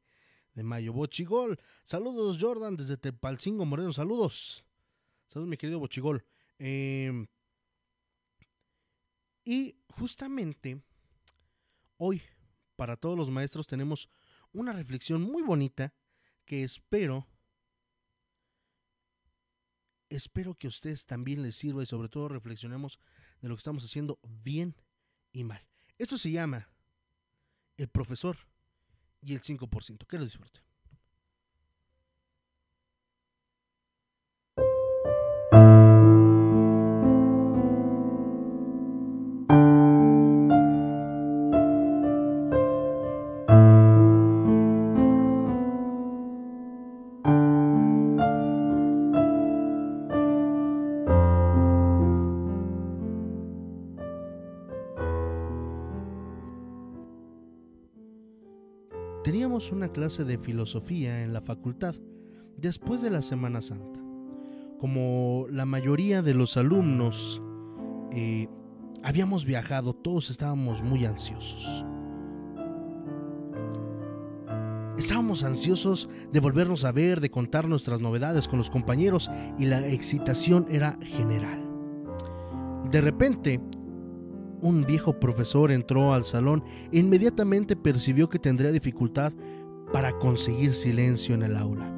de 0.55 0.63
mayo. 0.63 0.95
Bochigol. 0.95 1.61
Saludos 1.85 2.39
Jordan 2.41 2.77
desde 2.77 2.97
Tepalcingo 2.97 3.67
Moreno. 3.67 3.93
Saludos. 3.93 4.65
Saludos 5.27 5.51
mi 5.51 5.59
querido 5.59 5.79
Bochigol. 5.79 6.25
Em, 6.59 7.27
y 9.45 9.77
justamente 9.91 10.83
hoy 11.99 12.23
para 12.77 12.97
todos 12.97 13.19
los 13.19 13.31
maestros 13.31 13.67
tenemos 13.67 14.09
una 14.53 14.73
reflexión 14.73 15.23
muy 15.23 15.43
bonita 15.43 15.95
que 16.45 16.63
espero 16.63 17.27
espero 20.11 20.55
que 20.55 20.67
a 20.67 20.71
ustedes 20.71 21.05
también 21.05 21.43
les 21.43 21.57
sirva 21.57 21.83
y 21.83 21.87
sobre 21.87 22.09
todo 22.09 22.29
reflexionemos 22.29 22.99
de 23.41 23.49
lo 23.49 23.55
que 23.55 23.61
estamos 23.61 23.85
haciendo 23.85 24.19
bien 24.23 24.75
y 25.33 25.45
mal. 25.45 25.67
Esto 25.99 26.17
se 26.17 26.31
llama 26.31 26.69
el 27.77 27.89
profesor 27.89 28.37
y 29.21 29.35
el 29.35 29.43
5%. 29.43 30.07
Que 30.07 30.19
lo 30.19 30.25
disfruten. 30.25 30.63
Una 59.73 59.89
clase 59.89 60.25
de 60.25 60.39
filosofía 60.39 61.23
en 61.23 61.33
la 61.33 61.41
facultad 61.41 61.97
después 62.57 63.03
de 63.03 63.11
la 63.11 63.23
Semana 63.23 63.61
Santa. 63.61 64.01
Como 64.79 65.47
la 65.51 65.67
mayoría 65.67 66.23
de 66.23 66.35
los 66.35 66.57
alumnos 66.57 67.43
eh, 68.13 68.49
habíamos 69.03 69.45
viajado, 69.45 69.95
todos 69.95 70.31
estábamos 70.31 70.83
muy 70.83 71.05
ansiosos. 71.05 71.85
Estábamos 74.97 75.45
ansiosos 75.45 76.09
de 76.33 76.41
volvernos 76.41 76.85
a 76.85 76.93
ver, 76.93 77.21
de 77.21 77.31
contar 77.31 77.69
nuestras 77.69 78.01
novedades 78.01 78.49
con 78.49 78.59
los 78.59 78.71
compañeros 78.71 79.31
y 79.59 79.67
la 79.67 79.87
excitación 79.87 80.67
era 80.71 80.99
general. 81.03 81.65
De 82.91 83.01
repente, 83.01 83.61
un 84.61 84.85
viejo 84.85 85.19
profesor 85.21 85.71
entró 85.71 86.13
al 86.13 86.25
salón 86.25 86.65
e 86.93 86.99
inmediatamente 86.99 87.77
percibió 87.77 88.29
que 88.29 88.39
tendría 88.39 88.71
dificultad 88.71 89.33
para 89.93 90.19
conseguir 90.19 90.75
silencio 90.75 91.35
en 91.35 91.43
el 91.43 91.57
aula. 91.57 91.95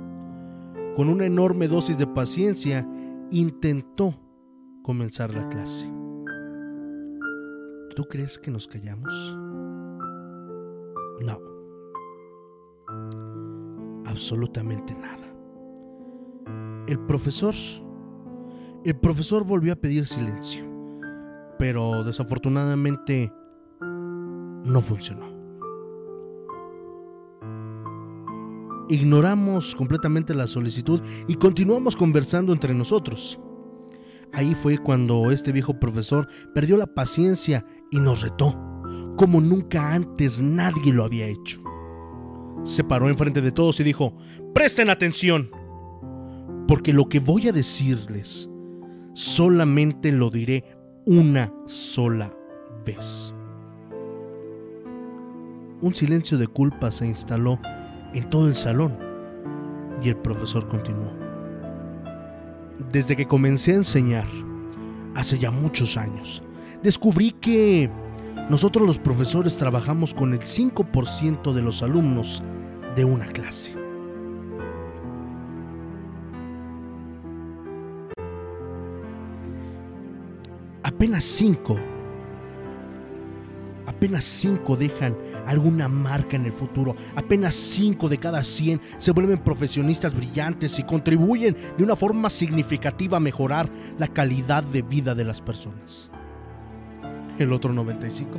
Con 0.97 1.09
una 1.09 1.27
enorme 1.27 1.69
dosis 1.69 1.97
de 1.97 2.07
paciencia, 2.07 2.87
intentó 3.31 4.15
comenzar 4.83 5.33
la 5.33 5.49
clase. 5.49 5.91
¿Tú 7.95 8.05
crees 8.09 8.39
que 8.39 8.51
nos 8.51 8.67
callamos? 8.67 9.37
No. 11.25 11.39
Absolutamente 14.07 14.95
nada. 14.95 15.27
El 16.87 16.99
profesor... 17.01 17.55
El 18.83 18.97
profesor 18.97 19.45
volvió 19.45 19.75
a 19.75 19.77
pedir 19.77 20.07
silencio, 20.07 20.65
pero 21.61 22.03
desafortunadamente 22.05 23.31
no 24.65 24.81
funcionó. 24.81 25.29
Ignoramos 28.89 29.75
completamente 29.77 30.33
la 30.33 30.47
solicitud 30.47 31.03
y 31.29 31.35
continuamos 31.35 31.97
conversando 31.97 32.55
entre 32.55 32.73
nosotros. 32.73 33.39
Ahí 34.33 34.55
fue 34.55 34.79
cuando 34.79 35.31
este 35.31 35.53
viejo 35.53 35.79
profesor 35.79 36.29
perdió 36.55 36.79
la 36.79 36.87
paciencia 36.87 37.67
y 37.91 38.01
nos 38.01 38.23
retó, 38.23 38.59
como 39.19 39.43
nunca 39.43 39.93
antes 39.93 40.41
nadie 40.41 40.95
lo 40.95 41.05
había 41.05 41.27
hecho. 41.27 41.63
Se 42.65 42.85
paró 42.85 43.11
enfrente 43.11 43.43
de 43.43 43.53
todos 43.53 43.79
y 43.81 43.85
dijo, 43.85 44.17
presten 44.55 44.89
atención, 44.89 45.51
porque 46.67 46.95
lo 46.95 47.11
que 47.11 47.21
voy 47.21 47.49
a 47.49 47.53
decirles 47.53 48.49
solamente 49.13 50.11
lo 50.11 50.31
diré 50.31 50.80
una 51.11 51.53
sola 51.67 52.33
vez. 52.87 53.35
Un 55.81 55.93
silencio 55.93 56.39
de 56.39 56.47
culpa 56.47 56.93
se 56.93 57.05
instaló 57.05 57.59
en 58.15 58.31
todo 58.31 58.47
el 58.47 58.55
salón 58.55 58.97
y 60.01 60.09
el 60.09 60.17
profesor 60.17 60.69
continuó. 60.69 61.13
Desde 62.93 63.17
que 63.17 63.27
comencé 63.27 63.73
a 63.73 63.79
enseñar, 63.79 64.29
hace 65.17 65.37
ya 65.37 65.51
muchos 65.51 65.97
años, 65.97 66.45
descubrí 66.81 67.33
que 67.33 67.91
nosotros 68.49 68.87
los 68.87 69.01
profesores 69.01 69.57
trabajamos 69.57 70.15
con 70.15 70.33
el 70.33 70.39
5% 70.39 71.53
de 71.53 71.63
los 71.63 71.83
alumnos 71.83 72.41
de 72.95 73.05
una 73.05 73.27
clase. 73.27 73.80
Apenas 81.01 81.25
5, 81.25 81.79
apenas 83.87 84.23
5 84.23 84.77
dejan 84.77 85.17
alguna 85.47 85.89
marca 85.89 86.37
en 86.37 86.45
el 86.45 86.53
futuro. 86.53 86.95
Apenas 87.17 87.55
5 87.55 88.07
de 88.11 88.19
cada 88.19 88.45
100 88.45 88.83
se 88.99 89.13
vuelven 89.13 89.39
profesionistas 89.39 90.15
brillantes 90.15 90.79
y 90.79 90.83
contribuyen 90.83 91.57
de 91.79 91.85
una 91.85 91.97
forma 91.97 92.29
significativa 92.29 93.17
a 93.17 93.21
mejorar 93.21 93.71
la 93.99 94.09
calidad 94.09 94.63
de 94.63 94.83
vida 94.83 95.15
de 95.15 95.25
las 95.25 95.41
personas. 95.41 96.11
El 97.39 97.55
otro 97.55 97.73
95. 97.73 98.39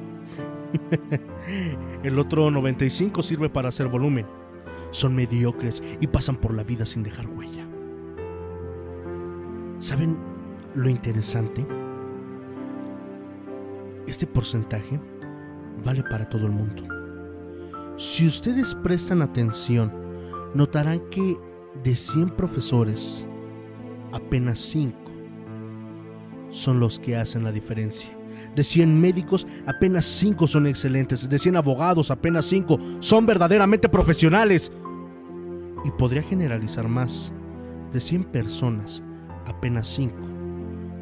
el 2.03 2.19
otro 2.19 2.51
95 2.51 3.23
sirve 3.23 3.49
para 3.49 3.69
hacer 3.69 3.87
volumen. 3.87 4.27
Son 4.91 5.15
mediocres 5.15 5.81
y 5.99 6.05
pasan 6.05 6.35
por 6.35 6.53
la 6.53 6.61
vida 6.61 6.85
sin 6.85 7.01
dejar 7.01 7.25
huella. 7.25 7.65
¿Saben 9.79 10.15
lo 10.75 10.89
interesante? 10.89 11.80
Este 14.07 14.27
porcentaje 14.27 14.99
vale 15.83 16.03
para 16.03 16.27
todo 16.27 16.45
el 16.45 16.51
mundo. 16.51 16.83
Si 17.97 18.25
ustedes 18.25 18.73
prestan 18.75 19.21
atención, 19.21 19.91
notarán 20.53 21.01
que 21.09 21.37
de 21.83 21.95
100 21.95 22.31
profesores, 22.31 23.25
apenas 24.11 24.59
5 24.59 24.97
son 26.49 26.79
los 26.79 26.99
que 26.99 27.15
hacen 27.15 27.43
la 27.43 27.51
diferencia. 27.51 28.09
De 28.55 28.63
100 28.63 28.99
médicos, 28.99 29.47
apenas 29.65 30.05
5 30.05 30.47
son 30.47 30.67
excelentes. 30.67 31.29
De 31.29 31.39
100 31.39 31.57
abogados, 31.57 32.11
apenas 32.11 32.45
5 32.45 32.79
son 32.99 33.25
verdaderamente 33.25 33.87
profesionales. 33.87 34.71
Y 35.85 35.91
podría 35.91 36.23
generalizar 36.23 36.87
más. 36.87 37.31
De 37.91 37.99
100 37.99 38.25
personas, 38.25 39.03
apenas 39.45 39.87
5 39.89 40.15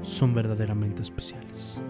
son 0.01 0.34
verdaderamente 0.34 1.01
especiales. 1.01 1.81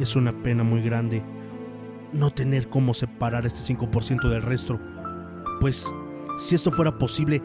Es 0.00 0.16
una 0.16 0.32
pena 0.32 0.64
muy 0.64 0.82
grande 0.82 1.22
no 2.12 2.30
tener 2.30 2.68
cómo 2.68 2.94
separar 2.94 3.44
este 3.44 3.74
5% 3.74 4.30
del 4.30 4.42
resto, 4.42 4.80
pues 5.60 5.92
si 6.38 6.54
esto 6.54 6.72
fuera 6.72 6.96
posible, 6.96 7.42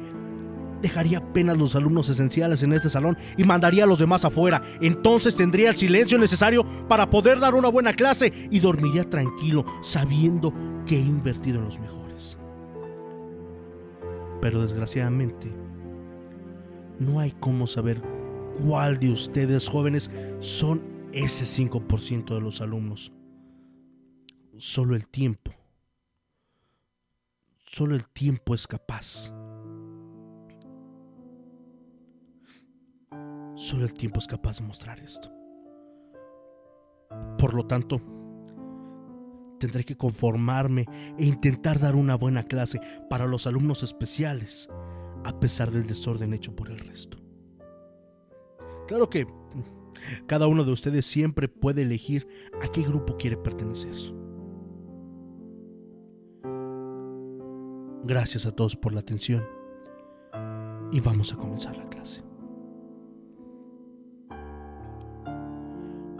dejaría 0.81 1.17
apenas 1.17 1.57
los 1.57 1.75
alumnos 1.75 2.07
esenciales 2.09 2.63
en 2.63 2.71
este 2.71 2.89
salón 2.89 3.17
y 3.37 3.43
mandaría 3.43 3.83
a 3.83 3.87
los 3.87 3.99
demás 3.99 4.23
afuera. 4.23 4.63
Entonces 4.79 5.35
tendría 5.35 5.69
el 5.69 5.75
silencio 5.75 6.17
necesario 6.17 6.65
para 6.87 7.09
poder 7.09 7.39
dar 7.41 7.55
una 7.55 7.67
buena 7.67 7.93
clase 7.93 8.31
y 8.49 8.59
dormiría 8.59 9.09
tranquilo 9.09 9.65
sabiendo 9.83 10.53
que 10.85 10.95
he 10.95 11.01
invertido 11.01 11.59
en 11.59 11.65
los 11.65 11.77
mejores. 11.77 12.37
Pero 14.41 14.61
desgraciadamente, 14.61 15.51
no 16.99 17.19
hay 17.19 17.33
cómo 17.37 17.67
saber 17.67 18.01
cuál 18.63 18.97
de 18.97 19.09
ustedes 19.09 19.67
jóvenes 19.67 20.09
son 20.39 20.94
ese 21.15 21.45
5% 21.45 22.35
de 22.35 22.41
los 22.41 22.59
alumnos 22.59 23.13
solo 24.57 24.95
el 24.95 25.07
tiempo, 25.07 25.51
solo 27.65 27.95
el 27.95 28.05
tiempo 28.09 28.53
es 28.53 28.67
capaz. 28.67 29.31
Solo 33.55 33.85
el 33.85 33.93
tiempo 33.93 34.19
es 34.19 34.27
capaz 34.27 34.59
de 34.59 34.65
mostrar 34.65 34.99
esto. 34.99 35.31
Por 37.39 37.53
lo 37.53 37.63
tanto, 37.63 38.01
tendré 39.57 39.85
que 39.85 39.95
conformarme 39.95 40.85
e 41.17 41.25
intentar 41.25 41.79
dar 41.79 41.95
una 41.95 42.15
buena 42.15 42.43
clase 42.43 42.81
para 43.09 43.25
los 43.25 43.47
alumnos 43.47 43.83
especiales, 43.83 44.67
a 45.23 45.39
pesar 45.39 45.71
del 45.71 45.87
desorden 45.87 46.33
hecho 46.33 46.53
por 46.53 46.69
el 46.69 46.79
resto. 46.79 47.17
Claro 48.87 49.09
que 49.09 49.25
cada 50.27 50.47
uno 50.47 50.63
de 50.63 50.71
ustedes 50.71 51.05
siempre 51.05 51.47
puede 51.47 51.83
elegir 51.83 52.27
a 52.61 52.67
qué 52.67 52.81
grupo 52.81 53.17
quiere 53.17 53.37
pertenecer. 53.37 53.95
Gracias 58.03 58.45
a 58.45 58.51
todos 58.51 58.75
por 58.75 58.93
la 58.93 58.99
atención 58.99 59.43
y 60.91 60.99
vamos 60.99 61.33
a 61.33 61.37
comenzar 61.37 61.75
la 61.75 61.89
clase. 61.89 62.23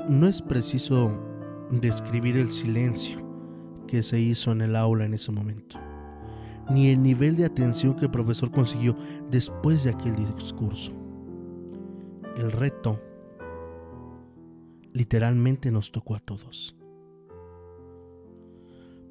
No 0.10 0.28
es 0.28 0.42
preciso 0.42 1.12
describir 1.70 2.38
el 2.38 2.52
silencio 2.52 3.20
que 3.88 4.04
se 4.04 4.20
hizo 4.20 4.52
en 4.52 4.62
el 4.62 4.76
aula 4.76 5.06
en 5.06 5.14
ese 5.14 5.32
momento, 5.32 5.78
ni 6.70 6.90
el 6.90 7.02
nivel 7.02 7.38
de 7.38 7.46
atención 7.46 7.96
que 7.96 8.06
el 8.06 8.12
profesor 8.12 8.52
consiguió 8.52 8.96
después 9.30 9.84
de 9.84 9.92
aquel 9.92 10.16
discurso. 10.36 10.92
El 12.38 12.52
reto 12.52 13.00
literalmente 14.96 15.72
nos 15.72 15.92
tocó 15.92 16.16
a 16.16 16.20
todos. 16.20 16.74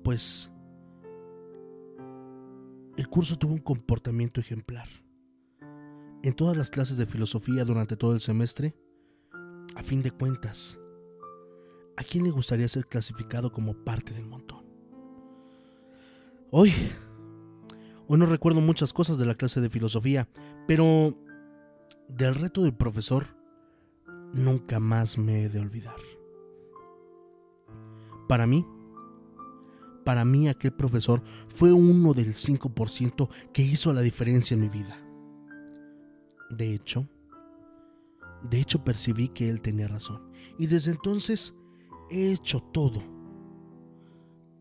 Pues 0.03 0.51
el 2.97 3.07
curso 3.09 3.37
tuvo 3.37 3.53
un 3.53 3.61
comportamiento 3.61 4.41
ejemplar. 4.41 4.89
En 6.23 6.33
todas 6.35 6.57
las 6.57 6.71
clases 6.71 6.97
de 6.97 7.05
filosofía 7.05 7.65
durante 7.67 7.99
todo 7.99 8.15
el 8.15 8.23
semestre, 8.23 8.75
a 9.77 9.83
fin 9.83 10.03
de 10.03 10.11
cuentas, 10.11 10.79
¿a 11.99 12.03
quién 12.03 12.25
le 12.25 12.31
gustaría 12.31 12.67
ser 12.67 12.87
clasificado 12.87 13.53
como 13.53 13.75
parte 13.75 14.15
del 14.15 14.25
montón? 14.25 14.65
Hoy, 16.51 16.73
hoy 18.09 18.19
no 18.19 18.25
recuerdo 18.25 18.63
muchas 18.63 18.95
cosas 18.95 19.19
de 19.19 19.27
la 19.27 19.35
clase 19.35 19.61
de 19.61 19.69
filosofía, 19.69 20.31
pero 20.67 21.15
del 22.09 22.37
reto 22.37 22.63
del 22.63 22.75
profesor 22.75 23.44
nunca 24.35 24.81
más 24.81 25.17
me 25.17 25.45
he 25.45 25.49
de 25.49 25.61
olvidar. 25.61 25.97
Para 28.29 28.47
mí, 28.47 28.67
para 30.05 30.25
mí 30.25 30.49
aquel 30.49 30.73
profesor 30.73 31.23
fue 31.49 31.73
uno 31.73 32.13
del 32.13 32.35
5% 32.35 33.29
que 33.53 33.63
hizo 33.63 33.93
la 33.93 34.03
diferencia 34.03 34.55
en 34.55 34.61
mi 34.61 34.69
vida. 34.69 34.99
De 36.51 36.75
hecho, 36.75 37.09
de 38.43 38.61
hecho 38.61 38.85
percibí 38.85 39.29
que 39.29 39.49
él 39.49 39.63
tenía 39.63 39.89
razón. 39.89 40.31
Y 40.59 40.67
desde 40.67 40.91
entonces 40.91 41.55
he 42.11 42.33
hecho 42.33 42.61
todo 42.61 43.03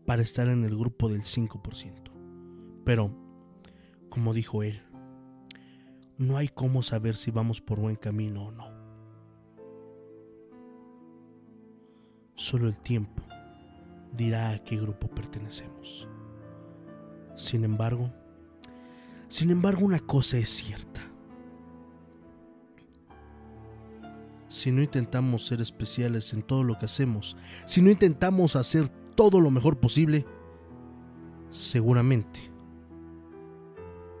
para 0.06 0.22
estar 0.22 0.48
en 0.48 0.64
el 0.64 0.76
grupo 0.76 1.08
del 1.08 1.22
5%. 1.22 2.12
Pero, 2.84 3.14
como 4.08 4.34
dijo 4.34 4.62
él, 4.62 4.82
no 6.16 6.36
hay 6.36 6.48
cómo 6.48 6.82
saber 6.82 7.16
si 7.16 7.30
vamos 7.30 7.60
por 7.60 7.80
buen 7.80 7.96
camino 7.96 8.46
o 8.46 8.52
no. 8.52 8.73
Solo 12.34 12.68
el 12.68 12.78
tiempo 12.80 13.22
dirá 14.16 14.50
a 14.50 14.58
qué 14.64 14.76
grupo 14.76 15.08
pertenecemos. 15.08 16.08
Sin 17.36 17.64
embargo, 17.64 18.12
sin 19.28 19.50
embargo 19.50 19.84
una 19.84 20.00
cosa 20.00 20.38
es 20.38 20.50
cierta. 20.50 21.00
Si 24.48 24.70
no 24.70 24.82
intentamos 24.82 25.46
ser 25.46 25.60
especiales 25.60 26.32
en 26.32 26.42
todo 26.42 26.62
lo 26.62 26.78
que 26.78 26.86
hacemos, 26.86 27.36
si 27.66 27.82
no 27.82 27.90
intentamos 27.90 28.54
hacer 28.54 28.88
todo 29.16 29.40
lo 29.40 29.50
mejor 29.50 29.78
posible, 29.78 30.24
seguramente, 31.50 32.40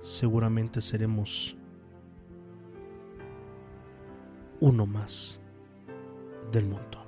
seguramente 0.02 0.80
seremos 0.82 1.56
uno 4.60 4.86
más 4.86 5.40
del 6.50 6.66
montón. 6.66 7.03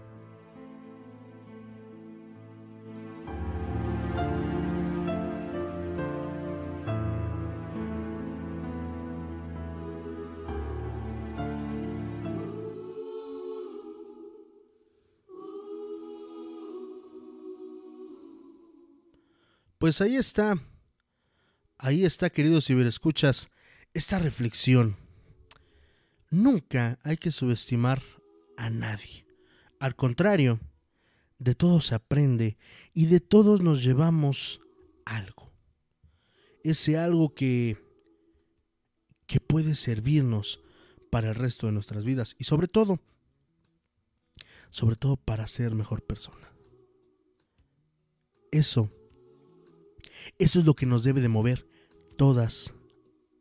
Pues 19.87 20.01
ahí 20.01 20.17
está, 20.17 20.61
ahí 21.79 22.05
está, 22.05 22.29
queridos 22.29 22.67
ciberescuchas, 22.67 23.51
esta 23.95 24.19
reflexión. 24.19 24.97
Nunca 26.29 26.99
hay 27.05 27.17
que 27.19 27.31
subestimar 27.31 28.03
a 28.57 28.69
nadie. 28.69 29.29
Al 29.79 29.95
contrario, 29.95 30.59
de 31.39 31.55
todos 31.55 31.87
se 31.87 31.95
aprende 31.95 32.59
y 32.95 33.07
de 33.07 33.21
todos 33.21 33.61
nos 33.61 33.85
llevamos 33.85 34.61
algo. 35.05 35.53
Ese 36.65 36.99
algo 36.99 37.33
que 37.33 37.79
que 39.29 39.39
puede 39.39 39.77
servirnos 39.77 40.65
para 41.13 41.29
el 41.29 41.37
resto 41.37 41.69
de 41.69 41.75
nuestras 41.75 42.05
vidas 42.05 42.35
y 42.41 42.43
sobre 42.43 42.67
todo 42.67 42.99
sobre 44.71 44.97
todo 44.97 45.17
para 45.17 45.47
ser 45.47 45.77
mejor 45.77 46.03
persona. 46.03 46.53
Eso 48.51 48.91
eso 50.39 50.59
es 50.59 50.65
lo 50.65 50.75
que 50.75 50.87
nos 50.87 51.05
debe 51.05 51.21
de 51.21 51.29
mover 51.29 51.69
todas 52.17 52.73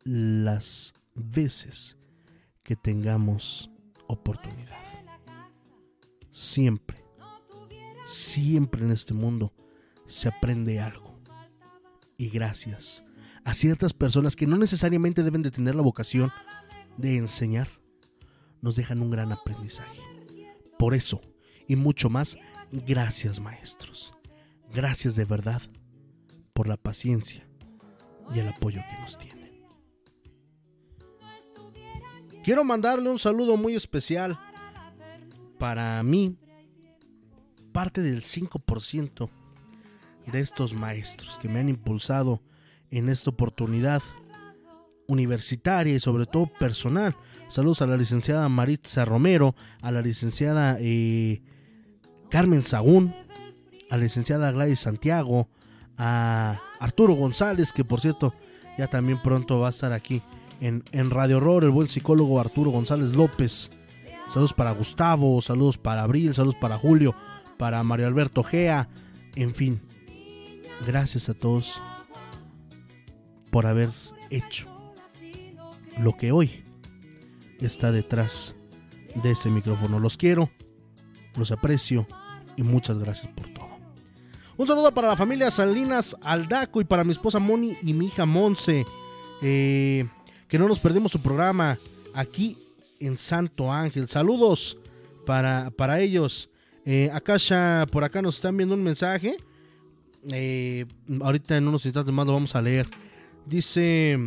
las 0.04 0.94
veces 1.14 1.96
que 2.62 2.76
tengamos 2.76 3.70
oportunidad. 4.06 4.78
Siempre, 6.30 7.02
siempre 8.04 8.84
en 8.84 8.90
este 8.90 9.14
mundo 9.14 9.52
se 10.06 10.28
aprende 10.28 10.80
algo. 10.80 11.18
Y 12.18 12.28
gracias 12.28 13.04
a 13.44 13.54
ciertas 13.54 13.92
personas 13.92 14.36
que 14.36 14.46
no 14.46 14.56
necesariamente 14.56 15.22
deben 15.22 15.42
de 15.42 15.50
tener 15.50 15.74
la 15.74 15.82
vocación 15.82 16.30
de 16.96 17.16
enseñar, 17.16 17.68
nos 18.60 18.76
dejan 18.76 19.00
un 19.00 19.10
gran 19.10 19.32
aprendizaje. 19.32 20.00
Por 20.78 20.94
eso, 20.94 21.20
y 21.66 21.76
mucho 21.76 22.10
más, 22.10 22.36
gracias 22.72 23.40
maestros. 23.40 24.14
Gracias 24.72 25.16
de 25.16 25.24
verdad 25.24 25.62
por 26.56 26.68
la 26.68 26.78
paciencia 26.78 27.46
y 28.34 28.38
el 28.38 28.48
apoyo 28.48 28.80
que 28.88 28.98
nos 28.98 29.18
tienen. 29.18 29.52
Quiero 32.42 32.64
mandarle 32.64 33.10
un 33.10 33.18
saludo 33.18 33.58
muy 33.58 33.74
especial 33.74 34.40
para 35.58 36.02
mí, 36.02 36.38
parte 37.72 38.00
del 38.00 38.22
5% 38.22 39.28
de 40.32 40.40
estos 40.40 40.72
maestros 40.72 41.38
que 41.38 41.48
me 41.48 41.60
han 41.60 41.68
impulsado 41.68 42.40
en 42.90 43.10
esta 43.10 43.28
oportunidad 43.30 44.02
universitaria 45.08 45.94
y 45.94 46.00
sobre 46.00 46.24
todo 46.24 46.46
personal. 46.58 47.14
Saludos 47.48 47.82
a 47.82 47.86
la 47.86 47.98
licenciada 47.98 48.48
Maritza 48.48 49.04
Romero, 49.04 49.54
a 49.82 49.92
la 49.92 50.00
licenciada 50.00 50.78
eh, 50.80 51.42
Carmen 52.30 52.62
Sagún, 52.62 53.14
a 53.90 53.96
la 53.96 54.04
licenciada 54.04 54.50
Gladys 54.52 54.80
Santiago, 54.80 55.50
a 55.98 56.60
Arturo 56.80 57.14
González, 57.14 57.72
que 57.72 57.84
por 57.84 58.00
cierto 58.00 58.34
ya 58.78 58.88
también 58.88 59.20
pronto 59.22 59.60
va 59.60 59.68
a 59.68 59.70
estar 59.70 59.92
aquí 59.92 60.22
en, 60.60 60.82
en 60.92 61.10
Radio 61.10 61.38
Horror, 61.38 61.64
el 61.64 61.70
buen 61.70 61.88
psicólogo 61.88 62.40
Arturo 62.40 62.70
González 62.70 63.12
López. 63.12 63.70
Saludos 64.28 64.54
para 64.54 64.72
Gustavo, 64.72 65.40
saludos 65.40 65.78
para 65.78 66.02
Abril, 66.02 66.34
saludos 66.34 66.56
para 66.56 66.78
Julio, 66.78 67.14
para 67.58 67.82
Mario 67.82 68.06
Alberto 68.06 68.42
Gea, 68.42 68.88
en 69.36 69.54
fin. 69.54 69.80
Gracias 70.86 71.28
a 71.28 71.34
todos 71.34 71.80
por 73.50 73.66
haber 73.66 73.90
hecho 74.30 74.68
lo 75.98 76.16
que 76.16 76.32
hoy 76.32 76.64
está 77.60 77.92
detrás 77.92 78.54
de 79.14 79.30
ese 79.30 79.48
micrófono. 79.50 79.98
Los 79.98 80.16
quiero, 80.16 80.50
los 81.36 81.50
aprecio 81.50 82.06
y 82.56 82.62
muchas 82.62 82.98
gracias 82.98 83.32
por 83.32 83.46
todo. 83.46 83.55
Un 84.58 84.66
saludo 84.66 84.90
para 84.90 85.08
la 85.08 85.16
familia 85.16 85.50
Salinas 85.50 86.16
Aldaco 86.22 86.80
y 86.80 86.84
para 86.84 87.04
mi 87.04 87.12
esposa 87.12 87.38
Moni 87.38 87.76
y 87.82 87.92
mi 87.92 88.06
hija 88.06 88.24
Monse. 88.24 88.86
Eh, 89.42 90.06
que 90.48 90.58
no 90.58 90.66
nos 90.66 90.78
perdemos 90.80 91.12
su 91.12 91.20
programa 91.20 91.76
aquí 92.14 92.56
en 92.98 93.18
Santo 93.18 93.70
Ángel. 93.70 94.08
Saludos 94.08 94.78
para, 95.26 95.70
para 95.70 96.00
ellos. 96.00 96.48
Eh, 96.86 97.10
ya, 97.12 97.86
por 97.92 98.02
acá 98.02 98.22
nos 98.22 98.36
están 98.36 98.56
viendo 98.56 98.74
un 98.74 98.82
mensaje. 98.82 99.36
Eh, 100.32 100.86
ahorita 101.20 101.58
en 101.58 101.68
unos 101.68 101.84
instantes 101.84 102.14
más 102.14 102.26
lo 102.26 102.32
vamos 102.32 102.54
a 102.56 102.62
leer. 102.62 102.86
Dice. 103.44 104.18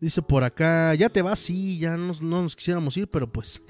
Dice 0.00 0.22
por 0.22 0.44
acá. 0.44 0.94
Ya 0.94 1.08
te 1.08 1.22
vas, 1.22 1.40
sí, 1.40 1.78
ya 1.80 1.96
no, 1.96 2.14
no 2.20 2.42
nos 2.42 2.54
quisiéramos 2.54 2.96
ir, 2.96 3.08
pero 3.08 3.26
pues. 3.26 3.60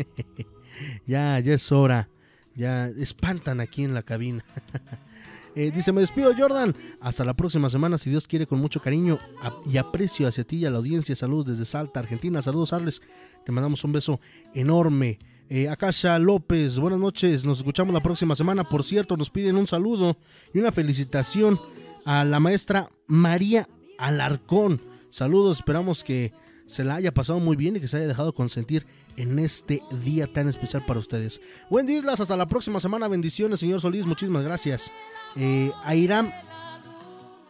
ya, 1.07 1.41
ya 1.41 1.55
es 1.55 1.73
hora. 1.73 2.11
Ya 2.55 2.87
espantan 2.89 3.61
aquí 3.61 3.83
en 3.83 3.95
la 3.95 4.03
cabina. 4.03 4.45
Eh, 5.57 5.71
dice, 5.73 5.93
me 5.93 6.01
despido 6.01 6.33
Jordan. 6.37 6.75
Hasta 7.01 7.25
la 7.25 7.35
próxima 7.35 7.71
semana, 7.71 7.97
si 7.97 8.11
Dios 8.11 8.27
quiere, 8.27 8.45
con 8.45 8.59
mucho 8.59 8.83
cariño 8.83 9.21
y 9.65 9.77
aprecio 9.77 10.27
hacia 10.27 10.43
ti 10.43 10.57
y 10.57 10.65
a 10.65 10.71
la 10.71 10.79
audiencia. 10.79 11.15
Saludos 11.15 11.47
desde 11.47 11.65
Salta, 11.65 12.01
Argentina. 12.01 12.43
Saludos, 12.43 12.73
Arles. 12.73 13.03
Te 13.45 13.53
mandamos 13.53 13.85
un 13.85 13.93
beso 13.93 14.19
enorme. 14.53 15.21
Eh, 15.49 15.69
Akasha 15.69 16.19
López, 16.19 16.79
buenas 16.81 16.99
noches. 16.99 17.45
Nos 17.45 17.59
escuchamos 17.59 17.95
la 17.95 18.01
próxima 18.01 18.35
semana. 18.35 18.65
Por 18.65 18.83
cierto, 18.83 19.17
nos 19.17 19.31
piden 19.31 19.57
un 19.57 19.69
saludo 19.69 20.17
y 20.53 20.59
una 20.59 20.73
felicitación 20.73 21.61
a 22.05 22.25
la 22.25 22.41
maestra 22.41 22.91
María 23.07 23.69
Alarcón. 23.99 24.81
Saludos, 25.09 25.59
esperamos 25.59 26.03
que 26.03 26.33
se 26.67 26.83
la 26.83 26.97
haya 26.97 27.13
pasado 27.13 27.41
muy 27.41 27.57
bien 27.57 27.77
y 27.77 27.81
que 27.81 27.89
se 27.89 27.99
haya 27.99 28.07
dejado 28.07 28.35
consentir 28.35 28.87
en 29.17 29.39
este 29.39 29.83
día 30.03 30.27
tan 30.27 30.49
especial 30.49 30.85
para 30.87 31.01
ustedes. 31.01 31.41
Buen 31.71 31.89
Islas, 31.89 32.21
hasta 32.21 32.37
la 32.37 32.47
próxima 32.47 32.81
semana. 32.81 33.09
Bendiciones, 33.09 33.61
señor 33.61 33.81
Solís. 33.81 34.07
Muchísimas 34.07 34.45
gracias. 34.45 34.93
Eh, 35.37 35.71
Airam 35.85 36.31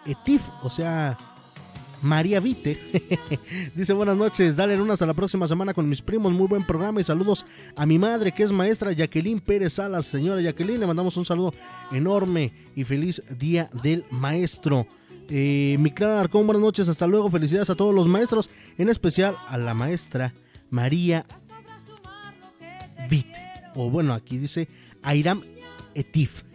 Etif, 0.06 0.42
o 0.62 0.70
sea, 0.70 1.16
María 2.04 2.38
Vite, 2.38 2.78
dice 3.74 3.94
buenas 3.94 4.16
noches, 4.16 4.56
dale 4.56 4.76
lunas 4.76 5.00
a 5.00 5.06
la 5.06 5.14
próxima 5.14 5.48
semana 5.48 5.72
con 5.72 5.88
mis 5.88 6.02
primos, 6.02 6.32
muy 6.32 6.46
buen 6.46 6.66
programa 6.66 7.00
y 7.00 7.04
saludos 7.04 7.46
a 7.76 7.86
mi 7.86 7.98
madre 7.98 8.32
que 8.32 8.42
es 8.42 8.52
maestra 8.52 8.92
Jacqueline 8.92 9.40
Pérez 9.40 9.74
Salas, 9.74 10.04
señora 10.04 10.42
Jacqueline, 10.42 10.80
le 10.80 10.86
mandamos 10.86 11.16
un 11.16 11.24
saludo 11.24 11.54
enorme 11.92 12.52
y 12.76 12.84
feliz 12.84 13.22
día 13.38 13.70
del 13.82 14.04
maestro. 14.10 14.86
Eh, 15.30 15.76
mi 15.80 15.90
Clara 15.92 16.20
Arcón, 16.20 16.46
buenas 16.46 16.62
noches, 16.62 16.90
hasta 16.90 17.06
luego, 17.06 17.30
felicidades 17.30 17.70
a 17.70 17.74
todos 17.74 17.94
los 17.94 18.06
maestros, 18.06 18.50
en 18.76 18.90
especial 18.90 19.38
a 19.48 19.56
la 19.56 19.72
maestra 19.72 20.34
María 20.68 21.24
Vite, 23.08 23.38
o 23.74 23.90
bueno, 23.90 24.14
aquí 24.14 24.38
dice 24.38 24.68
Airam 25.02 25.42
Etif. 25.94 26.42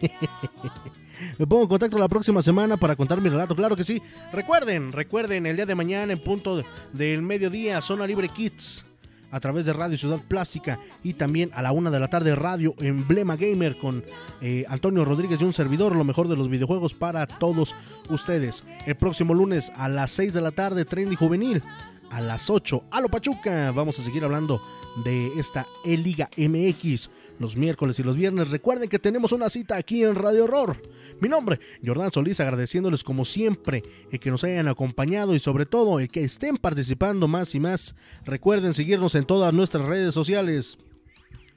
Me 1.38 1.46
pongo 1.46 1.64
en 1.64 1.68
contacto 1.68 1.98
la 1.98 2.08
próxima 2.08 2.42
semana 2.42 2.76
para 2.76 2.96
contar 2.96 3.20
mi 3.20 3.28
relato. 3.28 3.54
Claro 3.54 3.76
que 3.76 3.84
sí. 3.84 4.00
Recuerden, 4.32 4.92
recuerden, 4.92 5.46
el 5.46 5.56
día 5.56 5.66
de 5.66 5.74
mañana 5.74 6.12
en 6.12 6.20
punto 6.20 6.62
del 6.92 7.22
mediodía, 7.22 7.80
Zona 7.82 8.06
Libre 8.06 8.28
Kids. 8.28 8.84
a 9.32 9.38
través 9.38 9.64
de 9.64 9.72
Radio 9.72 9.96
Ciudad 9.96 10.18
Plástica 10.26 10.80
y 11.04 11.14
también 11.14 11.50
a 11.54 11.62
la 11.62 11.70
una 11.70 11.90
de 11.90 12.00
la 12.00 12.08
tarde 12.08 12.34
Radio 12.34 12.74
Emblema 12.78 13.36
Gamer 13.36 13.76
con 13.76 14.02
eh, 14.40 14.64
Antonio 14.68 15.04
Rodríguez 15.04 15.40
y 15.40 15.44
un 15.44 15.52
servidor, 15.52 15.94
lo 15.94 16.02
mejor 16.02 16.26
de 16.26 16.36
los 16.36 16.48
videojuegos 16.48 16.94
para 16.94 17.26
todos 17.26 17.76
ustedes. 18.08 18.64
El 18.86 18.96
próximo 18.96 19.34
lunes 19.34 19.70
a 19.76 19.88
las 19.88 20.10
6 20.12 20.32
de 20.32 20.40
la 20.40 20.50
tarde, 20.50 20.84
Trendy 20.84 21.14
Juvenil. 21.14 21.62
A 22.10 22.20
las 22.20 22.50
8, 22.50 22.84
a 22.90 23.00
lo 23.00 23.08
Pachuca. 23.08 23.70
Vamos 23.72 23.98
a 23.98 24.02
seguir 24.02 24.24
hablando 24.24 24.60
de 25.04 25.28
esta 25.38 25.66
E-Liga 25.84 26.28
MX 26.36 27.10
los 27.40 27.56
miércoles 27.56 27.98
y 27.98 28.02
los 28.02 28.16
viernes. 28.16 28.50
Recuerden 28.50 28.88
que 28.88 28.98
tenemos 28.98 29.32
una 29.32 29.48
cita 29.48 29.76
aquí 29.76 30.04
en 30.04 30.14
Radio 30.14 30.44
Horror. 30.44 30.80
Mi 31.20 31.28
nombre, 31.28 31.58
Jordán 31.84 32.12
Solís, 32.12 32.38
agradeciéndoles 32.38 33.02
como 33.02 33.24
siempre 33.24 33.82
el 34.12 34.20
que 34.20 34.30
nos 34.30 34.44
hayan 34.44 34.68
acompañado 34.68 35.34
y 35.34 35.40
sobre 35.40 35.64
todo 35.64 35.98
el 35.98 36.08
que 36.08 36.22
estén 36.22 36.58
participando 36.58 37.26
más 37.28 37.54
y 37.54 37.60
más. 37.60 37.96
Recuerden 38.24 38.74
seguirnos 38.74 39.14
en 39.14 39.24
todas 39.24 39.54
nuestras 39.54 39.86
redes 39.86 40.14
sociales. 40.14 40.78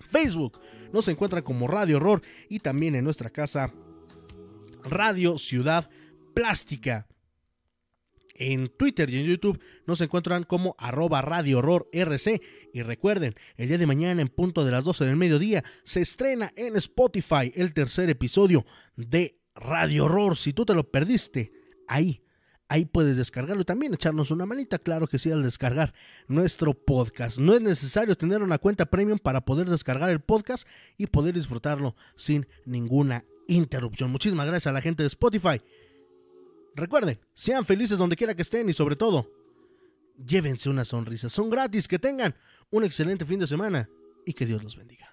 Facebook 0.10 0.58
nos 0.94 1.08
encuentra 1.10 1.44
como 1.44 1.68
Radio 1.68 1.98
Horror 1.98 2.22
y 2.48 2.60
también 2.60 2.96
en 2.96 3.04
nuestra 3.04 3.30
casa 3.30 3.74
Radio 4.86 5.38
Ciudad 5.38 5.90
Plástica. 6.34 7.08
En 8.46 8.68
Twitter 8.68 9.10
y 9.10 9.20
en 9.20 9.26
YouTube 9.26 9.62
nos 9.88 10.02
encuentran 10.02 10.44
como 10.44 10.76
arroba 10.78 11.22
Radio 11.22 11.60
Horror 11.60 11.88
RC. 11.94 12.42
Y 12.74 12.82
recuerden, 12.82 13.36
el 13.56 13.70
día 13.70 13.78
de 13.78 13.88
mañana 13.88 14.22
en 14.22 14.28
punto 14.28 14.66
de 14.66 14.72
las 14.72 14.84
12 14.84 15.06
del 15.06 15.16
mediodía 15.16 15.64
se 15.86 16.02
estrena 16.02 16.52
en 16.58 16.76
Spotify 16.76 17.54
el 17.56 17.74
tercer 17.74 18.10
episodio 18.10 18.66
de 18.98 19.40
Radio 19.56 20.06
Horror. 20.06 20.36
Si 20.36 20.52
tú 20.52 20.66
te 20.66 20.74
lo 20.74 20.92
perdiste, 20.92 21.54
ahí, 21.88 22.22
ahí 22.68 22.84
puedes 22.84 23.16
descargarlo 23.16 23.62
y 23.62 23.66
también 23.66 23.94
echarnos 23.94 24.30
una 24.30 24.46
manita, 24.46 24.78
claro 24.78 25.08
que 25.08 25.20
sí, 25.20 25.32
al 25.32 25.44
descargar 25.44 25.94
nuestro 26.28 26.74
podcast. 26.74 27.40
No 27.40 27.54
es 27.54 27.62
necesario 27.62 28.18
tener 28.18 28.44
una 28.44 28.58
cuenta 28.58 28.88
premium 28.88 29.20
para 29.20 29.46
poder 29.46 29.70
descargar 29.70 30.10
el 30.10 30.20
podcast 30.20 30.68
y 30.98 31.08
poder 31.08 31.36
disfrutarlo 31.36 31.96
sin 32.18 32.46
ninguna 32.66 33.24
interrupción. 33.48 34.12
Muchísimas 34.12 34.48
gracias 34.48 34.68
a 34.68 34.74
la 34.74 34.82
gente 34.82 35.04
de 35.04 35.08
Spotify. 35.08 35.62
Recuerden, 36.76 37.20
sean 37.34 37.66
felices 37.66 37.98
donde 37.98 38.16
quiera 38.16 38.36
que 38.36 38.42
estén 38.42 38.70
y 38.70 38.74
sobre 38.74 38.96
todo, 38.96 39.32
llévense 40.26 40.70
una 40.70 40.86
sonrisa. 40.86 41.30
Son 41.30 41.50
gratis, 41.50 41.88
que 41.88 42.00
tengan 42.00 42.36
un 42.72 42.84
excelente 42.84 43.26
fin 43.26 43.40
de 43.40 43.48
semana 43.48 43.90
y 44.26 44.34
que 44.34 44.46
Dios 44.46 44.64
los 44.64 44.76
bendiga. 44.76 45.13